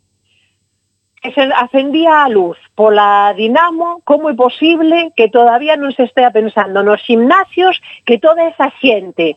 que 1.20 1.32
se 1.32 1.42
acendía 1.54 2.24
a 2.24 2.28
luz 2.28 2.56
pola 2.74 3.34
Dinamo, 3.36 4.02
como 4.04 4.30
é 4.30 4.34
posible 4.34 5.10
que 5.16 5.28
todavía 5.28 5.74
non 5.74 5.90
se 5.90 6.06
estea 6.06 6.30
pensando 6.30 6.86
nos 6.86 7.02
gimnasios 7.02 7.82
que 8.06 8.22
toda 8.22 8.46
esa 8.46 8.70
xente 8.78 9.34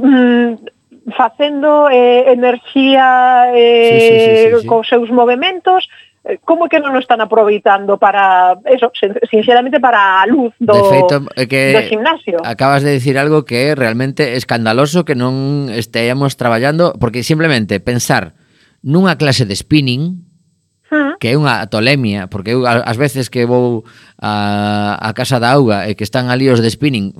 mm, 0.00 1.12
facendo 1.12 1.88
eh, 1.90 2.32
enerxía 2.32 3.52
eh, 3.52 3.88
sí, 3.88 3.98
sí, 4.00 4.16
sí, 4.20 4.36
sí, 4.56 4.60
sí. 4.62 4.66
cos 4.66 4.88
seus 4.88 5.10
movimentos 5.12 5.88
eh, 6.24 6.38
como 6.44 6.68
que 6.68 6.80
non 6.80 6.96
o 6.96 7.00
están 7.00 7.20
aproveitando 7.24 7.96
para 7.96 8.58
eso, 8.68 8.92
sinceramente 9.30 9.80
para 9.80 10.20
a 10.20 10.26
luz 10.28 10.52
do, 10.60 10.76
de 10.76 10.84
feito, 10.88 11.16
que 11.48 11.72
do 11.72 11.84
gimnasio. 11.88 12.36
Acabas 12.44 12.84
de 12.84 12.92
decir 12.92 13.16
algo 13.16 13.48
que 13.48 13.72
é 13.72 13.78
realmente 13.78 14.36
escandaloso 14.36 15.08
que 15.08 15.16
non 15.16 15.72
esteamos 15.72 16.36
traballando, 16.36 16.92
porque 17.00 17.24
simplemente 17.24 17.80
pensar 17.80 18.36
nunha 18.84 19.16
clase 19.16 19.48
de 19.48 19.56
spinning, 19.56 20.27
que 21.20 21.32
é 21.32 21.34
unha 21.36 21.68
tolemia, 21.68 22.32
porque 22.32 22.56
eu 22.56 22.64
ás 22.64 22.96
veces 22.96 23.28
que 23.28 23.44
vou 23.44 23.84
a, 24.16 24.96
a 24.96 25.10
casa 25.12 25.36
da 25.36 25.52
auga 25.52 25.84
e 25.84 25.92
que 25.92 26.04
están 26.04 26.32
ali 26.32 26.48
os 26.48 26.64
de 26.64 26.70
spinning 26.72 27.12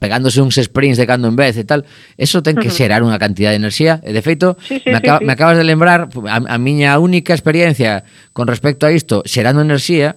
pegándose 0.00 0.40
uns 0.40 0.56
sprints 0.56 0.96
de 0.96 1.04
cando 1.04 1.28
en 1.28 1.36
vez 1.36 1.60
e 1.60 1.64
tal, 1.68 1.84
eso 2.16 2.40
ten 2.40 2.56
que 2.56 2.72
xerar 2.72 3.04
unha 3.04 3.20
cantidad 3.20 3.52
de 3.52 3.60
enerxía 3.60 4.00
e 4.00 4.16
de 4.16 4.22
feito, 4.24 4.56
sí, 4.64 4.80
sí, 4.80 4.88
me, 4.88 4.96
acaba, 4.96 5.20
sí, 5.20 5.22
sí. 5.22 5.26
me 5.28 5.32
acabas 5.36 5.56
de 5.60 5.64
lembrar 5.68 6.08
a, 6.08 6.36
a 6.40 6.56
miña 6.56 6.96
única 6.96 7.36
experiencia 7.36 8.08
con 8.32 8.48
respecto 8.48 8.88
a 8.88 8.90
isto, 8.96 9.20
xerando 9.28 9.60
enerxía 9.60 10.16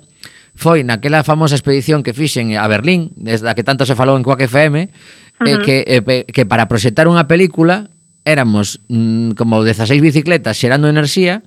foi 0.56 0.88
naquela 0.88 1.28
famosa 1.28 1.60
expedición 1.60 2.00
que 2.00 2.16
fixen 2.16 2.56
a 2.56 2.64
Berlín, 2.72 3.12
desde 3.20 3.52
a 3.52 3.54
que 3.60 3.68
tanto 3.68 3.84
se 3.84 3.92
falou 3.92 4.16
en 4.16 4.24
Quack 4.24 4.48
FM, 4.48 4.88
uh 4.88 4.88
-huh. 4.88 5.48
eh, 5.52 5.60
que, 5.60 5.76
eh, 5.84 6.24
que 6.32 6.48
para 6.48 6.72
proxectar 6.72 7.12
unha 7.12 7.28
película 7.28 7.92
éramos 8.24 8.80
mm, 8.88 9.36
como 9.36 9.60
16 9.62 10.00
bicicletas 10.00 10.58
xerando 10.58 10.88
enerxía 10.88 11.44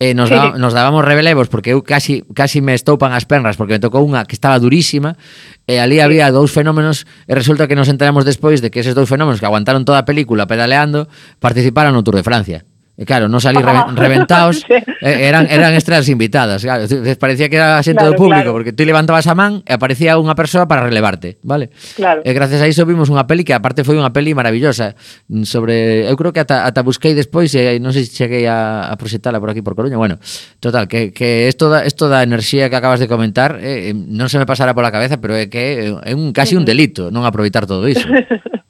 eh, 0.00 0.14
nos, 0.14 0.30
sí. 0.30 0.34
daba, 0.34 0.56
nos 0.56 0.72
dábamos 0.72 1.04
rebelevos 1.04 1.48
porque 1.52 1.76
eu 1.76 1.84
casi, 1.84 2.24
casi 2.32 2.64
me 2.64 2.72
estoupan 2.72 3.12
as 3.12 3.28
pernas 3.28 3.60
porque 3.60 3.76
me 3.76 3.84
tocou 3.84 4.00
unha 4.00 4.24
que 4.24 4.32
estaba 4.32 4.56
durísima 4.56 5.20
e 5.68 5.76
ali 5.76 6.00
sí. 6.00 6.02
había 6.02 6.32
dous 6.32 6.48
fenómenos 6.50 7.04
e 7.28 7.36
resulta 7.36 7.68
que 7.68 7.76
nos 7.76 7.92
enteramos 7.92 8.24
despois 8.24 8.64
de 8.64 8.72
que 8.72 8.80
eses 8.80 8.96
dous 8.96 9.12
fenómenos 9.12 9.38
que 9.38 9.46
aguantaron 9.46 9.84
toda 9.84 10.00
a 10.00 10.08
película 10.08 10.48
pedaleando 10.48 11.04
participaron 11.36 11.92
no 11.92 12.00
Tour 12.00 12.16
de 12.16 12.24
Francia. 12.24 12.64
E 13.00 13.08
claro, 13.08 13.32
non 13.32 13.40
salí 13.40 13.64
ah, 13.64 13.88
reventados, 13.96 14.60
eh, 14.68 15.24
eran 15.24 15.48
eran 15.48 15.72
extras 15.72 16.04
invitadas, 16.12 16.60
claro, 16.60 16.84
parecía 17.16 17.48
que 17.48 17.56
era 17.56 17.80
xente 17.80 18.04
claro, 18.04 18.12
do 18.12 18.20
público, 18.20 18.52
claro. 18.52 18.60
porque 18.60 18.76
tú 18.76 18.84
levantabas 18.84 19.24
a 19.24 19.32
man 19.32 19.64
e 19.64 19.72
aparecía 19.72 20.20
unha 20.20 20.36
persoa 20.36 20.68
para 20.68 20.84
relevarte, 20.84 21.40
vale? 21.40 21.72
Claro. 21.96 22.20
E 22.20 22.30
gracias 22.36 22.60
a 22.60 22.68
iso 22.68 22.84
vimos 22.84 23.08
unha 23.08 23.24
peli 23.24 23.40
que 23.40 23.56
aparte 23.56 23.88
foi 23.88 23.96
unha 23.96 24.12
peli 24.12 24.36
maravillosa 24.36 25.00
mm, 25.32 25.48
sobre, 25.48 26.04
eu 26.12 26.16
creo 26.20 26.36
que 26.36 26.44
ata, 26.44 26.68
ata 26.68 26.84
busquei 26.84 27.16
despois 27.16 27.48
e 27.56 27.80
non 27.80 27.96
sei 27.96 28.04
se 28.04 28.12
cheguei 28.12 28.44
a, 28.44 28.92
a 28.92 28.94
proxectala 29.00 29.40
por 29.40 29.48
aquí 29.48 29.64
por 29.64 29.72
Coruña, 29.72 29.96
bueno, 29.96 30.20
total, 30.60 30.84
que, 30.84 31.16
que 31.16 31.48
esto, 31.48 31.72
da, 31.72 31.88
esto 31.88 32.12
da 32.12 32.20
enerxía 32.20 32.68
que 32.68 32.76
acabas 32.76 33.00
de 33.00 33.08
comentar 33.08 33.56
eh, 33.64 33.88
eh 33.88 33.96
non 33.96 34.28
se 34.28 34.36
me 34.36 34.44
pasará 34.44 34.76
pola 34.76 34.92
cabeza, 34.92 35.16
pero 35.16 35.40
é 35.40 35.48
que 35.48 35.88
é 35.88 36.12
un, 36.12 36.36
casi 36.36 36.52
un 36.52 36.68
delito 36.68 37.08
non 37.08 37.24
aproveitar 37.24 37.64
todo 37.64 37.88
iso. 37.88 38.04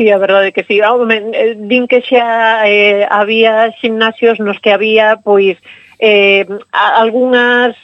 sí, 0.00 0.10
a 0.10 0.16
verdade 0.16 0.52
que 0.52 0.64
sí. 0.64 0.80
Ah, 0.80 0.96
me, 0.96 1.16
eh, 1.16 1.54
din 1.58 1.86
que 1.86 2.00
xa 2.00 2.66
eh, 2.66 3.06
había 3.10 3.70
gimnasios 3.72 4.40
nos 4.40 4.58
que 4.60 4.72
había, 4.72 5.20
pois, 5.22 5.58
eh, 5.98 6.46
algunhas, 6.72 7.76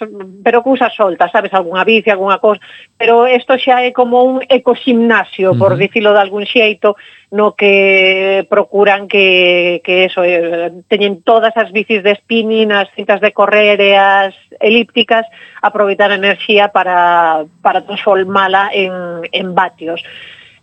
pero 0.43 0.62
cousas 0.62 0.95
soltas, 0.95 1.31
sabes, 1.31 1.53
algunha 1.53 1.85
bici, 1.85 2.09
algunha 2.09 2.39
cosa, 2.39 2.61
pero 2.97 3.29
isto 3.29 3.59
xa 3.59 3.85
é 3.85 3.93
como 3.93 4.25
un 4.25 4.41
ecogimnasio, 4.49 5.53
uh 5.53 5.55
-huh. 5.55 5.59
por 5.61 5.77
dicilo 5.77 6.17
de 6.17 6.21
algún 6.25 6.47
xeito, 6.49 6.97
no 7.31 7.53
que 7.53 8.47
procuran 8.49 9.09
que, 9.09 9.83
que 9.85 10.09
eso, 10.09 10.25
eh, 10.25 10.73
teñen 10.89 11.21
todas 11.21 11.53
as 11.61 11.69
bicis 11.77 12.01
de 12.01 12.17
spinning, 12.17 12.73
as 12.73 12.89
cintas 12.97 13.21
de 13.21 13.37
correr 13.37 13.77
e 13.85 13.93
as 13.93 14.33
elípticas, 14.57 15.29
aproveitar 15.61 16.09
a 16.11 16.17
enerxía 16.17 16.73
para, 16.73 17.45
para 17.61 17.85
transformala 17.85 18.73
en, 18.73 18.93
en 19.33 19.53
vatios. 19.53 20.01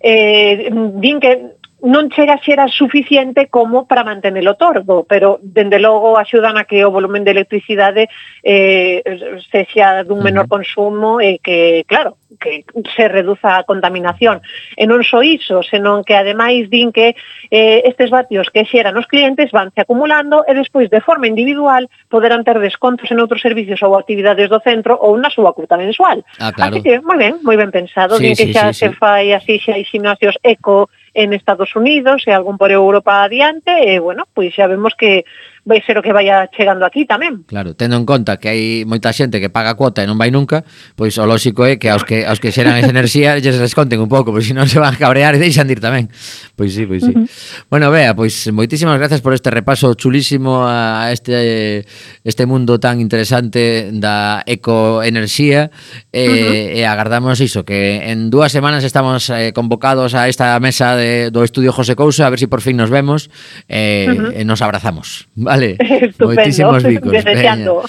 eh, 0.04 0.70
Dinkel 1.02 1.53
non 1.84 2.08
chega 2.08 2.40
a 2.40 2.44
xera 2.44 2.72
suficiente 2.72 3.52
como 3.52 3.84
para 3.84 4.08
mantenelo 4.08 4.56
tordo, 4.56 5.04
pero 5.04 5.44
dende 5.44 5.84
logo 5.84 6.16
axudan 6.16 6.56
a 6.56 6.64
que 6.64 6.80
o 6.88 6.96
volumen 6.96 7.28
de 7.28 7.36
electricidade 7.36 8.08
eh, 8.40 9.04
sexa 9.52 10.08
dun 10.08 10.24
menor 10.24 10.48
consumo 10.48 11.20
e 11.20 11.44
que, 11.44 11.84
claro, 11.84 12.24
que 12.40 12.64
se 12.96 13.12
reduza 13.12 13.60
a 13.60 13.68
contaminación. 13.68 14.40
E 14.80 14.88
non 14.88 15.04
só 15.04 15.20
iso, 15.28 15.60
senón 15.60 16.08
que 16.08 16.16
ademais 16.16 16.72
din 16.72 16.96
que 16.96 17.20
eh, 17.52 17.84
estes 17.84 18.08
vatios 18.08 18.48
que 18.48 18.64
xeran 18.64 18.96
os 18.96 19.08
clientes 19.12 19.52
vanse 19.52 19.84
acumulando 19.84 20.48
e 20.48 20.56
despois 20.56 20.88
de 20.88 21.04
forma 21.04 21.28
individual 21.28 21.92
poderán 22.08 22.48
ter 22.48 22.64
descontos 22.64 23.12
en 23.12 23.20
outros 23.20 23.44
servicios 23.44 23.84
ou 23.84 24.00
actividades 24.00 24.48
do 24.48 24.64
centro 24.64 24.96
ou 24.96 25.20
na 25.20 25.28
súa 25.28 25.52
cuota 25.52 25.76
mensual. 25.76 26.24
Ah, 26.40 26.56
claro. 26.56 26.80
Así 26.80 26.80
que, 26.80 27.04
moi 27.04 27.20
ben, 27.20 27.44
moi 27.44 27.60
ben 27.60 27.76
pensado, 27.76 28.16
sí, 28.16 28.32
din 28.32 28.40
que 28.40 28.48
sí, 28.48 28.56
xa 28.56 28.72
sí, 28.72 28.88
se 28.88 28.90
sí. 28.90 28.96
fai 28.96 29.36
así 29.36 29.60
xa 29.60 29.76
hai 29.76 29.84
gimnasios 29.84 30.40
eco 30.48 30.88
en 31.14 31.34
Estados 31.34 31.76
Unidos 31.76 32.24
e 32.26 32.32
algún 32.32 32.58
por 32.58 32.72
Europa 32.72 33.24
adiante 33.24 33.72
e, 33.94 34.00
bueno, 34.00 34.26
pois 34.34 34.54
xa 34.54 34.68
vemos 34.68 34.94
que 34.98 35.26
vai 35.66 35.80
ser 35.88 35.98
o 35.98 36.04
que 36.04 36.12
vaya 36.12 36.52
chegando 36.52 36.84
aquí 36.84 37.08
tamén. 37.08 37.48
Claro, 37.48 37.72
tendo 37.72 37.96
en 37.96 38.04
conta 38.04 38.36
que 38.36 38.52
hai 38.52 38.64
moita 38.84 39.16
xente 39.16 39.40
que 39.40 39.48
paga 39.48 39.80
cuota 39.80 40.04
e 40.04 40.08
non 40.08 40.20
vai 40.20 40.28
nunca, 40.28 40.68
pois 41.00 41.16
o 41.16 41.24
lóxico 41.24 41.64
é 41.64 41.80
que 41.80 41.88
aos 41.88 42.04
que 42.04 42.28
aos 42.28 42.44
que 42.44 42.52
xeran 42.52 42.76
esa 42.76 42.92
enerxía 42.92 43.40
lles 43.44 43.56
desconten 43.56 44.04
un 44.04 44.12
pouco, 44.12 44.36
pois 44.36 44.44
senón 44.44 44.68
se 44.68 44.76
van 44.78 44.92
a 44.92 45.00
cabrear 45.00 45.34
e 45.36 45.40
deixan 45.40 45.72
de 45.72 45.80
ir 45.80 45.82
tamén. 45.82 46.12
Pois 46.60 46.76
sí, 46.76 46.84
pois 46.84 47.00
sí. 47.08 47.16
Uh 47.16 47.24
-huh. 47.24 47.28
Bueno, 47.72 47.88
Bea, 47.96 48.12
pois 48.12 48.36
moitísimas 48.52 49.00
grazas 49.00 49.24
por 49.24 49.32
este 49.32 49.56
repaso 49.56 49.96
chulísimo 49.96 50.68
a 50.68 51.16
este 51.16 51.88
este 52.28 52.44
mundo 52.44 52.76
tan 52.84 53.00
interesante 53.00 53.88
da 53.96 54.44
ecoenerxía 54.44 55.72
e, 56.12 56.28
uh 56.28 56.32
-huh. 56.36 56.80
e 56.80 56.82
agardamos 56.84 57.40
iso 57.40 57.64
que 57.64 58.12
en 58.12 58.28
dúas 58.28 58.52
semanas 58.52 58.84
estamos 58.84 59.32
eh, 59.32 59.56
convocados 59.56 60.12
a 60.12 60.28
esta 60.28 60.60
mesa 60.60 61.00
de, 61.00 61.32
do 61.32 61.48
estudio 61.48 61.72
José 61.72 61.96
Couso 61.96 62.28
a 62.28 62.30
ver 62.30 62.36
se 62.36 62.44
si 62.44 62.48
por 62.52 62.60
fin 62.60 62.76
nos 62.76 62.92
vemos 62.92 63.32
eh, 63.72 64.12
uh 64.12 64.36
-huh. 64.36 64.40
e 64.40 64.44
nos 64.44 64.60
abrazamos. 64.60 65.32
Vale? 65.40 65.53
vale? 65.54 65.78
Estupendo. 66.10 66.34
Moitísimos 66.34 66.84
bicos. 66.90 67.12
Deseando. 67.12 67.84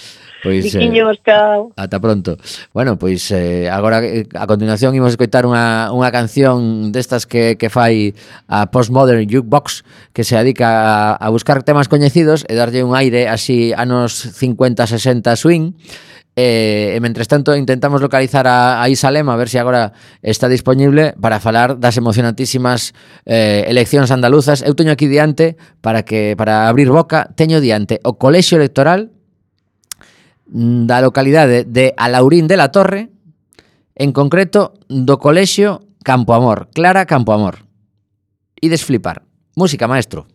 Pois, 0.44 0.62
Biquiños, 0.62 1.16
eh, 1.16 1.20
chao. 1.24 1.72
Ata 1.74 1.98
pronto. 2.00 2.36
Bueno, 2.74 2.98
pois 2.98 3.30
eh, 3.32 3.70
agora 3.72 4.04
eh, 4.04 4.28
a 4.36 4.44
continuación 4.44 4.92
imos 4.92 5.16
escoitar 5.16 5.48
unha, 5.48 5.88
unha 5.88 6.12
canción 6.12 6.92
destas 6.92 7.24
que, 7.24 7.56
que 7.56 7.72
fai 7.72 8.12
a 8.44 8.68
Postmodern 8.68 9.24
Jukebox 9.24 9.88
que 10.12 10.20
se 10.20 10.36
dedica 10.36 11.16
a, 11.16 11.16
a 11.16 11.32
buscar 11.32 11.64
temas 11.64 11.88
coñecidos 11.88 12.44
e 12.44 12.52
darlle 12.60 12.84
un 12.84 12.92
aire 12.92 13.24
así 13.32 13.72
anos 13.72 14.12
50, 14.36 14.84
60 14.84 15.32
swing 15.32 15.72
E, 16.34 16.94
e 16.94 16.98
mentres 16.98 17.30
tanto 17.30 17.54
intentamos 17.54 18.02
localizar 18.02 18.50
a, 18.50 18.82
a 18.82 18.90
Isalema 18.90 19.34
a 19.34 19.38
ver 19.38 19.46
se 19.46 19.62
agora 19.62 19.94
está 20.18 20.50
disponible 20.50 21.14
para 21.14 21.38
falar 21.38 21.78
das 21.78 21.94
emocionantísimas 21.94 22.90
eh, 23.22 23.62
eleccións 23.70 24.10
andaluzas. 24.10 24.66
Eu 24.66 24.74
teño 24.74 24.90
aquí 24.90 25.06
diante 25.06 25.54
para 25.78 26.02
que 26.02 26.34
para 26.34 26.66
abrir 26.66 26.90
boca, 26.90 27.30
teño 27.38 27.62
diante 27.62 28.02
o 28.02 28.18
Colexio 28.18 28.58
Electoral 28.58 29.14
da 30.50 30.98
localidade 31.00 31.62
de 31.62 31.94
Alaurín 31.96 32.50
de 32.50 32.58
la 32.58 32.74
Torre, 32.74 33.14
en 33.94 34.10
concreto 34.10 34.74
do 34.90 35.22
Colexio 35.22 35.86
Campo 36.02 36.34
Amor 36.34 36.68
Clara 36.74 37.06
Campo 37.06 37.32
Amor 37.32 37.64
Ides 38.64 38.82
flipar. 38.82 39.22
Música, 39.56 39.86
maestro. 39.86 40.26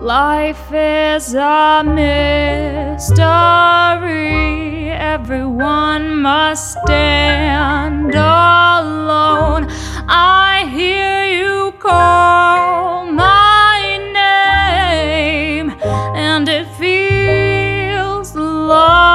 Life 0.00 0.72
is 0.72 1.34
a 1.34 1.82
myth. 1.84 2.77
Mystery. 2.98 4.90
Everyone 4.90 6.20
must 6.20 6.72
stand 6.72 8.12
alone. 8.12 9.66
I 10.08 10.66
hear 10.72 11.24
you 11.24 11.72
call 11.78 13.06
my 13.06 13.98
name, 14.12 15.70
and 16.16 16.48
it 16.48 16.66
feels 16.74 18.34
like 18.34 19.08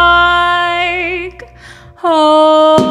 home. 1.97 2.82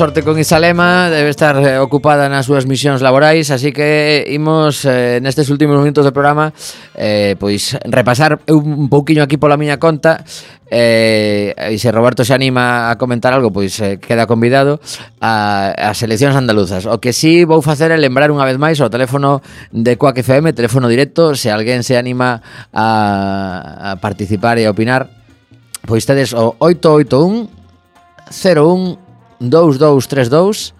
sorte 0.00 0.22
con 0.22 0.38
Isalema, 0.38 1.10
debe 1.10 1.28
estar 1.28 1.60
eh, 1.60 1.76
ocupada 1.76 2.24
nas 2.32 2.48
súas 2.48 2.64
misións 2.64 3.04
laborais, 3.04 3.52
así 3.52 3.68
que 3.68 4.24
imos 4.32 4.88
eh, 4.88 5.20
nestes 5.20 5.52
últimos 5.52 5.76
minutos 5.76 6.08
do 6.08 6.16
programa 6.16 6.56
eh, 6.96 7.36
pois 7.36 7.76
repasar 7.84 8.40
un 8.48 8.88
pouquiño 8.88 9.20
aquí 9.20 9.36
pola 9.36 9.60
miña 9.60 9.76
conta 9.76 10.24
eh, 10.72 11.52
e 11.52 11.76
se 11.76 11.92
Roberto 11.92 12.24
se 12.24 12.32
anima 12.32 12.88
a 12.88 12.96
comentar 12.96 13.36
algo, 13.36 13.52
pois 13.52 13.76
eh, 13.84 14.00
queda 14.00 14.24
convidado 14.24 14.80
a, 15.20 15.68
as 15.76 16.00
eleccións 16.00 16.32
andaluzas. 16.32 16.88
O 16.88 16.96
que 16.96 17.12
sí 17.12 17.44
vou 17.44 17.60
facer 17.60 17.92
é 17.92 18.00
lembrar 18.00 18.32
unha 18.32 18.48
vez 18.48 18.56
máis 18.56 18.80
o 18.80 18.88
teléfono 18.88 19.44
de 19.68 20.00
Coac 20.00 20.16
FM, 20.16 20.56
teléfono 20.56 20.88
directo, 20.88 21.36
se 21.36 21.52
alguén 21.52 21.84
se 21.84 22.00
anima 22.00 22.40
a, 22.72 23.92
a 23.92 24.00
participar 24.00 24.56
e 24.56 24.64
a 24.64 24.72
opinar, 24.72 25.12
pois 25.84 26.08
tedes 26.08 26.32
o 26.32 26.56
881 26.56 27.52
01 28.32 29.09
2232 29.40 30.74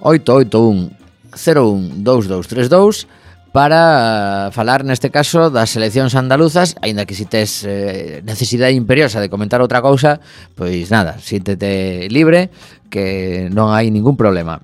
881 0.00 0.90
01 1.36 2.02
2232 2.02 3.06
para 3.52 4.48
eh, 4.48 4.52
falar 4.52 4.86
neste 4.86 5.10
caso 5.10 5.50
das 5.50 5.74
seleccións 5.74 6.14
andaluzas, 6.14 6.78
aínda 6.82 7.02
que 7.02 7.18
si 7.18 7.26
tes 7.26 7.66
eh, 7.66 8.22
necesidade 8.22 8.72
imperiosa 8.78 9.18
de 9.18 9.28
comentar 9.28 9.58
outra 9.58 9.82
cousa, 9.82 10.22
pois 10.54 10.90
nada, 10.90 11.18
síntete 11.18 12.06
libre, 12.08 12.50
que 12.86 13.50
non 13.50 13.74
hai 13.74 13.90
ningún 13.90 14.14
problema. 14.14 14.62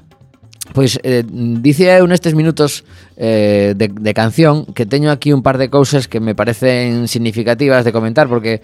Pois 0.70 0.98
eh, 1.02 1.22
dicía 1.62 1.98
eu 1.98 2.06
nestes 2.06 2.34
minutos 2.34 2.86
eh, 3.18 3.74
de, 3.74 3.90
de 3.90 4.12
canción 4.14 4.66
que 4.70 4.86
teño 4.86 5.10
aquí 5.10 5.34
un 5.34 5.42
par 5.42 5.58
de 5.58 5.70
cousas 5.70 6.06
que 6.06 6.18
me 6.18 6.34
parecen 6.34 7.06
significativas 7.06 7.82
de 7.86 7.94
comentar 7.94 8.26
porque 8.30 8.62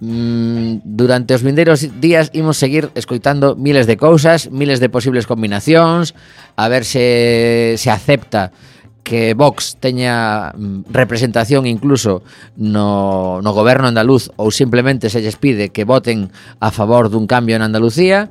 Mm, 0.00 0.86
durante 0.86 1.34
os 1.34 1.42
vindeiros 1.42 1.82
días 1.98 2.30
imos 2.30 2.54
seguir 2.54 2.94
escoitando 2.94 3.58
miles 3.58 3.90
de 3.90 3.98
cousas, 3.98 4.46
miles 4.46 4.78
de 4.78 4.86
posibles 4.86 5.26
combinacións, 5.26 6.14
a 6.54 6.70
ver 6.70 6.86
se 6.86 7.74
se 7.82 7.90
acepta 7.90 8.54
que 9.02 9.34
Vox 9.34 9.74
teña 9.82 10.54
mm, 10.54 10.94
representación 10.94 11.66
incluso 11.66 12.22
no, 12.54 13.42
no 13.42 13.50
goberno 13.50 13.90
andaluz 13.90 14.30
ou 14.38 14.54
simplemente 14.54 15.10
se 15.10 15.18
lles 15.18 15.34
pide 15.34 15.74
que 15.74 15.82
voten 15.82 16.30
a 16.62 16.70
favor 16.70 17.10
dun 17.10 17.26
cambio 17.26 17.58
en 17.58 17.66
Andalucía 17.66 18.30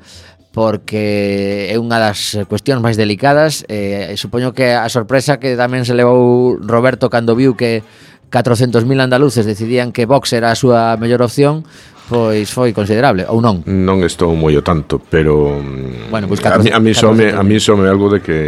porque 0.55 1.70
é 1.70 1.78
unha 1.78 2.01
das 2.01 2.34
cuestións 2.49 2.82
máis 2.82 2.97
delicadas. 2.97 3.61
E 3.70 4.09
eh, 4.09 4.18
supoño 4.18 4.57
que 4.57 4.74
a 4.74 4.89
sorpresa 4.89 5.38
que 5.38 5.53
tamén 5.53 5.86
se 5.86 5.93
levou 5.93 6.57
Roberto 6.57 7.13
cando 7.13 7.38
viu 7.38 7.53
que 7.53 7.86
400.000 8.32 9.02
andaluces 9.02 9.46
decidían 9.46 9.92
que 9.92 10.06
Vox 10.06 10.34
era 10.34 10.52
a 10.52 10.58
súa 10.60 10.96
mellor 11.00 11.24
opción, 11.24 11.64
pois 12.12 12.52
foi 12.52 12.72
considerable 12.72 13.28
ou 13.28 13.40
non? 13.40 13.64
Non 13.68 14.04
estou 14.04 14.36
moi 14.36 14.56
o 14.56 14.64
tanto, 14.64 15.00
pero 15.00 15.60
mm, 15.60 16.12
bueno, 16.12 16.28
pues 16.28 16.40
14, 16.44 16.72
a, 16.72 16.80
mí, 16.80 16.92
a 16.92 16.92
mí 16.92 16.92
some 16.96 17.24
a 17.32 17.44
mí 17.44 17.58
some 17.60 17.88
algo 17.88 18.12
de 18.12 18.20
que 18.24 18.40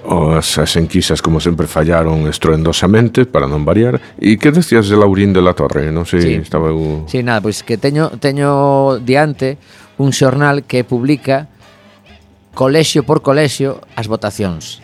As, 0.00 0.56
as 0.56 0.76
enquisas, 0.76 1.20
como 1.20 1.40
sempre, 1.40 1.66
fallaron 1.66 2.26
estruendosamente, 2.26 3.26
para 3.26 3.44
non 3.44 3.68
variar. 3.68 4.00
E 4.16 4.40
que 4.40 4.48
decías 4.48 4.88
de 4.88 4.96
Laurín 4.96 5.36
de 5.36 5.44
la 5.44 5.52
Torre? 5.52 5.92
Non 5.92 6.08
sei, 6.08 6.24
sí. 6.24 6.32
estaba 6.40 6.72
eu... 6.72 7.04
Sí, 7.04 7.20
nada, 7.20 7.44
pois 7.44 7.60
que 7.60 7.76
teño, 7.76 8.08
teño 8.16 8.96
diante 9.04 9.60
un 10.00 10.16
xornal 10.16 10.64
que 10.64 10.88
publica 10.88 11.52
colexio 12.56 13.04
por 13.04 13.20
colexio 13.20 13.84
as 13.92 14.08
votacións 14.08 14.80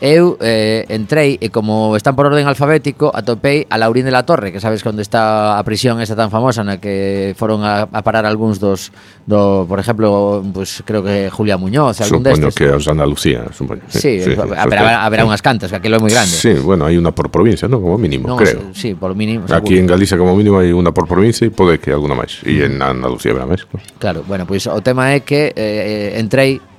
eu 0.00 0.40
eh, 0.40 0.88
entrei 0.88 1.36
e 1.44 1.52
como 1.52 1.92
están 1.92 2.16
por 2.16 2.24
orden 2.24 2.48
alfabético 2.48 3.12
atopei 3.12 3.68
a 3.68 3.76
Laurín 3.76 4.08
de 4.08 4.10
la 4.10 4.24
Torre 4.24 4.48
que 4.48 4.56
sabes 4.58 4.80
onde 4.80 5.04
está 5.04 5.60
a 5.60 5.62
prisión 5.62 6.00
esta 6.00 6.16
tan 6.16 6.32
famosa 6.32 6.64
na 6.64 6.80
que 6.80 7.36
foron 7.36 7.60
a, 7.68 7.84
a 7.84 8.00
parar 8.00 8.24
algúns 8.24 8.56
dos 8.56 8.96
do, 9.28 9.68
por 9.68 9.78
exemplo, 9.78 10.42
pues, 10.52 10.82
creo 10.88 11.04
que 11.04 11.28
Julia 11.28 11.60
Muñoz 11.60 12.00
algún 12.00 12.24
supoño 12.24 12.48
destes. 12.48 12.54
que 12.56 12.66
os 12.72 12.88
Andalucía 12.88 13.44
supoño. 13.52 13.82
Sí, 13.88 14.24
sí, 14.24 14.34
sí, 14.34 14.40
haberá, 14.56 15.04
haberá 15.04 15.22
unhas 15.28 15.44
cantas 15.44 15.68
que 15.68 15.76
aquilo 15.76 15.96
é 15.96 16.02
moi 16.02 16.08
grande 16.08 16.32
Sí, 16.32 16.56
bueno, 16.64 16.88
hai 16.88 16.96
unha 16.96 17.12
por 17.12 17.28
provincia, 17.28 17.68
¿no? 17.68 17.78
como 17.78 18.00
mínimo, 18.00 18.24
no, 18.32 18.40
creo 18.40 18.72
Sí, 18.72 18.96
por 18.96 19.12
mínimo 19.12 19.44
Aquí 19.52 19.76
seguro. 19.76 19.84
en 19.84 19.86
Galicia 19.86 20.16
como 20.16 20.32
mínimo 20.32 20.56
hai 20.64 20.72
unha 20.72 20.96
por 20.96 21.04
provincia 21.04 21.44
e 21.44 21.52
pode 21.52 21.76
que 21.76 21.92
alguna 21.92 22.16
máis 22.16 22.40
e 22.48 22.64
en 22.64 22.80
Andalucía 22.80 23.36
habrá 23.36 23.44
máis. 23.44 23.68
Claro, 24.00 24.24
bueno, 24.24 24.48
pois 24.48 24.64
pues, 24.64 24.72
o 24.72 24.80
tema 24.80 25.12
é 25.12 25.20
que 25.20 25.52
eh, 25.52 26.16
eh 26.16 26.20
entrei 26.24 26.69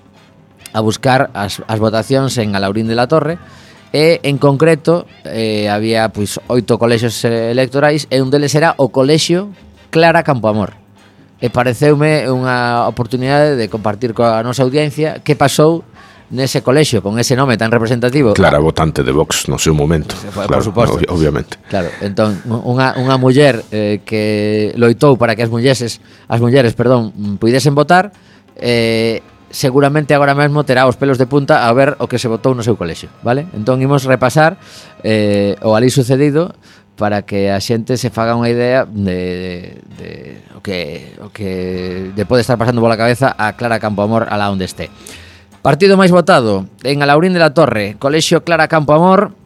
a 0.73 0.79
buscar 0.81 1.29
as, 1.33 1.61
as 1.67 1.79
votacións 1.79 2.37
en 2.39 2.55
Alaurín 2.55 2.87
de 2.87 2.95
la 2.95 3.07
Torre 3.07 3.37
e 3.91 4.23
en 4.23 4.39
concreto 4.39 5.05
eh, 5.27 5.67
había 5.67 6.09
pois 6.15 6.39
oito 6.47 6.79
colexios 6.79 7.27
electorais 7.27 8.07
e 8.07 8.23
un 8.23 8.31
deles 8.31 8.55
era 8.55 8.75
o 8.79 8.89
colexio 8.89 9.51
Clara 9.91 10.23
Campoamor. 10.23 10.79
E 11.41 11.49
pareceume 11.49 12.29
unha 12.31 12.87
oportunidade 12.87 13.57
de 13.57 13.67
compartir 13.67 14.15
coa 14.15 14.39
nosa 14.45 14.63
audiencia 14.63 15.19
que 15.25 15.35
pasou 15.35 15.83
nese 16.31 16.63
colexio 16.63 17.03
con 17.03 17.19
ese 17.19 17.35
nome 17.35 17.59
tan 17.59 17.69
representativo. 17.69 18.31
Clara 18.33 18.63
votante 18.63 19.03
de 19.03 19.11
Vox 19.11 19.51
no 19.51 19.59
seu 19.59 19.75
momento. 19.75 20.15
Por, 20.31 20.47
claro, 20.47 20.49
por 20.55 20.63
suposto. 20.63 20.95
Ob 20.95 21.19
obviamente. 21.19 21.59
Claro, 21.67 21.91
entón 21.99 22.39
unha 22.47 22.95
unha 22.95 23.19
muller 23.19 23.59
eh, 23.75 23.99
que 24.07 24.71
loitou 24.79 25.19
para 25.19 25.35
que 25.35 25.43
as 25.43 25.51
mulleres 25.51 25.99
as 26.31 26.39
mulleres, 26.39 26.71
perdón, 26.71 27.11
puidesen 27.35 27.75
votar 27.75 28.15
eh, 28.55 29.19
seguramente 29.51 30.15
agora 30.15 30.33
mesmo 30.33 30.63
terá 30.63 30.87
os 30.87 30.97
pelos 30.97 31.19
de 31.19 31.27
punta 31.27 31.67
a 31.67 31.73
ver 31.75 31.95
o 31.99 32.07
que 32.07 32.17
se 32.17 32.31
votou 32.31 32.55
no 32.55 32.63
seu 32.63 32.79
colexio, 32.79 33.11
vale? 33.21 33.47
Entón 33.53 33.83
imos 33.83 34.07
repasar 34.07 34.57
eh, 35.03 35.59
o 35.61 35.75
ali 35.75 35.91
sucedido 35.91 36.55
para 36.95 37.23
que 37.23 37.51
a 37.51 37.59
xente 37.59 37.95
se 37.95 38.09
faga 38.09 38.35
unha 38.35 38.49
idea 38.49 38.87
de, 38.87 39.77
de, 39.97 40.09
de 40.09 40.09
o 40.57 40.59
que 40.63 41.13
o 41.21 41.29
que 41.29 42.11
lle 42.15 42.25
pode 42.25 42.41
estar 42.43 42.57
pasando 42.57 42.81
pola 42.81 42.99
cabeza 42.99 43.35
a 43.37 43.53
Clara 43.53 43.77
Campoamor 43.77 44.27
alá 44.31 44.49
onde 44.49 44.65
este. 44.65 44.89
Partido 45.61 45.93
máis 45.93 46.09
votado 46.09 46.65
en 46.81 47.05
Alaurín 47.05 47.37
de 47.37 47.41
la 47.43 47.53
Torre, 47.53 47.93
Colexio 48.01 48.41
Clara 48.41 48.65
Campoamor, 48.65 49.37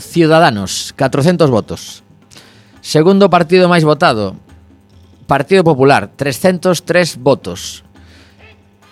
Ciudadanos, 0.00 0.96
400 0.96 1.52
votos. 1.52 2.00
Segundo 2.80 3.28
partido 3.28 3.68
máis 3.68 3.84
votado, 3.84 4.36
Partido 5.28 5.64
Popular, 5.64 6.08
303 6.16 7.20
votos. 7.20 7.83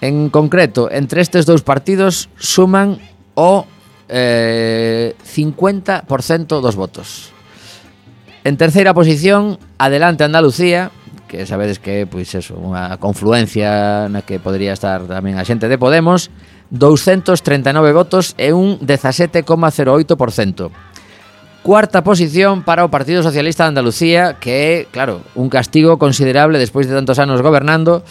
En 0.03 0.35
concreto, 0.35 0.91
entre 0.91 1.23
estes 1.23 1.47
dous 1.47 1.63
partidos 1.63 2.27
suman 2.35 2.99
o 3.39 3.71
eh, 4.11 5.15
50% 5.23 6.59
dos 6.59 6.75
votos. 6.75 7.31
En 8.43 8.59
terceira 8.59 8.99
posición, 8.99 9.63
adelante 9.79 10.27
Andalucía, 10.27 10.91
que 11.31 11.47
sabedes 11.47 11.79
que 11.79 12.11
pois 12.11 12.35
eso, 12.35 12.59
unha 12.59 12.99
confluencia 12.99 14.11
na 14.11 14.27
que 14.27 14.43
podría 14.43 14.75
estar 14.75 15.07
tamén 15.07 15.39
a 15.39 15.47
xente 15.47 15.71
de 15.71 15.79
Podemos, 15.79 16.35
239 16.75 17.95
votos 17.95 18.35
e 18.35 18.51
un 18.51 18.83
17,08%. 18.83 20.75
Cuarta 21.63 22.03
posición 22.03 22.67
para 22.67 22.83
o 22.83 22.91
Partido 22.91 23.23
Socialista 23.23 23.63
de 23.63 23.79
Andalucía, 23.79 24.35
que 24.43 24.83
é, 24.83 24.91
claro, 24.91 25.23
un 25.39 25.47
castigo 25.47 25.95
considerable 25.95 26.59
despois 26.59 26.91
de 26.91 26.99
tantos 26.99 27.23
anos 27.23 27.39
gobernando, 27.39 28.03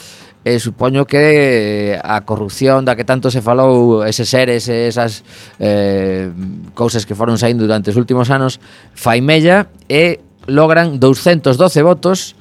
e 0.42 0.58
supoño 0.58 1.06
que 1.06 1.94
eh, 1.94 2.02
a 2.02 2.26
corrupción 2.26 2.82
da 2.82 2.98
que 2.98 3.06
tanto 3.06 3.30
se 3.30 3.46
falou 3.46 4.02
eses 4.02 4.26
seres 4.26 4.66
e 4.66 4.90
esas 4.90 5.22
eh, 5.62 6.34
cousas 6.74 7.06
que 7.06 7.14
foron 7.14 7.38
saindo 7.38 7.70
durante 7.70 7.94
os 7.94 7.98
últimos 7.98 8.34
anos 8.34 8.58
fai 8.98 9.22
mella 9.22 9.70
e 9.86 10.18
logran 10.50 10.98
212 10.98 11.54
votos 11.86 12.34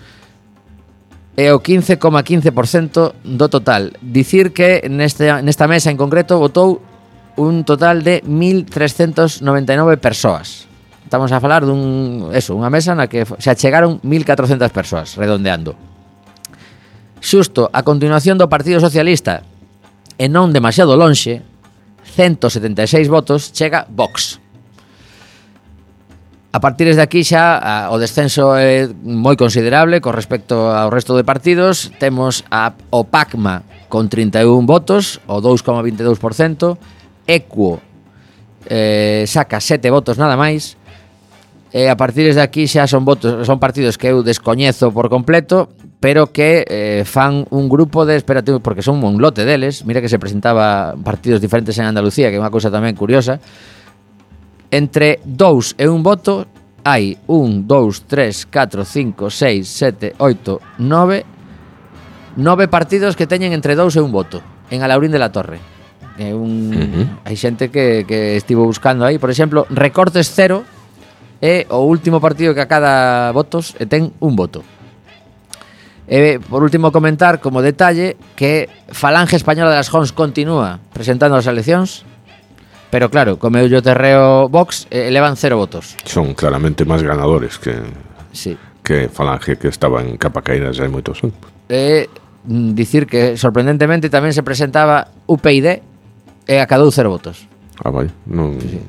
e 1.37 1.53
o 1.53 1.61
15,15% 1.61 3.13
do 3.25 3.47
total. 3.49 3.97
Dicir 4.01 4.53
que 4.57 4.89
neste, 4.89 5.29
nesta 5.45 5.69
mesa 5.69 5.93
en 5.93 6.01
concreto 6.01 6.41
votou 6.41 6.81
un 7.37 7.65
total 7.65 8.01
de 8.01 8.25
1.399 8.25 10.01
persoas. 10.01 10.69
Estamos 11.05 11.33
a 11.33 11.41
falar 11.41 11.69
dun, 11.69 12.33
eso, 12.33 12.57
unha 12.57 12.73
mesa 12.73 12.97
na 12.97 13.13
que 13.13 13.29
se 13.29 13.49
achegaron 13.53 14.01
1.400 14.05 14.73
persoas, 14.73 15.09
redondeando. 15.21 15.90
Xusto 17.21 17.69
a 17.73 17.85
continuación 17.85 18.41
do 18.41 18.49
Partido 18.49 18.81
Socialista 18.81 19.45
e 20.17 20.25
non 20.29 20.57
demasiado 20.57 20.97
lonxe, 20.97 21.45
176 22.17 23.13
votos, 23.13 23.53
chega 23.53 23.85
Vox. 23.93 24.41
A 26.51 26.59
partir 26.59 26.91
de 26.91 26.99
aquí 26.99 27.23
xa 27.23 27.61
a, 27.61 27.95
o 27.95 27.97
descenso 28.01 28.59
é 28.59 28.91
moi 29.07 29.39
considerable 29.39 30.03
con 30.03 30.17
respecto 30.17 30.73
ao 30.73 30.91
resto 30.91 31.15
de 31.15 31.23
partidos. 31.23 31.95
Temos 32.03 32.43
a, 32.51 32.75
o 32.91 33.07
PACMA 33.07 33.87
con 33.87 34.11
31 34.11 34.67
votos, 34.67 35.23
o 35.31 35.39
2,22%. 35.39 36.75
Equo 37.31 37.79
eh, 38.67 39.23
saca 39.31 39.63
7 39.63 39.93
votos 39.95 40.19
nada 40.19 40.35
máis. 40.35 40.75
E 41.71 41.87
a 41.87 41.95
partir 41.95 42.27
de 42.35 42.43
aquí 42.43 42.67
xa 42.67 42.91
son 42.91 43.07
votos 43.07 43.47
son 43.47 43.63
partidos 43.63 43.95
que 43.95 44.11
eu 44.11 44.27
descoñezo 44.27 44.91
por 44.91 45.07
completo 45.07 45.71
pero 46.01 46.33
que 46.33 46.65
eh, 46.67 47.05
fan 47.05 47.47
un 47.51 47.69
grupo 47.69 48.07
de, 48.09 48.17
espérate, 48.17 48.59
porque 48.61 48.81
son 48.81 49.05
un 49.05 49.21
lote 49.21 49.45
deles, 49.45 49.85
mira 49.85 50.01
que 50.01 50.09
se 50.09 50.19
presentaba 50.19 50.97
partidos 50.97 51.41
diferentes 51.41 51.77
en 51.79 51.85
Andalucía, 51.85 52.33
que 52.33 52.41
é 52.41 52.43
unha 52.43 52.49
cousa 52.49 52.73
tamén 52.73 52.97
curiosa, 52.97 53.37
entre 54.73 55.21
dous 55.29 55.77
e 55.77 55.85
un 55.85 56.01
voto 56.01 56.49
hai 56.89 57.21
un, 57.29 57.69
dous, 57.69 58.09
tres, 58.09 58.49
catro, 58.49 58.89
cinco, 58.89 59.29
seis, 59.29 59.69
sete, 59.69 60.17
oito, 60.17 60.65
nove, 60.81 61.29
nove 62.41 62.73
partidos 62.73 63.13
que 63.13 63.29
teñen 63.29 63.53
entre 63.53 63.77
dous 63.77 63.93
e 63.93 64.01
un 64.01 64.09
voto 64.09 64.41
en 64.73 64.81
Alaurín 64.81 65.13
de 65.13 65.21
la 65.21 65.29
Torre. 65.29 65.61
É 66.17 66.33
un, 66.33 66.73
uh 66.73 66.81
-huh. 66.81 67.07
Hai 67.29 67.37
xente 67.37 67.69
que, 67.69 68.09
que 68.09 68.41
estivo 68.41 68.65
buscando 68.65 69.05
aí, 69.05 69.21
por 69.21 69.29
exemplo, 69.29 69.69
recortes 69.69 70.33
cero 70.33 70.65
é 71.45 71.69
o 71.69 71.85
último 71.85 72.25
partido 72.25 72.57
que 72.57 72.65
a 72.65 72.69
cada 72.69 73.33
votos 73.37 73.77
e 73.77 73.85
ten 73.85 74.17
un 74.21 74.33
voto. 74.33 74.65
E, 76.11 76.43
por 76.43 76.67
último, 76.67 76.91
comentar 76.91 77.39
como 77.39 77.63
detalle 77.63 78.19
que 78.35 78.67
Falange 78.91 79.39
Española 79.39 79.71
das 79.71 79.87
Jons 79.95 80.11
continúa 80.11 80.83
presentando 80.91 81.39
as 81.39 81.47
eleccións, 81.47 82.03
pero 82.91 83.15
claro, 83.15 83.39
como 83.39 83.63
eu 83.63 83.71
terreo 83.79 84.51
Vox, 84.51 84.91
eh, 84.91 85.07
elevan 85.07 85.39
cero 85.39 85.55
votos. 85.55 85.95
Son 86.03 86.35
claramente 86.35 86.83
máis 86.83 87.07
ganadores 87.07 87.63
que 87.63 87.79
sí. 88.35 88.59
que 88.83 89.07
Falange, 89.07 89.55
que 89.55 89.71
estaba 89.71 90.03
en 90.03 90.19
capa 90.19 90.43
caída 90.43 90.75
xa 90.75 90.83
hai 90.83 90.91
moitos 90.91 91.23
anos. 91.23 91.39
Eh, 91.71 92.11
mm, 92.43 92.75
dicir 92.75 93.07
que, 93.07 93.39
sorprendentemente, 93.39 94.11
tamén 94.11 94.35
se 94.35 94.43
presentaba 94.43 95.15
UPyD 95.31 95.67
e 95.71 95.79
eh, 96.51 96.59
acadou 96.59 96.91
cero 96.91 97.15
votos. 97.15 97.47
Ah, 97.87 97.95
vai. 97.95 98.11
Non... 98.27 98.59
Sí 98.59 98.83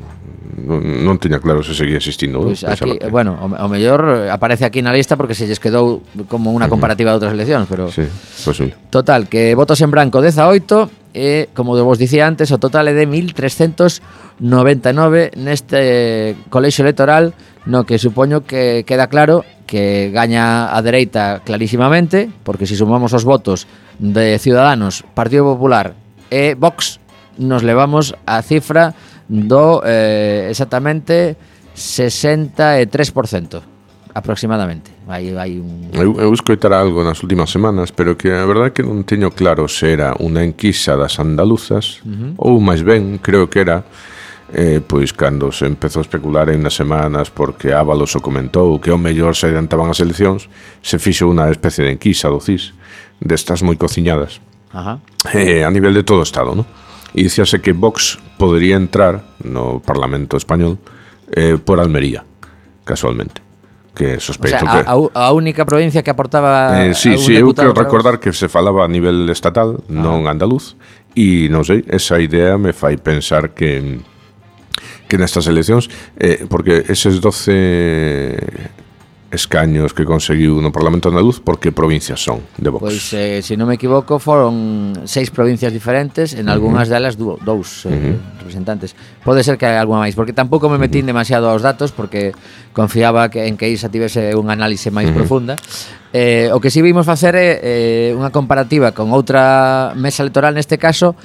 non, 0.51 1.07
non 1.07 1.15
teña 1.17 1.39
claro 1.39 1.63
se 1.63 1.73
seguía 1.73 1.97
existindo. 1.97 2.41
Pois 2.43 2.63
pues 2.63 2.81
aquí, 2.81 2.99
bueno, 3.07 3.39
o, 3.39 3.47
o 3.47 3.67
mellor 3.71 4.27
eh, 4.27 4.31
aparece 4.31 4.65
aquí 4.67 4.81
na 4.83 4.91
lista 4.91 5.15
porque 5.15 5.35
se 5.35 5.47
lles 5.47 5.59
quedou 5.59 6.01
como 6.27 6.51
unha 6.51 6.67
comparativa 6.67 7.11
uh 7.11 7.13
-huh. 7.17 7.23
de 7.23 7.31
outras 7.31 7.35
eleccións, 7.35 7.67
pero 7.71 7.87
sí, 7.87 8.03
pues 8.43 8.57
sí. 8.57 8.73
Total, 8.91 9.29
que 9.31 9.55
votos 9.55 9.79
en 9.79 9.91
branco 9.91 10.19
18 10.19 11.15
e 11.15 11.47
como 11.55 11.79
vos 11.79 11.99
dicía 11.99 12.27
antes, 12.27 12.51
o 12.51 12.59
total 12.59 12.87
é 12.91 12.93
de 12.95 13.07
1399 13.07 15.31
neste 15.39 16.35
colexo 16.51 16.83
electoral 16.83 17.31
no 17.65 17.85
que 17.85 17.99
supoño 18.01 18.41
que 18.43 18.83
queda 18.87 19.07
claro 19.07 19.45
que 19.71 20.11
gaña 20.11 20.75
a 20.75 20.81
dereita 20.81 21.39
clarísimamente, 21.45 22.29
porque 22.43 22.67
se 22.67 22.75
si 22.75 22.83
sumamos 22.83 23.13
os 23.13 23.23
votos 23.23 23.67
de 23.99 24.37
Ciudadanos, 24.39 25.05
Partido 25.15 25.45
Popular 25.45 25.95
e 26.27 26.59
Vox, 26.59 26.99
nos 27.37 27.63
levamos 27.63 28.13
a 28.25 28.41
cifra 28.41 28.93
do 29.31 29.79
eh, 29.87 30.51
exactamente 30.51 31.39
63% 31.71 33.63
aproximadamente. 34.13 34.91
Aí 35.07 35.31
vai 35.31 35.55
un 35.55 35.87
Eu, 35.95 36.19
eu 36.19 36.33
escoitara 36.33 36.79
algo 36.79 36.99
nas 37.03 37.23
últimas 37.23 37.49
semanas, 37.49 37.95
pero 37.95 38.19
que 38.19 38.27
a 38.27 38.43
verdade 38.43 38.75
que 38.75 38.83
non 38.83 39.07
teño 39.07 39.31
claro 39.31 39.71
se 39.71 39.95
era 39.95 40.11
unha 40.19 40.43
enquisa 40.43 40.99
das 40.99 41.15
andaluzas 41.15 42.03
uh 42.03 42.35
-huh. 42.35 42.43
ou 42.43 42.59
máis 42.59 42.83
ben, 42.83 43.23
creo 43.23 43.47
que 43.47 43.63
era 43.63 43.87
eh, 44.51 44.83
pois 44.83 45.15
cando 45.15 45.55
se 45.55 45.63
empezou 45.63 46.03
a 46.03 46.05
especular 46.07 46.51
en 46.51 46.59
nas 46.59 46.75
semanas 46.75 47.31
porque 47.31 47.71
Ábalos 47.71 48.19
o 48.19 48.19
comentou 48.19 48.83
que 48.83 48.91
o 48.91 48.99
mellor 48.99 49.31
se 49.39 49.47
adiantaban 49.47 49.87
as 49.87 50.03
eleccións, 50.03 50.51
se 50.83 50.99
fixo 50.99 51.31
unha 51.31 51.47
especie 51.47 51.87
de 51.87 51.95
enquisa 51.95 52.27
do 52.27 52.43
CIS 52.43 52.75
destas 53.23 53.63
moi 53.63 53.79
cociñadas. 53.79 54.43
Ajá. 54.75 54.99
Eh, 55.31 55.63
a 55.63 55.71
nivel 55.71 55.95
de 55.95 56.03
todo 56.03 56.19
o 56.19 56.27
estado, 56.27 56.51
non? 56.51 56.67
e 57.15 57.27
dicíase 57.27 57.59
que 57.59 57.75
Vox 57.75 58.19
podería 58.39 58.75
entrar 58.79 59.23
no 59.43 59.83
Parlamento 59.83 60.37
Español 60.37 60.79
eh, 61.31 61.59
por 61.59 61.79
Almería, 61.79 62.23
casualmente 62.83 63.41
que 63.91 64.19
sospeito 64.19 64.63
o 64.63 64.71
sea, 64.71 64.83
que... 64.83 64.89
A, 64.89 65.27
a 65.27 65.31
única 65.33 65.65
provincia 65.65 66.01
que 66.01 66.09
aportaba... 66.09 66.85
Eh, 66.85 66.93
sí, 66.93 67.17
sí, 67.17 67.35
eu 67.35 67.53
quero 67.53 67.73
recordar 67.73 68.19
que 68.19 68.31
se 68.31 68.47
falaba 68.47 68.85
a 68.85 68.87
nivel 68.87 69.27
estatal, 69.27 69.83
ah. 69.83 69.91
non 69.91 70.31
andaluz, 70.31 70.79
e 71.11 71.51
non 71.51 71.67
sei, 71.67 71.83
esa 71.91 72.15
idea 72.23 72.55
me 72.55 72.71
fai 72.71 72.95
pensar 72.95 73.51
que 73.51 73.99
que 75.11 75.19
nestas 75.19 75.43
eleccións, 75.51 75.91
eh, 76.15 76.47
porque 76.47 76.87
eses 76.87 77.19
12 77.19 78.80
escaños 79.31 79.95
que 79.95 80.03
conseguiu 80.03 80.59
no 80.59 80.75
Parlamento 80.75 81.07
Andaluz, 81.07 81.39
porque 81.39 81.71
provincias 81.71 82.19
son 82.19 82.43
de 82.59 82.69
Vox? 82.69 82.83
Pois, 82.83 83.03
eh, 83.15 83.39
se 83.39 83.55
non 83.55 83.65
me 83.65 83.79
equivoco, 83.79 84.19
foron 84.19 85.07
seis 85.07 85.31
provincias 85.31 85.71
diferentes, 85.71 86.35
en 86.35 86.51
algunhas 86.51 86.87
uh 86.87 86.91
-huh. 86.91 86.99
delas 86.99 87.15
dúo, 87.15 87.39
dous 87.39 87.87
eh, 87.87 87.89
uh 87.89 87.95
-huh. 87.95 88.15
representantes. 88.43 88.91
Pode 89.23 89.41
ser 89.47 89.55
que 89.55 89.65
hai 89.65 89.79
alguna 89.79 90.03
máis, 90.03 90.13
porque 90.19 90.35
tampouco 90.35 90.67
me 90.67 90.75
metín 90.75 91.07
demasiado 91.07 91.47
aos 91.47 91.63
datos, 91.63 91.95
porque 91.95 92.35
confiaba 92.75 93.31
que 93.31 93.47
en 93.47 93.55
que 93.55 93.71
Isa 93.71 93.87
tivese 93.87 94.35
un 94.35 94.51
análise 94.51 94.91
máis 94.91 95.07
uh 95.07 95.15
-huh. 95.15 95.19
profunda. 95.23 95.55
Eh, 96.11 96.51
o 96.51 96.59
que 96.59 96.67
si 96.67 96.79
sí 96.79 96.85
vimos 96.85 97.07
facer 97.07 97.39
é 97.39 97.49
eh, 97.63 98.09
unha 98.11 98.35
comparativa 98.35 98.91
con 98.91 99.15
outra 99.15 99.95
mesa 99.95 100.27
electoral, 100.27 100.59
neste 100.59 100.75
caso, 100.75 101.15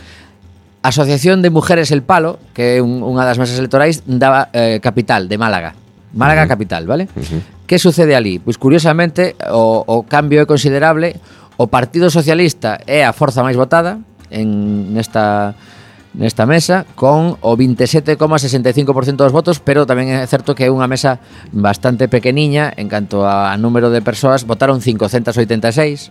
Asociación 0.87 1.43
de 1.43 1.51
Mujeres 1.51 1.91
El 1.91 2.07
Palo, 2.07 2.39
que 2.55 2.79
é 2.79 2.83
un, 2.83 3.03
unha 3.03 3.27
das 3.27 3.35
mesas 3.43 3.59
electorais 3.59 4.07
da 4.07 4.47
eh, 4.55 4.79
capital, 4.79 5.27
de 5.27 5.35
Málaga. 5.35 5.75
Málaga 6.15 6.43
uh 6.43 6.45
-huh. 6.47 6.55
capital, 6.55 6.87
vale? 6.87 7.11
Uh 7.11 7.27
-huh. 7.27 7.56
Que 7.67 7.79
sucede 7.79 8.15
ali? 8.15 8.39
Pois 8.39 8.59
curiosamente 8.59 9.35
o, 9.51 9.83
o 9.87 10.07
cambio 10.07 10.41
é 10.41 10.47
considerable. 10.47 11.19
O 11.59 11.67
Partido 11.67 12.11
Socialista 12.11 12.79
é 12.87 13.03
a 13.03 13.13
forza 13.13 13.43
máis 13.43 13.59
votada 13.59 13.99
en 14.31 14.95
nesta 14.95 15.55
nesta 16.17 16.49
mesa 16.49 16.89
con 16.97 17.37
o 17.45 17.53
27,65% 17.57 19.21
dos 19.21 19.33
votos, 19.33 19.61
pero 19.61 19.85
tamén 19.85 20.09
é 20.09 20.25
certo 20.25 20.57
que 20.57 20.65
é 20.65 20.73
unha 20.73 20.89
mesa 20.89 21.21
bastante 21.53 22.09
pequeniña 22.09 22.73
en 22.73 22.89
canto 22.89 23.29
a 23.29 23.53
número 23.61 23.93
de 23.93 24.01
persoas, 24.01 24.49
votaron 24.49 24.81
586 24.81 26.09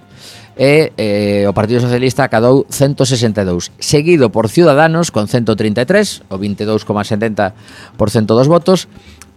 e 0.55 0.93
eh, 0.95 1.43
o 1.49 1.53
Partido 1.57 1.81
Socialista 1.81 2.21
acadou 2.21 2.69
162, 2.69 3.73
seguido 3.81 4.29
por 4.29 4.47
Ciudadanos 4.47 5.09
con 5.09 5.25
133, 5.27 6.29
o 6.29 6.37
22,70% 6.37 8.29
dos 8.29 8.47
votos, 8.47 8.87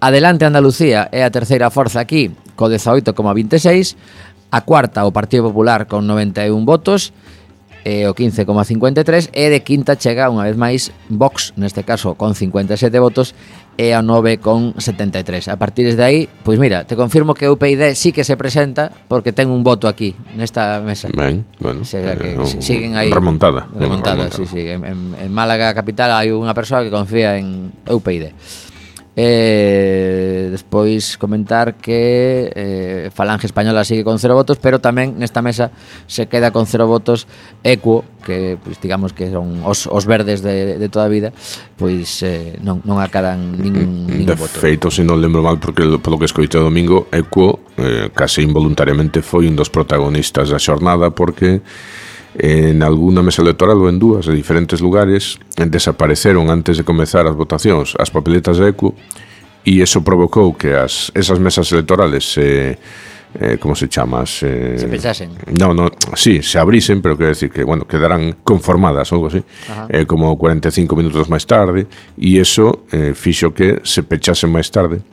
Adelante 0.00 0.46
Andalucía 0.46 1.10
é 1.10 1.26
a 1.26 1.34
terceira 1.34 1.74
forza 1.74 1.98
aquí, 1.98 2.30
co 2.54 2.70
18,26, 2.70 3.98
a 4.54 4.60
cuarta 4.62 5.02
o 5.02 5.10
Partido 5.10 5.50
Popular 5.50 5.90
con 5.90 6.06
91 6.06 6.54
votos, 6.62 7.10
e 7.88 8.04
o 8.04 8.12
15,53 8.12 9.32
e 9.32 9.48
de 9.48 9.60
quinta 9.64 9.96
chega 9.96 10.28
unha 10.28 10.44
vez 10.44 10.60
máis 10.60 10.92
Vox, 11.08 11.56
neste 11.56 11.86
caso 11.88 12.20
con 12.20 12.36
57 12.36 12.92
votos 13.00 13.32
e 13.80 13.96
a 13.96 14.02
9,73. 14.04 15.48
A 15.48 15.56
partir 15.56 15.88
de 15.88 16.02
aí, 16.02 16.28
pois 16.44 16.58
mira, 16.58 16.84
te 16.84 16.98
confirmo 16.98 17.32
que 17.32 17.46
o 17.48 17.56
UPyD 17.56 17.96
sí 17.96 18.12
que 18.12 18.28
se 18.28 18.36
presenta 18.36 18.92
porque 19.08 19.32
ten 19.32 19.48
un 19.48 19.64
voto 19.64 19.88
aquí 19.88 20.12
nesta 20.36 20.82
mesa. 20.84 21.08
Ben, 21.14 21.46
bueno. 21.62 21.80
O 21.80 21.88
sea, 21.88 22.12
eh, 22.12 22.18
que 22.18 22.30
eh, 22.36 22.60
siguen 22.60 22.98
aí 22.98 23.08
remontada. 23.08 23.70
Remontada, 23.72 24.28
remontada. 24.28 24.36
sí, 24.36 24.44
sí, 24.44 24.68
en, 24.68 24.84
en 25.14 25.30
Málaga 25.32 25.72
capital 25.72 26.12
hai 26.12 26.34
unha 26.34 26.52
persoa 26.52 26.84
que 26.84 26.92
confía 26.92 27.40
en 27.40 27.72
UPyD. 27.86 28.67
Eh, 29.20 30.46
despois 30.52 31.18
comentar 31.18 31.74
que 31.74 32.52
eh, 32.54 33.10
Falange 33.12 33.50
Española 33.50 33.82
sigue 33.82 34.04
con 34.04 34.20
cero 34.22 34.38
votos, 34.38 34.62
pero 34.62 34.78
tamén 34.78 35.18
nesta 35.18 35.42
mesa 35.42 35.74
se 36.06 36.30
queda 36.30 36.54
con 36.54 36.70
cero 36.70 36.86
votos 36.86 37.26
Equo, 37.66 38.06
que 38.22 38.62
pues, 38.62 38.78
digamos 38.78 39.10
que 39.10 39.26
son 39.26 39.66
os, 39.66 39.90
os 39.90 40.06
verdes 40.06 40.38
de, 40.46 40.78
de 40.78 40.86
toda 40.86 41.06
a 41.06 41.10
vida, 41.10 41.34
pois 41.74 42.22
eh, 42.22 42.62
non, 42.62 42.78
non 42.86 43.02
acadan 43.02 43.58
ningún, 43.58 44.06
ningún 44.06 44.30
de 44.30 44.38
voto. 44.38 44.54
De 44.54 44.62
feito, 44.62 44.86
se 44.86 45.02
non 45.02 45.18
lembro 45.18 45.42
mal, 45.42 45.58
porque 45.58 45.82
polo 45.98 46.14
que 46.14 46.30
escoite 46.30 46.62
domingo, 46.62 47.10
Equo 47.10 47.74
eh, 47.74 48.14
case 48.14 48.38
involuntariamente 48.46 49.18
foi 49.18 49.50
un 49.50 49.58
dos 49.58 49.66
protagonistas 49.66 50.54
da 50.54 50.62
xornada 50.62 51.10
porque 51.10 51.58
en 52.36 52.82
algunha 52.82 53.24
mesa 53.24 53.40
electoral 53.40 53.80
ou 53.80 53.88
en 53.88 53.96
dúas 53.96 54.28
de 54.28 54.36
diferentes 54.36 54.84
lugares 54.84 55.40
desapareceron 55.56 56.52
antes 56.52 56.76
de 56.76 56.84
comezar 56.84 57.24
as 57.24 57.34
votacións 57.34 57.96
as 57.96 58.12
papeletas 58.12 58.60
de 58.60 58.68
ECU 58.68 58.92
e 59.64 59.80
eso 59.80 60.04
provocou 60.04 60.52
que 60.56 60.76
as, 60.76 61.12
esas 61.14 61.38
mesas 61.40 61.70
electorales 61.72 62.24
se... 62.24 62.78
Eh, 63.38 63.58
como 63.60 63.76
se 63.76 63.88
chama? 63.92 64.24
Se, 64.24 64.78
se 64.78 64.88
pechasen. 64.88 65.36
No, 65.60 65.74
no, 65.74 65.92
sí, 66.16 66.40
se 66.40 66.58
abrisen, 66.58 67.02
pero 67.02 67.14
quero 67.14 67.28
decir 67.28 67.50
que, 67.50 67.62
bueno, 67.62 67.84
quedarán 67.86 68.40
conformadas, 68.42 69.12
algo 69.12 69.26
así, 69.26 69.44
Ajá. 69.68 69.86
eh, 69.90 70.06
como 70.06 70.32
45 70.32 70.96
minutos 70.96 71.28
máis 71.28 71.44
tarde, 71.44 71.84
e 72.16 72.40
eso 72.40 72.88
eh, 72.88 73.12
fixo 73.12 73.52
que 73.52 73.84
se 73.84 74.00
pechasen 74.00 74.48
máis 74.48 74.72
tarde 74.72 75.04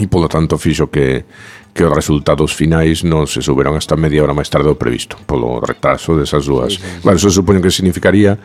e 0.00 0.08
polo 0.08 0.28
tanto 0.28 0.56
fixo 0.56 0.88
que 0.88 1.24
que 1.72 1.84
os 1.84 1.92
resultados 1.92 2.52
finais 2.52 3.00
non 3.00 3.24
se 3.24 3.40
suberon 3.40 3.72
hasta 3.80 3.96
media 3.96 4.20
hora 4.20 4.36
máis 4.36 4.52
tarde 4.52 4.68
do 4.68 4.76
previsto, 4.76 5.16
polo 5.24 5.56
retraso 5.56 6.12
desas 6.12 6.44
dúas. 6.44 6.76
Sí, 6.76 6.84
sí, 6.84 6.84
sí. 6.84 7.00
Bueno, 7.00 7.16
eso 7.16 7.32
supoño 7.32 7.64
que 7.64 7.72
significaría 7.72 8.36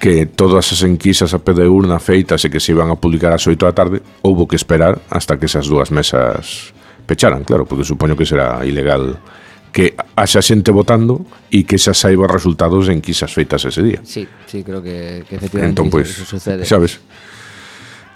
que 0.00 0.24
todas 0.24 0.72
as 0.72 0.80
enquisas 0.86 1.34
a 1.36 1.42
pé 1.44 1.52
de 1.52 1.68
urna 1.68 2.00
feitas 2.00 2.40
e 2.46 2.48
que 2.48 2.62
se 2.62 2.72
iban 2.72 2.88
a 2.88 2.96
publicar 2.96 3.36
ás 3.36 3.44
8 3.44 3.58
da 3.60 3.74
tarde, 3.76 4.00
houbo 4.24 4.48
que 4.48 4.56
esperar 4.56 4.96
hasta 5.12 5.36
que 5.36 5.44
esas 5.44 5.68
dúas 5.68 5.92
mesas 5.92 6.72
pecharan, 7.04 7.44
claro, 7.44 7.68
porque 7.68 7.84
supoño 7.84 8.16
que 8.16 8.24
será 8.24 8.64
ilegal 8.64 9.20
que 9.68 9.92
haxa 10.16 10.40
xente 10.40 10.72
votando 10.72 11.28
e 11.52 11.68
que 11.68 11.76
xa 11.76 11.92
saiba 11.92 12.24
resultados 12.24 12.88
en 12.88 13.04
enquisas 13.04 13.28
feitas 13.28 13.60
ese 13.68 13.84
día. 13.84 14.00
Sí, 14.06 14.24
sí, 14.48 14.64
creo 14.64 14.80
que, 14.80 15.28
que 15.28 15.36
efectivamente 15.36 15.84
entón, 15.84 15.92
pues, 15.92 16.08
eso 16.08 16.24
sucede. 16.24 16.64
Sabes? 16.64 17.02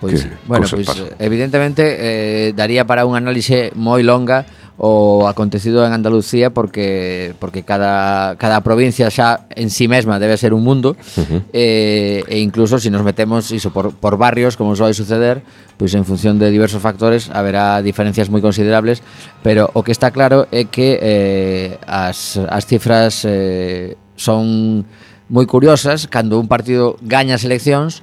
Pois, 0.02 0.26
que 0.26 0.34
bueno, 0.50 0.66
pois, 0.68 0.84
pasan. 0.84 1.14
evidentemente 1.22 1.82
eh, 1.86 2.52
daría 2.58 2.82
para 2.90 3.06
un 3.06 3.14
análise 3.14 3.70
moi 3.78 4.02
longa 4.02 4.42
o 4.82 5.30
acontecido 5.30 5.86
en 5.86 5.94
Andalucía 5.94 6.50
porque 6.50 7.38
porque 7.38 7.62
cada 7.62 8.34
cada 8.34 8.66
provincia 8.66 9.14
xa 9.14 9.46
en 9.54 9.70
sí 9.70 9.86
mesma 9.86 10.18
debe 10.18 10.34
ser 10.34 10.58
un 10.58 10.66
mundo 10.66 10.98
uh 10.98 11.22
-huh. 11.22 11.40
eh, 11.54 12.26
e 12.26 12.42
incluso 12.42 12.82
se 12.82 12.84
si 12.84 12.90
nos 12.90 13.06
metemos 13.06 13.46
iso 13.54 13.70
por, 13.70 13.94
por 13.94 14.18
barrios 14.18 14.58
como 14.58 14.74
soe 14.74 14.90
suceder 14.90 15.46
pois 15.78 15.94
en 15.94 16.02
función 16.02 16.42
de 16.42 16.50
diversos 16.50 16.82
factores 16.82 17.30
haberá 17.30 17.78
diferencias 17.78 18.26
moi 18.26 18.42
considerables 18.42 19.06
pero 19.46 19.70
o 19.70 19.86
que 19.86 19.94
está 19.94 20.10
claro 20.10 20.50
é 20.50 20.66
que 20.66 20.98
eh, 20.98 21.78
as, 21.86 22.42
as 22.42 22.66
cifras 22.66 23.22
eh, 23.22 23.94
son 24.18 24.82
moi 25.30 25.46
curiosas 25.46 26.10
cando 26.10 26.42
un 26.42 26.50
partido 26.50 26.98
gaña 27.06 27.38
as 27.38 27.46
eleccións 27.46 28.02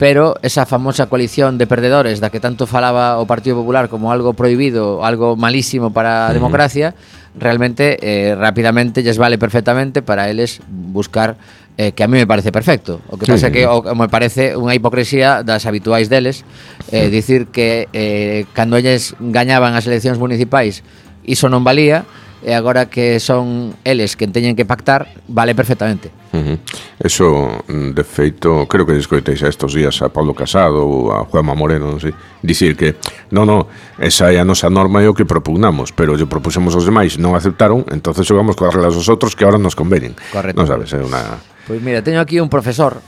pero 0.00 0.36
esa 0.40 0.64
famosa 0.64 1.12
coalición 1.12 1.60
de 1.60 1.68
perdedores 1.68 2.24
da 2.24 2.32
que 2.32 2.40
tanto 2.40 2.64
falaba 2.64 3.20
o 3.20 3.28
Partido 3.28 3.60
Popular 3.60 3.92
como 3.92 4.08
algo 4.08 4.32
prohibido, 4.32 5.04
algo 5.04 5.36
malísimo 5.36 5.92
para 5.92 6.24
a 6.24 6.32
democracia, 6.32 6.96
realmente 7.36 8.00
eh, 8.00 8.32
rapidamente 8.32 9.04
lles 9.04 9.20
vale 9.20 9.36
perfectamente 9.36 10.00
para 10.00 10.32
eles 10.32 10.64
buscar 10.72 11.36
eh, 11.76 11.92
que 11.92 12.00
a 12.00 12.08
mí 12.08 12.16
me 12.16 12.24
parece 12.24 12.48
perfecto. 12.48 13.04
O 13.12 13.20
que 13.20 13.28
pasa 13.28 13.52
sí. 13.52 13.60
que 13.60 13.68
o, 13.68 13.84
me 13.92 14.08
parece 14.08 14.56
unha 14.56 14.72
hipocresía 14.72 15.44
das 15.44 15.68
habituais 15.68 16.08
deles, 16.08 16.48
eh, 16.88 17.12
dicir 17.12 17.52
que 17.52 17.92
eh, 17.92 18.48
cando 18.56 18.80
elles 18.80 19.12
gañaban 19.20 19.76
as 19.76 19.84
eleccións 19.84 20.16
municipais 20.16 20.80
iso 21.28 21.52
non 21.52 21.60
valía, 21.60 22.08
e 22.40 22.56
agora 22.56 22.88
que 22.88 23.20
son 23.20 23.76
eles 23.84 24.16
que 24.16 24.24
teñen 24.24 24.56
que 24.56 24.64
pactar, 24.64 25.12
vale 25.28 25.52
perfectamente. 25.52 26.08
Uh 26.32 26.38
-huh. 26.38 26.58
Eso, 27.00 27.64
mm, 27.68 27.92
de 27.92 28.04
feito, 28.04 28.64
creo 28.64 28.86
que 28.86 28.96
descoitéis 28.96 29.42
a 29.44 29.48
estos 29.48 29.74
días 29.74 30.00
a 30.00 30.08
Pablo 30.08 30.32
Casado 30.32 30.80
ou 30.86 31.12
a 31.12 31.24
Juanma 31.28 31.52
Moreno, 31.52 31.92
non 31.92 32.00
sei, 32.00 32.16
dicir 32.40 32.76
que, 32.76 32.96
non, 33.34 33.44
non, 33.44 33.68
esa 34.00 34.32
é 34.32 34.40
a 34.40 34.46
nosa 34.46 34.72
norma 34.72 35.04
e 35.04 35.08
o 35.10 35.16
que 35.16 35.28
propugnamos, 35.28 35.92
pero 35.92 36.16
lle 36.16 36.24
propusemos 36.24 36.72
aos 36.72 36.88
demais, 36.88 37.20
non 37.20 37.36
aceptaron, 37.36 37.84
entonces 37.92 38.24
xogamos 38.24 38.56
coas 38.56 38.72
reglas 38.72 38.96
dos 38.96 39.08
outros 39.12 39.36
que 39.36 39.44
agora 39.44 39.60
nos 39.60 39.76
convenen. 39.76 40.16
Correcto. 40.32 40.56
Non 40.56 40.64
sabes, 40.64 40.92
é 40.96 41.00
unha... 41.02 41.40
Pois 41.68 41.76
pues 41.76 41.80
mira, 41.84 42.00
teño 42.00 42.24
aquí 42.24 42.40
un 42.40 42.48
profesor 42.48 43.04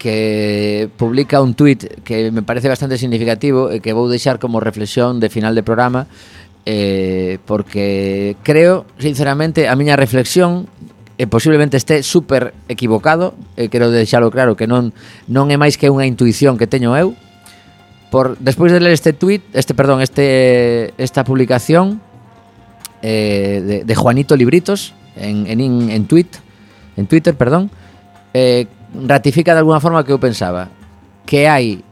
que 0.00 0.88
publica 0.96 1.42
un 1.42 1.52
tuit 1.52 2.00
que 2.02 2.32
me 2.32 2.40
parece 2.40 2.72
bastante 2.72 2.96
significativo 2.96 3.68
e 3.68 3.84
que 3.84 3.92
vou 3.92 4.08
deixar 4.08 4.40
como 4.40 4.56
reflexión 4.56 5.20
de 5.20 5.28
final 5.28 5.52
de 5.52 5.60
programa 5.60 6.08
eh, 6.66 7.38
porque 7.46 8.36
creo, 8.42 8.86
sinceramente, 8.98 9.68
a 9.68 9.76
miña 9.76 9.96
reflexión 9.96 10.68
e 11.20 11.28
posiblemente 11.28 11.76
este 11.76 12.00
super 12.00 12.56
equivocado, 12.72 13.36
eh, 13.56 13.68
e 13.68 13.68
quero 13.68 13.92
deixalo 13.92 14.32
claro 14.32 14.56
que 14.56 14.64
non 14.64 14.96
non 15.28 15.52
é 15.52 15.60
máis 15.60 15.76
que 15.76 15.92
unha 15.92 16.08
intuición 16.08 16.56
que 16.56 16.64
teño 16.64 16.96
eu. 16.96 17.12
Por 18.08 18.40
despois 18.40 18.72
de 18.72 18.80
ler 18.80 18.96
este 18.96 19.12
tweet, 19.12 19.44
este 19.52 19.76
perdón, 19.76 20.00
este 20.00 20.96
esta 20.96 21.20
publicación 21.22 22.00
eh, 23.04 23.60
de, 23.60 23.76
de 23.84 23.94
Juanito 23.94 24.32
Libritos 24.32 24.96
en 25.12 25.44
en 25.44 25.60
en 25.92 26.02
tweet, 26.08 26.40
en 26.96 27.04
Twitter, 27.04 27.36
perdón, 27.36 27.68
eh, 28.32 28.64
ratifica 28.94 29.52
de 29.52 29.60
alguna 29.60 29.80
forma 29.80 30.00
o 30.00 30.04
que 30.08 30.16
eu 30.16 30.20
pensaba, 30.20 30.72
que 31.28 31.44
hai 31.44 31.84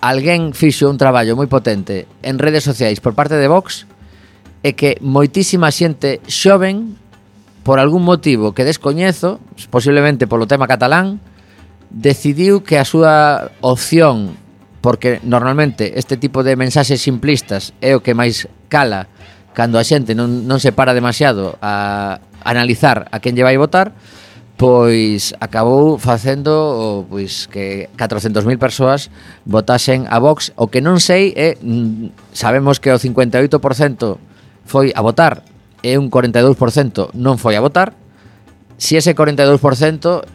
alguén 0.00 0.54
fixo 0.54 0.86
un 0.86 0.98
traballo 0.98 1.34
moi 1.34 1.50
potente 1.50 2.06
en 2.22 2.38
redes 2.38 2.62
sociais 2.62 3.02
por 3.02 3.18
parte 3.18 3.34
de 3.34 3.50
Vox 3.50 3.86
é 4.62 4.74
que 4.74 4.98
moitísima 5.02 5.70
xente 5.70 6.22
xoven 6.26 6.98
por 7.62 7.78
algún 7.78 8.02
motivo 8.02 8.56
que 8.56 8.64
descoñezo, 8.64 9.38
posiblemente 9.68 10.26
polo 10.26 10.48
tema 10.48 10.70
catalán, 10.70 11.20
decidiu 11.90 12.64
que 12.64 12.80
a 12.80 12.88
súa 12.88 13.52
opción, 13.60 14.40
porque 14.80 15.20
normalmente 15.20 15.98
este 15.98 16.16
tipo 16.16 16.40
de 16.40 16.56
mensaxes 16.56 17.02
simplistas 17.02 17.76
é 17.84 17.92
o 17.92 18.00
que 18.00 18.16
máis 18.16 18.48
cala 18.72 19.10
cando 19.52 19.76
a 19.76 19.84
xente 19.84 20.14
non, 20.14 20.46
non 20.46 20.62
se 20.62 20.70
para 20.70 20.94
demasiado 20.94 21.58
a 21.60 22.22
analizar 22.46 23.10
a 23.10 23.18
quen 23.18 23.34
lle 23.34 23.44
vai 23.44 23.58
votar, 23.58 23.92
pois 24.58 25.38
acabou 25.38 26.02
facendo 26.02 27.06
pois 27.06 27.46
que 27.46 27.86
400.000 27.94 28.58
persoas 28.58 29.08
votasen 29.46 30.10
a 30.10 30.18
Vox, 30.18 30.50
o 30.58 30.66
que 30.66 30.82
non 30.82 30.98
sei 30.98 31.30
é 31.38 31.54
mm, 31.62 32.34
sabemos 32.34 32.82
que 32.82 32.90
o 32.90 32.98
58% 32.98 33.54
foi 34.66 34.90
a 34.92 35.00
votar 35.00 35.46
e 35.86 35.94
un 35.94 36.10
42% 36.10 37.14
non 37.14 37.38
foi 37.38 37.54
a 37.54 37.62
votar. 37.62 37.94
Si 38.78 38.94
ese 38.98 39.14
42% 39.14 39.58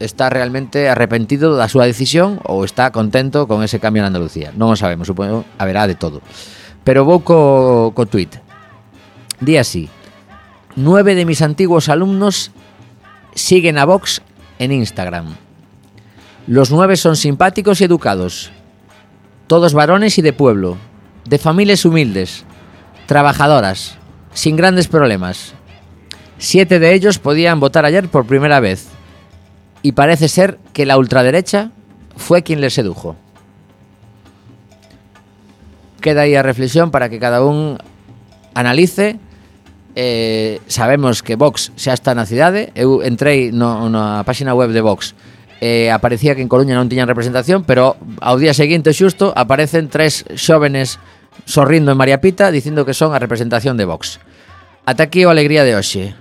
está 0.00 0.28
realmente 0.28 0.88
arrepentido 0.88 1.56
da 1.56 1.68
súa 1.68 1.84
decisión 1.84 2.40
ou 2.48 2.64
está 2.64 2.92
contento 2.96 3.44
con 3.44 3.60
ese 3.60 3.76
cambio 3.76 4.04
en 4.04 4.08
Andalucía. 4.08 4.56
Non 4.56 4.72
o 4.72 4.76
sabemos, 4.76 5.04
supoño 5.08 5.44
haberá 5.60 5.84
de 5.84 5.96
todo. 5.96 6.24
Pero 6.80 7.04
vou 7.04 7.20
co, 7.20 7.92
co 7.92 8.08
tweet. 8.08 8.40
Di 9.40 9.60
así. 9.60 9.92
Nueve 10.76 11.12
de 11.12 11.28
mis 11.28 11.40
antiguos 11.40 11.88
alumnos 11.92 12.52
siguen 13.34 13.78
a 13.78 13.84
Vox 13.84 14.22
en 14.58 14.72
Instagram. 14.72 15.36
Los 16.46 16.70
nueve 16.70 16.96
son 16.96 17.16
simpáticos 17.16 17.80
y 17.80 17.84
educados. 17.84 18.50
Todos 19.46 19.74
varones 19.74 20.18
y 20.18 20.22
de 20.22 20.32
pueblo. 20.32 20.76
De 21.24 21.38
familias 21.38 21.84
humildes. 21.84 22.44
Trabajadoras. 23.06 23.96
Sin 24.32 24.56
grandes 24.56 24.88
problemas. 24.88 25.54
Siete 26.38 26.78
de 26.78 26.92
ellos 26.92 27.18
podían 27.18 27.60
votar 27.60 27.84
ayer 27.84 28.08
por 28.08 28.26
primera 28.26 28.60
vez. 28.60 28.88
Y 29.82 29.92
parece 29.92 30.28
ser 30.28 30.58
que 30.72 30.86
la 30.86 30.98
ultraderecha 30.98 31.70
fue 32.16 32.42
quien 32.42 32.60
les 32.60 32.74
sedujo. 32.74 33.16
Queda 36.00 36.22
aí 36.22 36.34
a 36.34 36.42
reflexión 36.42 36.90
para 36.90 37.08
que 37.08 37.18
cada 37.18 37.44
un 37.44 37.78
analice 38.54 39.18
eh, 39.94 40.60
sabemos 40.66 41.22
que 41.22 41.38
Vox 41.38 41.72
xa 41.78 41.94
está 41.94 42.14
na 42.14 42.26
cidade. 42.26 42.74
Eu 42.74 43.00
entrei 43.00 43.54
no, 43.54 43.86
na 43.88 44.26
páxina 44.26 44.52
web 44.52 44.74
de 44.74 44.82
Vox 44.82 45.14
eh, 45.60 45.90
aparecía 45.90 46.34
que 46.34 46.42
en 46.42 46.48
Coruña 46.52 46.76
non 46.76 46.92
tiñan 46.92 47.08
representación, 47.08 47.64
pero 47.64 47.96
ao 48.20 48.36
día 48.36 48.52
seguinte 48.52 48.92
xusto 48.92 49.32
aparecen 49.32 49.88
tres 49.88 50.28
xóvenes 50.36 51.00
sorrindo 51.48 51.88
en 51.88 51.96
María 51.96 52.20
Pita 52.20 52.52
dicindo 52.52 52.84
que 52.84 52.92
son 52.92 53.16
a 53.16 53.22
representación 53.22 53.80
de 53.80 53.88
Vox. 53.88 54.20
Ata 54.84 55.08
aquí 55.08 55.24
a 55.24 55.32
alegría 55.32 55.64
de 55.64 55.72
hoxe. 55.72 56.12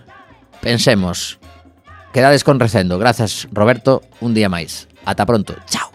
Pensemos. 0.64 1.44
Quedades 2.16 2.48
con 2.48 2.56
recendo. 2.56 2.96
Grazas, 2.96 3.52
Roberto, 3.52 4.00
un 4.24 4.32
día 4.32 4.48
máis. 4.48 4.88
Ata 5.04 5.28
pronto. 5.28 5.60
Chao. 5.68 5.92